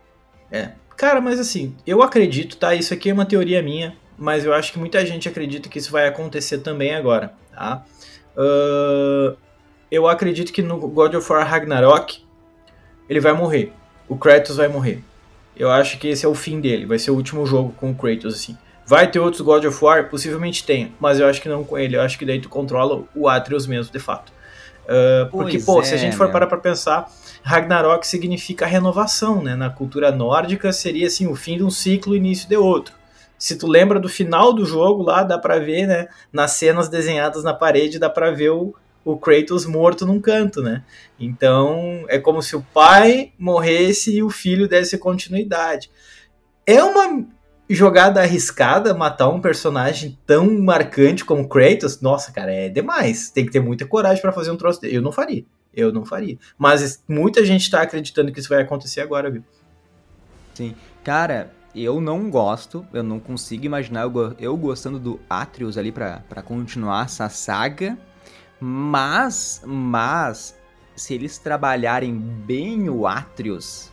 É, 0.51 0.73
cara, 0.97 1.21
mas 1.21 1.39
assim, 1.39 1.77
eu 1.87 2.03
acredito, 2.03 2.57
tá, 2.57 2.75
isso 2.75 2.93
aqui 2.93 3.11
é 3.11 3.13
uma 3.13 3.27
teoria 3.27 3.63
minha, 3.63 3.97
mas 4.19 4.45
eu 4.45 4.53
acho 4.53 4.73
que 4.73 4.79
muita 4.81 5.07
gente 5.07 5.29
acredita 5.29 5.69
que 5.69 5.79
isso 5.79 5.93
vai 5.93 6.09
acontecer 6.09 6.59
também 6.59 6.97
agora, 6.97 7.33
tá? 7.55 7.85
Uh, 8.37 9.46
eu 9.97 10.07
acredito 10.07 10.53
que 10.53 10.63
no 10.63 10.79
God 10.89 11.15
of 11.15 11.33
War 11.33 11.47
Ragnarok 11.47 12.23
ele 13.09 13.21
vai 13.21 13.33
morrer. 13.33 13.73
O 14.09 14.17
Kratos 14.17 14.57
vai 14.57 14.69
morrer. 14.69 15.03
Eu 15.57 15.71
acho 15.71 15.99
que 15.99 16.09
esse 16.09 16.25
é 16.25 16.29
o 16.29 16.35
fim 16.35 16.61
dele. 16.61 16.87
Vai 16.87 16.99
ser 16.99 17.11
o 17.11 17.15
último 17.15 17.47
jogo 17.47 17.75
com 17.77 17.91
o 17.91 17.95
Kratos, 17.95 18.35
assim. 18.35 18.57
Vai 18.87 19.11
ter 19.11 19.19
outros 19.19 19.41
God 19.41 19.65
of 19.65 19.85
War? 19.85 20.09
Possivelmente 20.09 20.65
tenha. 20.65 20.93
Mas 21.01 21.19
eu 21.19 21.27
acho 21.27 21.41
que 21.41 21.49
não 21.49 21.65
com 21.65 21.79
ele. 21.79 21.97
Eu 21.97 22.03
acho 22.03 22.19
que 22.19 22.27
daí 22.27 22.41
tu 22.41 22.49
controla 22.49 23.05
o 23.15 23.29
Atreus 23.29 23.67
mesmo, 23.67 23.93
de 23.93 23.99
fato. 23.99 24.33
Uh, 24.85 25.29
porque, 25.31 25.59
pô, 25.59 25.81
é, 25.81 25.85
se 25.85 25.95
a 25.95 25.97
gente 25.97 26.17
for 26.17 26.31
parar 26.31 26.47
pra 26.47 26.59
pensar, 26.59 27.11
Ragnarok 27.43 28.07
significa 28.07 28.67
renovação, 28.67 29.43
né? 29.43 29.57
Na 29.57 29.71
cultura 29.71 30.13
nórdica 30.13 30.73
seria, 30.73 31.09
assim, 31.09 31.27
o 31.27 31.35
fim 31.35 31.57
de 31.57 31.65
um 31.65 31.71
ciclo 31.71 32.15
e 32.15 32.19
início 32.19 32.49
de 32.49 32.57
outro. 32.57 32.95
Se 33.39 33.59
tu 33.59 33.67
lembra 33.67 33.99
do 33.99 34.09
final 34.09 34.53
do 34.53 34.65
jogo 34.65 35.03
lá, 35.03 35.23
dá 35.25 35.37
pra 35.39 35.59
ver, 35.59 35.87
né? 35.87 36.09
Nas 36.33 36.53
cenas 36.53 36.89
desenhadas 36.89 37.43
na 37.43 37.53
parede, 37.53 37.99
dá 37.99 38.09
pra 38.09 38.31
ver 38.31 38.51
o, 38.51 38.75
o 39.07 39.17
Kratos 39.17 39.65
morto 39.65 40.05
num 40.05 40.21
canto, 40.21 40.61
né? 40.61 40.83
Então 41.17 42.05
é 42.09 42.19
como 42.19 42.43
se 42.43 42.57
o 42.57 42.67
pai 42.75 43.33
morresse 43.39 44.17
e 44.17 44.21
o 44.21 44.29
filho 44.29 44.69
desse 44.69 44.99
continuidade. 44.99 45.89
É 46.67 46.83
uma 46.83 47.25
jogada 47.71 48.21
arriscada 48.21 48.93
matar 48.93 49.29
um 49.29 49.41
personagem 49.41 50.19
tão 50.27 50.61
marcante 50.61 51.25
como 51.25 51.49
Kratos. 51.49 52.01
Nossa, 52.01 52.33
cara, 52.33 52.53
é 52.53 52.69
demais. 52.69 53.31
Tem 53.31 53.47
que 53.47 53.53
ter 53.53 53.61
muita 53.61 53.87
coragem 53.87 54.21
para 54.21 54.33
fazer 54.33 54.51
um 54.51 54.57
troço 54.57 54.81
dele. 54.81 54.97
Eu 54.97 55.03
não 55.03 55.13
faria. 55.13 55.45
Eu 55.73 55.93
não 55.93 56.05
faria. 56.05 56.37
Mas 56.59 57.01
muita 57.09 57.45
gente 57.45 57.71
tá 57.71 57.83
acreditando 57.83 58.33
que 58.33 58.41
isso 58.41 58.49
vai 58.49 58.61
acontecer 58.61 59.03
agora, 59.03 59.31
viu? 59.31 59.45
Sim. 60.53 60.75
Cara, 61.05 61.53
eu 61.73 62.01
não 62.01 62.29
gosto, 62.29 62.85
eu 62.93 63.05
não 63.05 63.21
consigo 63.21 63.67
imaginar 63.67 64.03
eu, 64.03 64.35
eu 64.41 64.57
gostando 64.57 64.99
do 64.99 65.21
Atreus 65.31 65.79
ali 65.79 65.93
para 65.93 66.43
continuar 66.45 67.05
essa 67.05 67.29
saga. 67.29 67.97
Mas, 68.61 69.63
mas, 69.67 70.59
se 70.95 71.15
eles 71.15 71.39
trabalharem 71.39 72.15
bem 72.17 72.89
o 72.89 73.07
Atreus, 73.07 73.91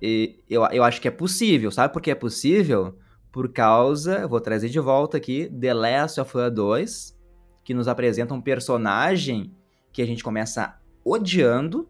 eu, 0.00 0.64
eu 0.72 0.82
acho 0.82 1.00
que 1.00 1.08
é 1.08 1.10
possível. 1.10 1.70
Sabe 1.70 1.92
por 1.92 2.02
que 2.02 2.10
é 2.10 2.14
possível? 2.14 2.96
Por 3.30 3.50
causa, 3.52 4.26
vou 4.26 4.40
trazer 4.40 4.68
de 4.68 4.80
volta 4.80 5.16
aqui, 5.16 5.48
The 5.48 5.72
Last 5.72 6.20
of 6.20 6.36
Us 6.36 6.52
2, 6.52 7.18
que 7.64 7.72
nos 7.72 7.88
apresenta 7.88 8.34
um 8.34 8.40
personagem 8.40 9.54
que 9.92 10.02
a 10.02 10.06
gente 10.06 10.24
começa 10.24 10.78
odiando 11.04 11.88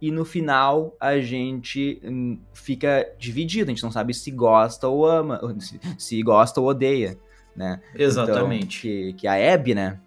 e 0.00 0.12
no 0.12 0.24
final 0.24 0.96
a 1.00 1.18
gente 1.18 2.00
hum, 2.04 2.38
fica 2.52 3.10
dividido, 3.18 3.70
a 3.70 3.74
gente 3.74 3.82
não 3.82 3.90
sabe 3.90 4.14
se 4.14 4.30
gosta 4.30 4.86
ou 4.86 5.04
ama, 5.04 5.40
se 5.98 6.22
gosta 6.22 6.60
ou 6.60 6.68
odeia, 6.68 7.18
né? 7.56 7.80
Exatamente. 7.94 8.88
Então, 8.88 9.12
que, 9.12 9.12
que 9.14 9.26
a 9.26 9.54
Abby, 9.54 9.74
né? 9.74 10.00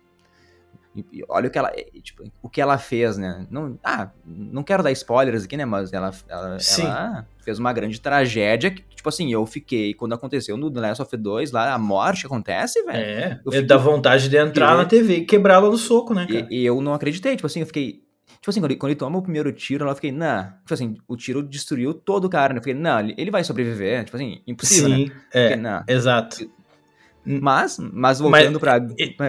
E, 0.96 1.24
olha 1.30 1.48
o 1.48 1.52
que 1.52 1.58
ela, 1.58 1.72
tipo, 2.04 2.24
o 2.42 2.50
que 2.50 2.60
ela 2.60 2.78
fez, 2.78 3.18
né? 3.18 3.46
Não, 3.50 3.80
ah, 3.84 4.10
não 4.26 4.62
quero 4.62 4.84
dar 4.84 4.92
spoilers 4.92 5.46
aqui, 5.46 5.56
né? 5.56 5.64
Mas 5.64 5.94
ela, 5.94 6.12
ela, 6.28 6.58
ela, 6.58 7.28
fez 7.40 7.58
uma 7.60 7.72
grande 7.72 8.00
tragédia 8.02 8.72
que, 8.72 8.84
tipo 8.94 9.08
assim, 9.08 9.32
eu 9.32 9.46
fiquei, 9.46 9.94
quando 9.94 10.14
aconteceu 10.14 10.58
no 10.58 10.70
The 10.70 10.82
Last 10.82 11.02
of 11.02 11.16
Us 11.16 11.22
2, 11.22 11.52
lá, 11.52 11.74
a 11.74 11.78
morte 11.78 12.26
acontece, 12.26 12.84
velho. 12.84 12.98
É, 12.98 13.40
eu 13.46 13.52
fiquei, 13.52 13.68
dá 13.68 13.78
vontade 13.78 14.28
de 14.28 14.38
entrar 14.38 14.76
na 14.76 14.86
TV 14.86 15.18
e 15.18 15.26
quebrá-la 15.26 15.70
no 15.70 15.78
soco, 15.78 16.14
né? 16.14 16.28
E, 16.30 16.62
e, 16.62 16.66
eu 16.66 16.82
não 16.82 16.94
acreditei, 16.94 17.36
tipo 17.36 17.48
assim, 17.48 17.62
eu 17.62 17.68
fiquei... 17.68 18.02
Tipo 18.42 18.50
assim, 18.50 18.60
quando 18.60 18.72
ele, 18.72 18.80
quando 18.80 18.90
ele 18.90 19.00
toma 19.00 19.20
o 19.20 19.22
primeiro 19.22 19.52
tiro, 19.52 19.88
eu 19.88 19.96
fiquei, 19.96 20.12
não. 20.12 20.44
Tipo 20.44 20.74
assim, 20.74 20.98
o 21.08 21.16
tiro 21.16 21.44
destruiu 21.44 21.94
todo 21.94 22.26
o 22.26 22.30
cara, 22.30 22.54
né? 22.54 22.58
Eu 22.58 22.64
fiquei, 22.64 22.74
não, 22.74 23.00
ele 23.00 23.30
vai 23.30 23.44
sobreviver. 23.44 24.04
Tipo 24.04 24.18
assim, 24.18 24.42
impossível, 24.48 24.90
Sim, 24.90 25.06
né? 25.06 25.12
é, 25.32 25.50
fiquei, 25.50 25.96
exato. 25.96 26.50
Mas, 27.24 27.78
mas 27.94 28.20
voltando 28.20 28.60
para 28.60 28.80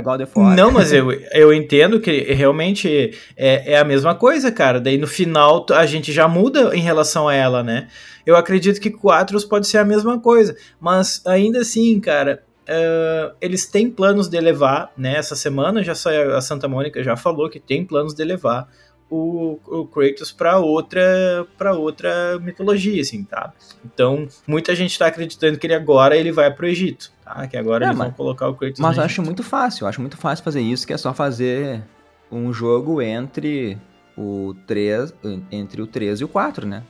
God 0.01 0.22
of 0.22 0.32
War. 0.34 0.57
Não, 0.57 0.70
mas 0.70 0.93
eu, 0.93 1.11
eu 1.32 1.53
entendo 1.53 2.01
que 2.01 2.32
realmente 2.32 3.12
é, 3.36 3.74
é 3.74 3.78
a 3.78 3.84
mesma 3.84 4.14
coisa, 4.14 4.51
cara. 4.51 4.80
Daí 4.80 4.97
no 4.97 5.07
final 5.07 5.66
a 5.70 5.84
gente 5.84 6.12
já 6.12 6.26
muda 6.26 6.74
em 6.74 6.80
relação 6.80 7.28
a 7.28 7.34
ela, 7.34 7.62
né? 7.62 7.88
Eu 8.24 8.36
acredito 8.36 8.80
que 8.80 8.90
Quatros 8.90 9.45
pode 9.45 9.66
ser 9.66 9.78
a 9.78 9.84
mesma 9.84 10.18
coisa. 10.18 10.57
Mas 10.80 11.22
ainda 11.26 11.61
assim, 11.61 12.01
cara, 12.01 12.43
uh, 12.62 13.34
eles 13.40 13.66
têm 13.66 13.90
planos 13.90 14.28
de 14.28 14.40
levar, 14.40 14.90
né? 14.97 15.16
Essa 15.16 15.36
semana 15.36 15.82
já 15.82 15.95
saiu, 15.95 16.34
a 16.34 16.40
Santa 16.40 16.68
Mônica 16.68 17.03
já 17.03 17.16
falou 17.16 17.51
que 17.51 17.61
tem 17.61 17.84
planos 17.84 18.14
de 18.14 18.24
levar 18.24 18.68
o, 19.12 19.60
o 19.66 19.86
Kratos 19.86 20.32
para 20.32 20.58
outra 20.58 21.46
para 21.58 21.74
outra 21.74 22.38
mitologia, 22.40 23.02
assim, 23.02 23.22
tá? 23.22 23.52
Então, 23.84 24.26
muita 24.46 24.74
gente 24.74 24.92
está 24.92 25.06
acreditando 25.06 25.58
que 25.58 25.66
ele 25.66 25.74
agora 25.74 26.16
ele 26.16 26.32
vai 26.32 26.50
pro 26.50 26.66
Egito, 26.66 27.12
tá? 27.22 27.46
Que 27.46 27.58
agora 27.58 27.84
é, 27.84 27.88
eles 27.88 27.98
mas, 27.98 28.08
vão 28.08 28.16
colocar 28.16 28.48
o 28.48 28.54
Kratos 28.54 28.80
Mas 28.80 28.96
eu 28.96 29.02
acho 29.02 29.22
muito 29.22 29.42
fácil, 29.42 29.84
eu 29.84 29.88
acho 29.88 30.00
muito 30.00 30.16
fácil 30.16 30.42
fazer 30.42 30.62
isso, 30.62 30.86
que 30.86 30.94
é 30.94 30.96
só 30.96 31.12
fazer 31.12 31.82
um 32.30 32.52
jogo 32.54 33.02
entre 33.02 33.76
o 34.16 34.54
3, 34.66 35.12
entre 35.50 35.82
o 35.82 35.86
3 35.86 36.20
e 36.20 36.24
o 36.24 36.28
4, 36.28 36.66
né? 36.66 36.82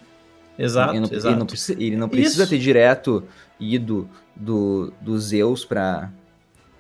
Exato, 0.57 0.93
ele 0.93 1.01
não, 1.01 1.09
exato. 1.11 1.29
Ele 1.29 1.39
não, 1.39 1.47
precisa, 1.47 1.83
ele 1.83 1.97
não 1.97 2.09
precisa 2.09 2.47
ter 2.47 2.59
direto 2.59 3.25
ido 3.59 4.09
do, 4.37 4.93
do 5.01 5.19
Zeus 5.19 5.65
para 5.65 6.09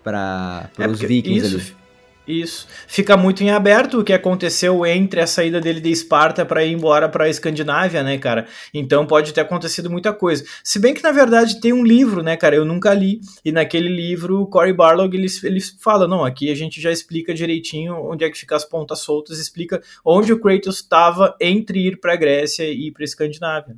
para 0.05 0.68
os 0.90 1.03
é 1.03 1.07
vikings 1.07 1.47
isso, 1.47 1.57
ali. 1.57 1.82
Isso. 2.27 2.68
Fica 2.87 3.16
muito 3.16 3.43
em 3.43 3.51
aberto 3.51 3.99
o 3.99 4.05
que 4.05 4.12
aconteceu 4.12 4.87
entre 4.87 5.20
a 5.20 5.27
saída 5.27 5.61
dele 5.61 5.81
de 5.81 5.91
Esparta 5.91 6.47
para 6.47 6.64
ir 6.64 6.73
embora 6.73 7.09
para 7.09 7.25
a 7.25 7.29
Escandinávia, 7.29 8.03
né, 8.05 8.16
cara? 8.16 8.47
Então 8.73 9.05
pode 9.05 9.33
ter 9.33 9.41
acontecido 9.41 9.91
muita 9.91 10.12
coisa. 10.12 10.45
Se 10.62 10.79
bem 10.79 10.95
que 10.95 11.03
na 11.03 11.11
verdade 11.11 11.61
tem 11.61 11.73
um 11.73 11.85
livro, 11.85 12.23
né, 12.23 12.37
cara? 12.37 12.55
Eu 12.55 12.64
nunca 12.64 12.95
li. 12.95 13.20
E 13.45 13.51
naquele 13.51 13.89
livro, 13.89 14.47
Cory 14.47 14.73
Barlog 14.73 15.16
ele, 15.16 15.27
ele 15.43 15.61
fala: 15.81 16.07
não, 16.07 16.25
aqui 16.25 16.49
a 16.51 16.55
gente 16.55 16.81
já 16.81 16.93
explica 16.93 17.35
direitinho 17.35 17.95
onde 17.95 18.25
é 18.25 18.31
que 18.31 18.39
fica 18.39 18.55
as 18.55 18.64
pontas 18.64 19.01
soltas, 19.01 19.41
explica 19.41 19.83
onde 20.05 20.33
o 20.33 20.39
Kratos 20.39 20.77
estava 20.77 21.37
entre 21.41 21.81
ir 21.89 21.99
para 21.99 22.12
a 22.12 22.16
Grécia 22.16 22.64
e 22.64 22.87
ir 22.87 22.93
para 22.93 23.03
a 23.03 23.05
Escandinávia. 23.05 23.77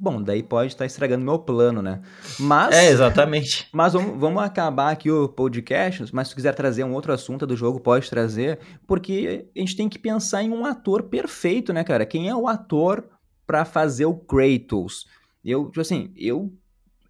Bom, 0.00 0.22
daí 0.22 0.44
pode 0.44 0.72
estar 0.72 0.86
estragando 0.86 1.24
meu 1.24 1.40
plano, 1.40 1.82
né? 1.82 2.00
Mas. 2.38 2.72
É, 2.72 2.88
exatamente. 2.88 3.66
Mas 3.74 3.94
vamos, 3.94 4.16
vamos 4.16 4.40
acabar 4.40 4.92
aqui 4.92 5.10
o 5.10 5.28
podcast. 5.28 6.04
Mas 6.14 6.28
se 6.28 6.36
quiser 6.36 6.54
trazer 6.54 6.84
um 6.84 6.94
outro 6.94 7.12
assunto 7.12 7.44
do 7.44 7.56
jogo, 7.56 7.80
pode 7.80 8.08
trazer. 8.08 8.60
Porque 8.86 9.46
a 9.56 9.58
gente 9.58 9.74
tem 9.74 9.88
que 9.88 9.98
pensar 9.98 10.44
em 10.44 10.50
um 10.50 10.64
ator 10.64 11.02
perfeito, 11.02 11.72
né, 11.72 11.82
cara? 11.82 12.06
Quem 12.06 12.28
é 12.28 12.34
o 12.34 12.46
ator 12.46 13.04
para 13.44 13.64
fazer 13.64 14.06
o 14.06 14.14
Kratos? 14.14 15.06
Eu, 15.44 15.66
tipo 15.66 15.80
assim, 15.80 16.12
eu. 16.16 16.52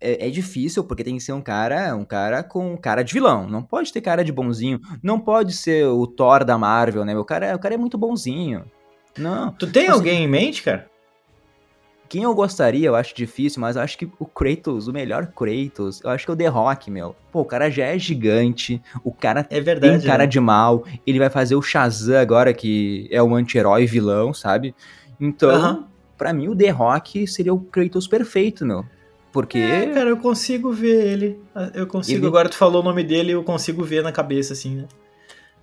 É, 0.01 0.29
é, 0.29 0.31
difícil 0.31 0.85
porque 0.85 1.03
tem 1.03 1.17
que 1.17 1.23
ser 1.23 1.33
um 1.33 1.43
cara, 1.43 1.95
um 1.97 2.05
cara 2.05 2.43
com 2.45 2.77
cara 2.77 3.03
de 3.03 3.13
vilão. 3.13 3.49
Não 3.51 3.65
pode 3.65 3.93
ter 3.93 4.01
cara 4.01 4.25
de 4.25 4.33
bonzinho. 4.33 4.81
Não 5.03 5.19
pode 5.19 5.53
ser 5.53 5.87
o 5.89 6.07
Thor 6.07 6.45
da 6.45 6.57
Marvel, 6.57 7.05
né? 7.05 7.19
O 7.19 7.25
cara, 7.25 7.55
o 7.55 7.59
cara 7.59 7.75
é 7.75 7.79
muito 7.79 7.99
bonzinho. 7.99 8.65
Não. 9.19 9.51
Tu 9.53 9.67
tem 9.67 9.89
alguém 9.89 10.23
em 10.23 10.29
mente, 10.29 10.63
cara? 10.63 10.89
Quem 12.09 12.23
eu 12.23 12.35
gostaria, 12.35 12.87
eu 12.87 12.95
acho 12.95 13.15
difícil, 13.15 13.61
mas 13.61 13.77
eu 13.77 13.83
acho 13.83 13.99
que 13.99 14.09
o 14.19 14.25
Kratos, 14.25 14.89
o 14.89 14.93
melhor 14.93 15.27
Kratos, 15.27 16.01
eu 16.03 16.11
acho 16.11 16.25
que 16.25 16.31
é 16.31 16.35
o 16.35 16.37
The 16.37 16.47
Rock, 16.47 16.91
meu. 16.91 17.15
Pô, 17.31 17.41
o 17.41 17.45
cara 17.45 17.71
já 17.71 17.85
é 17.85 17.99
gigante, 17.99 18.81
o 19.05 19.13
cara 19.13 19.47
é 19.51 19.61
verdade, 19.61 19.99
tem 19.99 20.07
cara 20.07 20.23
né? 20.23 20.27
de 20.27 20.41
mal, 20.41 20.85
ele 21.07 21.19
vai 21.19 21.29
fazer 21.29 21.55
o 21.55 21.63
Shazam 21.63 22.19
agora, 22.19 22.55
que 22.55 23.09
é 23.11 23.23
um 23.23 23.35
anti-herói 23.35 23.85
vilão, 23.85 24.33
sabe? 24.33 24.75
Então, 25.21 25.87
para 26.17 26.33
mim, 26.33 26.49
o 26.49 26.57
The 26.57 26.71
Rock 26.71 27.27
seria 27.27 27.53
o 27.53 27.61
Kratos 27.61 28.09
perfeito, 28.09 28.65
meu. 28.65 28.85
Porque. 29.33 29.59
É, 29.59 29.87
cara, 29.93 30.11
eu 30.11 30.17
consigo 30.17 30.73
ver 30.73 31.07
ele. 31.07 31.41
Eu 31.75 31.87
consigo. 31.87 32.19
Ele... 32.19 32.27
Agora 32.27 32.49
tu 32.49 32.57
falou 32.57 32.81
o 32.81 32.85
nome 32.85 33.05
dele, 33.05 33.33
eu 33.33 33.45
consigo 33.45 33.85
ver 33.85 34.03
na 34.03 34.11
cabeça, 34.13 34.53
assim, 34.53 34.77
né? 34.77 34.85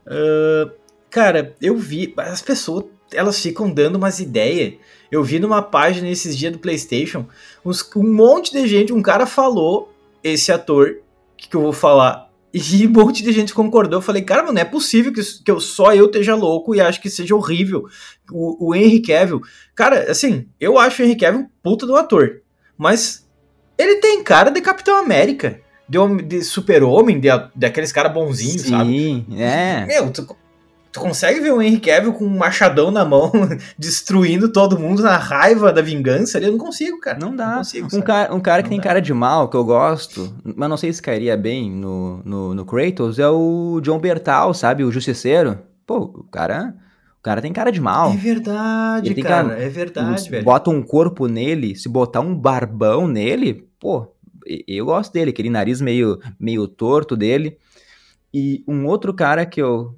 Uh, 0.06 0.72
cara, 1.10 1.56
eu 1.62 1.76
vi. 1.76 2.14
As 2.18 2.42
pessoas, 2.42 2.86
elas 3.14 3.40
ficam 3.40 3.70
dando 3.70 3.96
umas 3.96 4.20
ideias 4.20 4.74
eu 5.12 5.24
vi 5.24 5.40
numa 5.40 5.62
página 5.62 6.10
esses 6.10 6.38
dias 6.38 6.52
do 6.52 6.60
PlayStation, 6.60 7.26
uns, 7.64 7.88
um 7.96 8.14
monte 8.14 8.52
de 8.52 8.68
gente, 8.68 8.94
um 8.94 9.02
cara 9.02 9.26
falou 9.26 9.94
esse 10.24 10.52
ator 10.52 10.98
que, 11.38 11.48
que 11.48 11.56
eu 11.56 11.62
vou 11.62 11.74
falar 11.74 12.30
e 12.54 12.88
um 12.88 12.92
monte 12.92 13.24
de 13.24 13.32
gente 13.32 13.54
concordou. 13.54 14.00
Eu 14.00 14.04
falei, 14.04 14.22
cara, 14.22 14.52
não 14.52 14.62
é 14.62 14.66
possível 14.66 15.14
que, 15.14 15.22
que 15.44 15.52
eu, 15.52 15.60
só 15.60 15.94
eu 15.94 16.06
esteja 16.06 16.36
louco 16.36 16.74
e 16.74 16.82
acho 16.82 17.02
que 17.02 17.10
seja 17.10 17.36
horrível. 17.36 17.86
O, 18.32 18.70
o 18.70 18.76
Henry 18.76 19.02
Cavill. 19.02 19.42
Cara, 19.74 20.10
assim, 20.12 20.48
eu 20.60 20.78
acho 20.78 21.02
o 21.02 21.06
Henry 21.06 21.18
Cavill 21.18 21.42
um 21.42 21.50
puta 21.62 21.86
do 21.86 21.96
ator. 21.96 22.42
Mas 22.78 23.28
ele 23.78 23.98
tem 23.98 24.24
cara 24.24 24.50
de 24.50 24.62
Capitão 24.62 24.98
América. 24.98 25.62
De, 25.88 26.00
de 26.24 26.44
super-homem, 26.44 27.20
de, 27.20 27.28
de 27.56 27.66
aqueles 27.66 27.92
caras 27.92 28.12
bonzinhos, 28.12 28.64
sabe? 28.64 28.90
Sim, 28.90 29.26
é. 29.38 29.86
Meu, 29.86 30.12
tu, 30.12 30.36
Tu 30.96 31.02
consegue 31.02 31.42
ver 31.42 31.52
o 31.52 31.62
Henry 31.62 31.78
Cavill 31.78 32.14
com 32.14 32.24
um 32.24 32.38
machadão 32.38 32.90
na 32.90 33.04
mão, 33.04 33.30
destruindo 33.78 34.48
todo 34.48 34.80
mundo 34.80 35.04
na 35.04 35.18
raiva 35.18 35.74
da 35.74 35.82
vingança? 35.82 36.40
Eu 36.40 36.54
não 36.54 36.58
consigo, 36.58 37.02
cara. 37.02 37.20
Não 37.20 37.36
dá. 37.36 37.50
Não 37.50 37.58
consigo, 37.58 37.90
um, 37.94 38.02
cara, 38.02 38.34
um 38.34 38.40
cara 38.40 38.64
que 38.64 38.68
não 38.68 38.70
tem 38.70 38.78
dá. 38.78 38.84
cara 38.84 39.02
de 39.02 39.14
mal, 39.14 39.50
que 39.50 39.58
eu 39.58 39.66
gosto, 39.66 40.34
mas 40.56 40.70
não 40.70 40.78
sei 40.78 40.94
se 40.94 41.02
cairia 41.02 41.36
bem 41.36 41.70
no, 41.70 42.22
no, 42.24 42.56
no 42.56 42.66
Kratos, 42.66 43.20
é 43.20 43.28
o 43.28 43.82
John 43.84 44.00
Bertal, 44.00 44.54
sabe? 44.54 44.86
O 44.86 44.92
Justiceiro. 44.92 45.60
Pô, 45.86 45.98
o 45.98 46.24
cara... 46.24 46.74
O 47.20 47.24
cara 47.26 47.42
tem 47.42 47.52
cara 47.52 47.72
de 47.72 47.82
mal. 47.82 48.12
É 48.12 48.16
verdade, 48.16 49.16
cara, 49.16 49.50
cara, 49.50 49.60
É 49.60 49.68
verdade, 49.68 50.30
velho. 50.30 50.46
Bota 50.46 50.70
um 50.70 50.82
corpo 50.82 51.28
nele, 51.28 51.76
se 51.76 51.90
botar 51.90 52.22
um 52.22 52.36
barbão 52.36 53.08
nele, 53.08 53.68
pô, 53.80 54.16
eu 54.68 54.86
gosto 54.86 55.12
dele, 55.12 55.32
aquele 55.32 55.50
nariz 55.50 55.82
meio, 55.82 56.20
meio 56.40 56.68
torto 56.68 57.18
dele. 57.18 57.58
E 58.32 58.64
um 58.68 58.86
outro 58.86 59.14
cara 59.14 59.46
que 59.46 59.60
eu, 59.60 59.96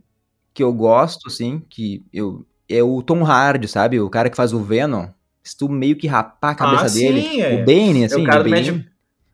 que 0.58 0.64
eu 0.64 0.74
gosto, 0.74 1.28
assim, 1.28 1.62
que 1.70 2.03
eu 2.12 2.43
é 2.68 2.82
o 2.82 2.99
Tom 3.03 3.24
Hardy, 3.24 3.68
sabe? 3.68 3.99
O 3.99 4.10
cara 4.10 4.28
que 4.28 4.36
faz 4.36 4.53
o 4.53 4.60
Venom. 4.60 5.05
Se 5.43 5.55
tu 5.55 5.70
meio 5.70 5.95
que 5.95 6.08
rapar 6.08 6.53
a 6.53 6.55
cabeça 6.55 6.86
ah, 6.86 6.89
dele. 6.89 7.22
Sim, 7.22 7.41
é. 7.41 7.53
O 7.53 7.58
Bane, 7.64 8.05
assim. 8.05 8.16
É 8.16 8.24
o 8.24 8.26
cara 8.26 8.43
do 8.43 8.49
Mad... 8.49 8.86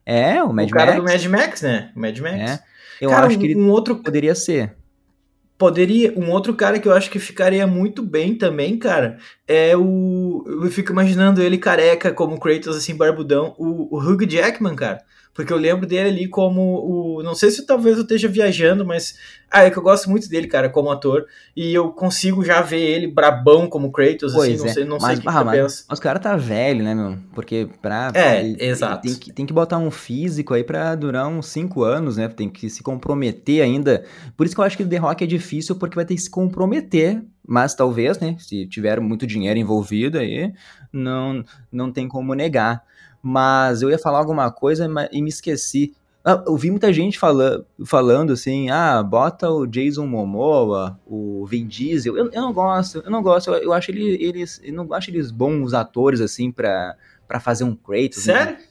É, 0.06 0.44
o 0.44 0.54
Mad 0.54 0.70
Max. 0.70 0.72
O 0.72 0.76
cara 0.76 0.96
do 0.96 1.04
Mad 1.04 1.26
Max, 1.28 1.62
né? 1.62 1.92
O 1.96 2.00
Mad 2.00 2.20
Max. 2.20 2.36
É. 2.36 2.60
Eu 3.00 3.10
cara, 3.10 3.28
acho 3.28 3.40
que 3.40 3.46
ele 3.46 3.56
um 3.56 3.70
outro... 3.70 3.96
poderia 3.96 4.36
ser. 4.36 4.76
Poderia. 5.58 6.14
Um 6.18 6.30
outro 6.30 6.54
cara 6.54 6.78
que 6.78 6.88
eu 6.90 6.92
acho 6.92 7.10
que 7.10 7.20
ficaria 7.20 7.66
muito 7.66 8.04
bem 8.04 8.36
também, 8.36 8.78
cara, 8.78 9.18
é 9.48 9.78
o. 9.78 10.44
Eu 10.46 10.70
fico 10.70 10.92
imaginando 10.92 11.42
ele 11.42 11.58
careca, 11.58 12.12
como 12.12 12.38
Kratos, 12.38 12.76
assim, 12.76 12.98
barbudão. 12.98 13.56
O, 13.58 13.96
o 13.96 13.98
Hugh 13.98 14.30
Jackman, 14.30 14.76
cara. 14.76 15.02
Porque 15.34 15.52
eu 15.52 15.58
lembro 15.58 15.88
dele 15.88 16.10
ali 16.10 16.28
como 16.28 16.62
o. 16.62 17.24
Não 17.24 17.34
sei 17.34 17.50
se 17.50 17.66
talvez 17.66 17.98
eu 17.98 18.04
esteja 18.04 18.28
viajando, 18.28 18.86
mas. 18.86 19.18
Ah, 19.50 19.64
é 19.64 19.70
que 19.72 19.78
eu 19.78 19.84
gosto 19.84 20.10
muito 20.10 20.30
dele, 20.30 20.48
cara, 20.48 20.70
como 20.70 20.92
ator. 20.92 21.26
E 21.56 21.74
eu 21.74 21.92
consigo 21.92 22.44
já 22.44 22.62
ver 22.62 22.82
ele 22.82 23.08
brabão 23.08 23.68
como 23.68 23.92
Kratos, 23.92 24.34
pois 24.34 24.54
assim, 24.54 24.58
não 24.58 24.66
é. 24.66 24.74
sei, 24.74 24.86
não 24.86 24.98
mas, 25.00 25.06
sei 25.06 25.18
o 25.18 25.22
que, 25.22 25.28
ah, 25.28 25.44
mas, 25.44 25.60
pensa. 25.60 25.86
Mas 25.90 26.00
o 26.00 26.02
cara 26.02 26.20
tá 26.20 26.36
velho, 26.36 26.84
né, 26.84 26.94
meu? 26.94 27.18
Porque 27.34 27.68
pra. 27.82 28.12
É, 28.14 28.42
ele, 28.42 28.64
exato. 28.64 29.08
Ele 29.08 29.16
tem, 29.16 29.24
que, 29.24 29.34
tem 29.34 29.46
que 29.46 29.54
botar 29.54 29.80
um 29.80 29.90
físico 29.90 30.54
aí 30.54 30.64
pra 30.64 30.94
durar 30.96 31.28
uns 31.28 31.48
5 31.48 31.84
anos, 31.84 32.18
né? 32.18 32.28
Tem 32.28 32.48
que 32.48 32.70
se 32.70 32.84
comprometer 32.84 33.64
ainda. 33.64 34.04
Por 34.38 34.46
isso 34.46 34.54
que 34.54 34.62
eu 34.62 34.66
acho 34.66 34.78
que 34.78 34.84
o 34.84 34.88
The 34.88 34.98
Rock 34.98 35.24
é 35.24 35.28
difícil, 35.28 35.76
porque 35.76 35.96
vai 35.96 36.06
ter 36.06 36.16
que 36.16 36.22
se 36.22 36.30
comprometer. 36.30 37.24
Mas 37.46 37.74
talvez, 37.76 38.20
né? 38.20 38.36
Se 38.40 38.68
tiver 38.68 39.00
muito 39.02 39.28
dinheiro 39.28 39.60
envolvido 39.60 40.18
aí, 40.18 40.54
não, 40.92 41.44
não 41.72 41.92
tem 41.92 42.08
como 42.08 42.34
negar. 42.34 42.84
Mas 43.26 43.82
eu 43.82 43.90
ia 43.90 43.98
falar 43.98 44.18
alguma 44.20 44.52
coisa 44.52 44.86
e 45.12 45.22
me 45.22 45.30
esqueci. 45.30 45.94
Ah, 46.26 46.44
eu 46.46 46.58
vi 46.58 46.70
muita 46.70 46.92
gente 46.92 47.18
fala, 47.18 47.66
falando 47.86 48.34
assim, 48.34 48.70
ah, 48.70 49.02
bota 49.02 49.50
o 49.50 49.66
Jason 49.66 50.06
Momoa, 50.06 51.00
o 51.06 51.46
Vin 51.46 51.66
Diesel. 51.66 52.18
Eu, 52.18 52.30
eu 52.32 52.42
não 52.42 52.52
gosto, 52.52 53.02
eu 53.04 53.10
não 53.10 53.24
gosto. 53.24 53.50
Eu, 53.50 53.64
eu 53.64 53.74
acho 53.74 53.92
ele, 53.92 54.22
eles, 54.22 54.60
eu 54.64 54.74
não 54.74 54.94
acho 54.94 55.10
eles 55.10 55.32
bons 55.32 55.74
atores 55.74 56.20
assim 56.20 56.52
pra, 56.52 56.96
pra 57.28 57.40
fazer 57.40 57.64
um 57.64 57.76
Kratos. 57.76 58.26
Né? 58.26 58.34
Sério? 58.34 58.52
Né? 58.58 58.64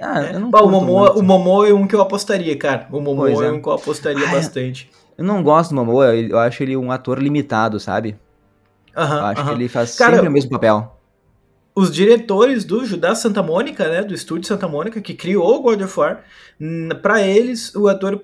Ah, 0.00 0.24
é. 0.24 0.34
eu 0.34 0.40
não 0.40 0.50
Bah, 0.50 0.62
o, 0.62 0.70
Momoa, 0.70 1.12
o 1.16 1.22
Momoa 1.22 1.68
é 1.68 1.74
um 1.74 1.86
que 1.86 1.94
eu 1.94 2.00
apostaria, 2.00 2.56
cara. 2.56 2.88
O 2.90 3.00
Momoa 3.00 3.26
Pois 3.26 3.40
é. 3.40 3.46
é. 3.46 3.52
um 3.52 3.60
que 3.62 3.68
eu 3.68 3.72
apostaria 3.72 4.26
Ah, 4.26 4.32
bastante. 4.32 4.90
Eu 5.18 5.24
não 5.24 5.42
gosto 5.42 5.70
do 5.70 5.76
Momoa, 5.76 6.16
eu 6.16 6.38
acho 6.38 6.62
ele 6.62 6.76
um 6.76 6.90
ator 6.90 7.18
limitado, 7.18 7.78
sabe? 7.78 8.16
Eu 8.96 9.02
Aham, 9.02 9.20
acho 9.24 9.34
que 9.34 9.40
aham. 9.40 9.52
ele 9.52 9.68
faz 9.68 9.96
Cara, 9.96 10.14
sempre 10.14 10.28
o 10.28 10.32
mesmo 10.32 10.50
papel. 10.50 10.99
Os 11.80 11.90
diretores 11.90 12.64
do 12.64 12.84
Judá 12.84 13.14
Santa 13.14 13.42
Mônica, 13.42 13.88
né, 13.88 14.02
do 14.02 14.12
estúdio 14.12 14.46
Santa 14.46 14.68
Mônica, 14.68 15.00
que 15.00 15.14
criou 15.14 15.56
o 15.56 15.62
God 15.62 15.80
of 15.80 15.98
War, 15.98 16.22
n- 16.60 16.94
pra 16.96 17.22
eles, 17.22 17.74
o 17.74 17.88
ator 17.88 18.20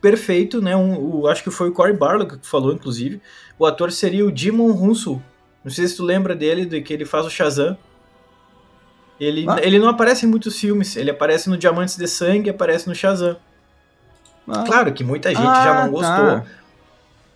perfeito, 0.00 0.62
né, 0.62 0.74
um, 0.76 0.98
o, 0.98 1.26
acho 1.28 1.42
que 1.42 1.50
foi 1.50 1.68
o 1.68 1.72
Cory 1.72 1.92
Barlog 1.92 2.38
que 2.38 2.46
falou, 2.46 2.72
inclusive, 2.72 3.20
o 3.58 3.66
ator 3.66 3.92
seria 3.92 4.24
o 4.24 4.34
Jimon 4.34 4.70
Hunsu. 4.70 5.20
Não 5.64 5.70
sei 5.70 5.86
se 5.86 5.96
tu 5.96 6.04
lembra 6.04 6.34
dele, 6.34 6.64
de 6.64 6.80
que 6.80 6.92
ele 6.94 7.04
faz 7.04 7.26
o 7.26 7.30
Shazam. 7.30 7.76
Ele, 9.18 9.44
Ah. 9.48 9.56
ele 9.62 9.78
não 9.78 9.88
aparece 9.88 10.24
em 10.26 10.28
muitos 10.28 10.58
filmes, 10.58 10.96
ele 10.96 11.10
aparece 11.10 11.48
no 11.50 11.56
Diamantes 11.56 11.96
de 11.96 12.06
Sangue, 12.06 12.50
aparece 12.50 12.86
no 12.88 12.94
Shazam. 12.94 13.36
Ah, 14.48 14.62
Claro 14.64 14.92
que 14.92 15.02
muita 15.02 15.30
gente 15.30 15.40
Ah, 15.46 15.64
já 15.64 15.84
não 15.84 15.90
gostou. 15.92 16.06
tá. 16.26 16.44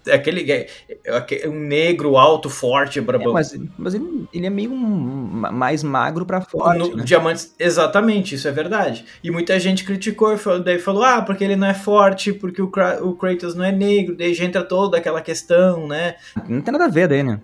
Aquele 0.09 0.51
é, 0.51 0.67
é, 1.05 1.49
um 1.49 1.59
negro 1.59 2.17
alto, 2.17 2.49
forte, 2.49 3.01
brabão. 3.01 3.31
É, 3.31 3.33
mas, 3.33 3.59
mas 3.77 3.95
ele, 3.95 4.29
ele, 4.33 4.47
é 4.47 4.51
meio 4.51 4.73
um, 4.73 5.43
mais 5.53 5.83
magro 5.83 6.25
para. 6.25 6.47
No, 6.77 6.97
né? 6.97 7.05
Diamantes, 7.05 7.55
exatamente, 7.59 8.35
isso 8.35 8.49
é 8.49 8.53
verdade. 8.53 9.05
E 9.23 9.31
muita 9.31 9.59
gente 9.59 9.85
criticou, 9.85 10.37
daí 10.65 10.79
falou, 10.79 11.05
ah, 11.05 11.23
porque 11.23 11.45
ele 11.45 11.57
não 11.57 11.67
é 11.67 11.75
forte, 11.75 12.33
porque 12.33 12.63
o, 12.63 12.71
o 13.03 13.15
Kratos 13.15 13.55
não 13.55 13.65
é 13.65 13.73
negro, 13.73 14.17
daí 14.17 14.33
já 14.35 14.45
entra 14.45 14.63
toda 14.63 14.97
aquela 14.97 15.21
questão, 15.21 15.87
né? 15.87 16.15
Não 16.49 16.61
tem 16.61 16.73
nada 16.73 16.85
a 16.85 16.89
ver 16.89 17.09
daí, 17.09 17.23
né? 17.23 17.41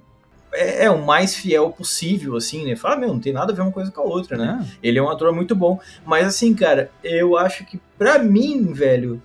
É, 0.53 0.85
é, 0.85 0.91
o 0.91 1.05
mais 1.05 1.35
fiel 1.35 1.71
possível, 1.71 2.37
assim, 2.37 2.65
né? 2.65 2.77
Fala, 2.77 2.97
meu, 2.97 3.09
não 3.09 3.21
tem 3.21 3.33
nada 3.33 3.53
a 3.53 3.55
ver 3.55 3.63
uma 3.63 3.73
coisa 3.73 3.91
com 3.91 4.01
a 4.01 4.05
outra, 4.05 4.39
né? 4.39 4.67
É. 4.83 4.89
Ele 4.89 4.99
é 4.99 5.03
um 5.03 5.11
ator 5.11 5.33
muito 5.33 5.55
bom. 5.55 5.79
Mas, 6.05 6.27
assim, 6.27 6.55
cara, 6.55 6.91
eu 7.05 7.37
acho 7.37 7.65
que, 7.67 7.79
pra 7.99 8.19
mim, 8.19 8.73
velho, 8.73 9.23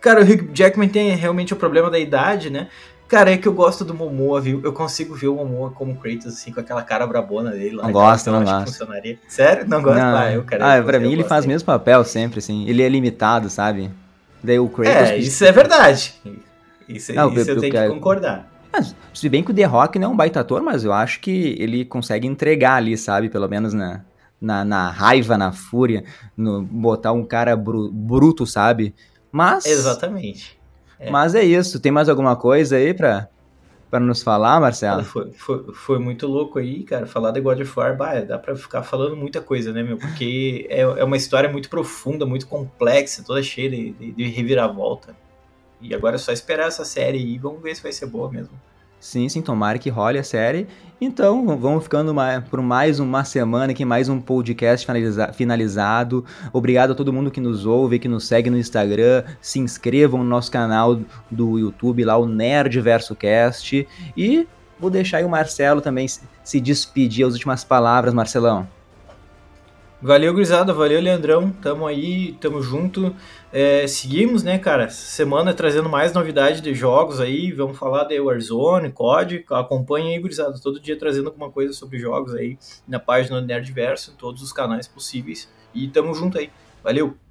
Cara, 0.00 0.20
o 0.20 0.24
Hugh 0.24 0.50
Jackman 0.52 0.88
tem 0.88 1.14
realmente 1.14 1.52
o 1.52 1.56
problema 1.56 1.90
da 1.90 1.98
idade, 1.98 2.50
né? 2.50 2.68
Cara, 3.06 3.32
é 3.32 3.36
que 3.36 3.48
eu 3.48 3.52
gosto 3.52 3.84
do 3.84 3.92
Momoa, 3.92 4.40
viu? 4.40 4.60
Eu 4.62 4.72
consigo 4.72 5.16
ver 5.16 5.26
o 5.26 5.34
Momoa 5.34 5.70
como 5.72 5.96
Kratos, 5.96 6.26
assim, 6.26 6.52
com 6.52 6.60
aquela 6.60 6.82
cara 6.82 7.04
brabona 7.06 7.50
dele 7.50 7.76
lá. 7.76 7.82
Não 7.82 7.92
gosto, 7.92 8.30
não 8.30 8.44
gosto. 8.44 8.66
Funcionaria. 8.66 9.18
Sério? 9.26 9.68
Não 9.68 9.82
gosto? 9.82 9.98
Não. 9.98 10.16
Ah, 10.16 10.32
eu, 10.32 10.44
cara, 10.44 10.78
ah 10.78 10.82
pra 10.82 11.00
mim 11.00 11.12
ele 11.12 11.24
faz 11.24 11.44
o 11.44 11.48
mesmo 11.48 11.66
papel 11.66 12.04
sempre, 12.04 12.38
assim. 12.38 12.68
Ele 12.68 12.82
é 12.82 12.88
limitado, 12.88 13.50
sabe? 13.50 13.90
Daí 14.42 14.60
o 14.60 14.68
Kratos... 14.68 15.10
É, 15.10 15.18
isso 15.18 15.44
é 15.44 15.50
verdade. 15.50 16.14
Isso, 16.88 17.12
não, 17.12 17.32
isso 17.32 17.50
eu, 17.50 17.56
eu 17.56 17.60
tenho 17.60 17.72
que 17.72 17.88
concordar. 17.88 18.48
Mas, 18.72 18.94
se 19.12 19.28
bem 19.28 19.42
que 19.42 19.50
o 19.50 19.54
The 19.54 19.64
Rock 19.64 19.98
não 19.98 20.10
é 20.10 20.12
um 20.12 20.16
baita 20.16 20.40
ator, 20.40 20.62
mas 20.62 20.84
eu 20.84 20.92
acho 20.92 21.18
que 21.18 21.56
ele 21.58 21.84
consegue 21.84 22.28
entregar 22.28 22.76
ali, 22.76 22.96
sabe? 22.96 23.28
Pelo 23.28 23.48
menos 23.48 23.74
na, 23.74 24.02
na, 24.40 24.64
na 24.64 24.88
raiva, 24.88 25.36
na 25.36 25.50
fúria, 25.50 26.04
no 26.36 26.62
botar 26.62 27.12
um 27.12 27.24
cara 27.24 27.56
bru, 27.56 27.90
bruto, 27.92 28.46
sabe? 28.46 28.94
Mas. 29.32 29.66
Exatamente. 29.66 30.58
É. 30.98 31.10
Mas 31.10 31.34
é 31.34 31.42
isso. 31.42 31.80
Tem 31.80 31.90
mais 31.90 32.08
alguma 32.08 32.36
coisa 32.36 32.76
aí 32.76 32.92
pra, 32.92 33.28
pra 33.90 34.00
nos 34.00 34.22
falar, 34.22 34.60
Marcelo? 34.60 35.02
Foi, 35.04 35.32
foi, 35.32 35.74
foi 35.74 35.98
muito 35.98 36.26
louco 36.26 36.58
aí, 36.58 36.82
cara. 36.82 37.06
Falar 37.06 37.30
de 37.30 37.40
God 37.40 37.60
of 37.60 37.72
War, 37.78 37.96
bah, 37.96 38.20
dá 38.20 38.38
pra 38.38 38.54
ficar 38.54 38.82
falando 38.82 39.16
muita 39.16 39.40
coisa, 39.40 39.72
né, 39.72 39.82
meu? 39.82 39.96
Porque 39.96 40.66
é, 40.68 40.80
é 40.80 41.04
uma 41.04 41.16
história 41.16 41.50
muito 41.50 41.70
profunda, 41.70 42.26
muito 42.26 42.46
complexa, 42.46 43.24
toda 43.24 43.42
cheia 43.42 43.70
de, 43.70 43.90
de, 43.92 44.12
de 44.12 44.24
reviravolta. 44.28 45.16
E 45.80 45.94
agora 45.94 46.16
é 46.16 46.18
só 46.18 46.30
esperar 46.30 46.68
essa 46.68 46.84
série 46.84 47.18
e 47.18 47.38
vamos 47.38 47.62
ver 47.62 47.74
se 47.74 47.82
vai 47.82 47.92
ser 47.92 48.06
boa 48.06 48.30
mesmo. 48.30 48.52
Sim, 49.00 49.30
sim, 49.30 49.40
tomara 49.40 49.78
que 49.78 49.88
role 49.88 50.18
a 50.18 50.22
série. 50.22 50.68
Então, 51.00 51.56
vamos 51.56 51.84
ficando 51.84 52.14
por 52.50 52.60
mais 52.60 53.00
uma 53.00 53.24
semana 53.24 53.72
aqui, 53.72 53.82
mais 53.82 54.10
um 54.10 54.20
podcast 54.20 54.84
finaliza, 54.84 55.32
finalizado. 55.32 56.22
Obrigado 56.52 56.90
a 56.90 56.94
todo 56.94 57.10
mundo 57.10 57.30
que 57.30 57.40
nos 57.40 57.64
ouve, 57.64 57.98
que 57.98 58.06
nos 58.06 58.28
segue 58.28 58.50
no 58.50 58.58
Instagram. 58.58 59.24
Se 59.40 59.58
inscrevam 59.58 60.22
no 60.22 60.28
nosso 60.28 60.50
canal 60.50 61.00
do 61.30 61.58
YouTube, 61.58 62.04
lá 62.04 62.18
o 62.18 62.26
Nerd 62.26 62.78
Verso 62.82 63.16
Cast. 63.16 63.88
E 64.14 64.46
vou 64.78 64.90
deixar 64.90 65.16
aí 65.16 65.24
o 65.24 65.30
Marcelo 65.30 65.80
também 65.80 66.06
se 66.06 66.60
despedir, 66.60 67.26
as 67.26 67.32
últimas 67.32 67.64
palavras, 67.64 68.12
Marcelão. 68.12 68.68
Valeu, 70.02 70.32
Grisada, 70.32 70.72
valeu, 70.72 70.98
Leandrão. 70.98 71.50
Tamo 71.50 71.86
aí, 71.86 72.32
tamo 72.40 72.62
junto. 72.62 73.14
É, 73.52 73.86
seguimos, 73.86 74.42
né, 74.42 74.58
cara, 74.58 74.88
semana 74.88 75.52
trazendo 75.52 75.90
mais 75.90 76.14
novidade 76.14 76.62
de 76.62 76.74
jogos 76.74 77.20
aí. 77.20 77.52
Vamos 77.52 77.78
falar 77.78 78.04
de 78.04 78.18
Warzone, 78.18 78.92
COD. 78.92 79.44
Acompanha 79.50 80.16
aí, 80.16 80.22
Grisada, 80.22 80.58
todo 80.58 80.80
dia 80.80 80.98
trazendo 80.98 81.26
alguma 81.26 81.50
coisa 81.50 81.74
sobre 81.74 81.98
jogos 81.98 82.34
aí 82.34 82.58
na 82.88 82.98
página 82.98 83.42
do 83.42 83.46
Nerdverso, 83.46 84.12
em 84.12 84.14
todos 84.14 84.42
os 84.42 84.54
canais 84.54 84.88
possíveis. 84.88 85.50
E 85.74 85.86
tamo 85.86 86.14
junto 86.14 86.38
aí. 86.38 86.50
Valeu! 86.82 87.29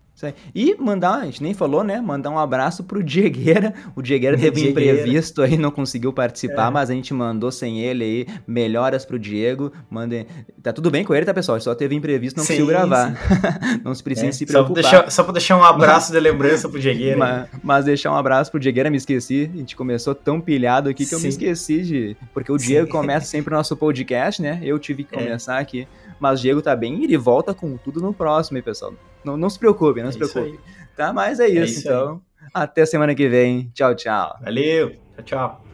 E 0.53 0.75
mandar, 0.75 1.19
a 1.19 1.25
gente 1.25 1.41
nem 1.41 1.53
falou, 1.53 1.83
né? 1.83 2.01
Mandar 2.01 2.29
um 2.29 2.39
abraço 2.39 2.83
pro 2.83 3.03
Diegueira. 3.03 3.73
O 3.95 4.01
Diegueira 4.01 4.35
teve 4.39 4.67
um 4.67 4.69
imprevisto 4.69 5.41
aí, 5.41 5.57
não 5.57 5.71
conseguiu 5.71 6.11
participar, 6.11 6.67
é. 6.67 6.71
mas 6.71 6.89
a 6.89 6.93
gente 6.93 7.13
mandou 7.13 7.51
sem 7.51 7.79
ele 7.79 8.03
aí. 8.03 8.27
Melhoras 8.47 9.05
pro 9.05 9.19
Diego. 9.19 9.71
Mandem. 9.89 10.25
Tá 10.61 10.73
tudo 10.73 10.91
bem 10.91 11.03
com 11.03 11.13
ele, 11.13 11.25
tá, 11.25 11.33
pessoal? 11.33 11.59
Só 11.59 11.73
teve 11.73 11.95
imprevisto, 11.95 12.37
não 12.37 12.43
sim, 12.43 12.53
conseguiu 12.53 12.67
gravar. 12.67 13.17
não 13.83 13.93
se 13.95 14.03
precisa 14.03 14.27
é. 14.27 14.31
se 14.31 14.45
preocupar. 14.45 14.83
Só 14.83 14.89
pra, 14.89 14.99
deixar, 14.99 15.11
só 15.11 15.23
pra 15.23 15.33
deixar 15.33 15.57
um 15.57 15.63
abraço 15.63 16.11
de 16.11 16.19
lembrança 16.19 16.67
pro 16.67 16.79
Diegueira. 16.79 17.17
Mas, 17.17 17.49
mas, 17.63 17.85
deixar 17.85 18.11
um 18.11 18.15
abraço 18.15 18.51
pro 18.51 18.59
Diegueira, 18.59 18.89
me 18.89 18.97
esqueci. 18.97 19.49
A 19.53 19.57
gente 19.57 19.75
começou 19.75 20.13
tão 20.13 20.41
pilhado 20.41 20.89
aqui 20.89 21.03
que 21.03 21.09
sim. 21.09 21.15
eu 21.15 21.21
me 21.21 21.29
esqueci 21.29 21.81
de. 21.81 22.17
Porque 22.33 22.51
o 22.51 22.57
Diego 22.57 22.89
começa 22.89 23.25
sempre 23.25 23.53
o 23.53 23.57
nosso 23.57 23.75
podcast, 23.77 24.41
né? 24.41 24.59
Eu 24.63 24.77
tive 24.79 25.03
que 25.03 25.15
é. 25.15 25.19
começar 25.19 25.57
é. 25.57 25.61
aqui. 25.61 25.87
Mas 26.19 26.41
Diego 26.41 26.61
tá 26.61 26.75
bem 26.75 26.99
e 26.99 27.03
ele 27.05 27.17
volta 27.17 27.53
com 27.53 27.77
tudo 27.77 28.01
no 28.01 28.13
próximo, 28.13 28.57
hein, 28.57 28.63
pessoal? 28.63 28.93
Não, 29.23 29.37
não 29.37 29.49
se 29.49 29.57
preocupe, 29.57 30.01
não 30.01 30.09
é 30.09 30.11
se 30.11 30.17
preocupe. 30.17 30.59
Tá? 30.95 31.13
Mas 31.13 31.39
é 31.39 31.47
isso, 31.47 31.59
é 31.59 31.63
isso 31.65 31.79
então. 31.87 32.21
Aí. 32.41 32.49
Até 32.53 32.85
semana 32.85 33.15
que 33.15 33.27
vem. 33.29 33.71
Tchau, 33.73 33.95
tchau. 33.95 34.37
Valeu. 34.41 34.91
Tchau, 35.15 35.23
tchau. 35.23 35.68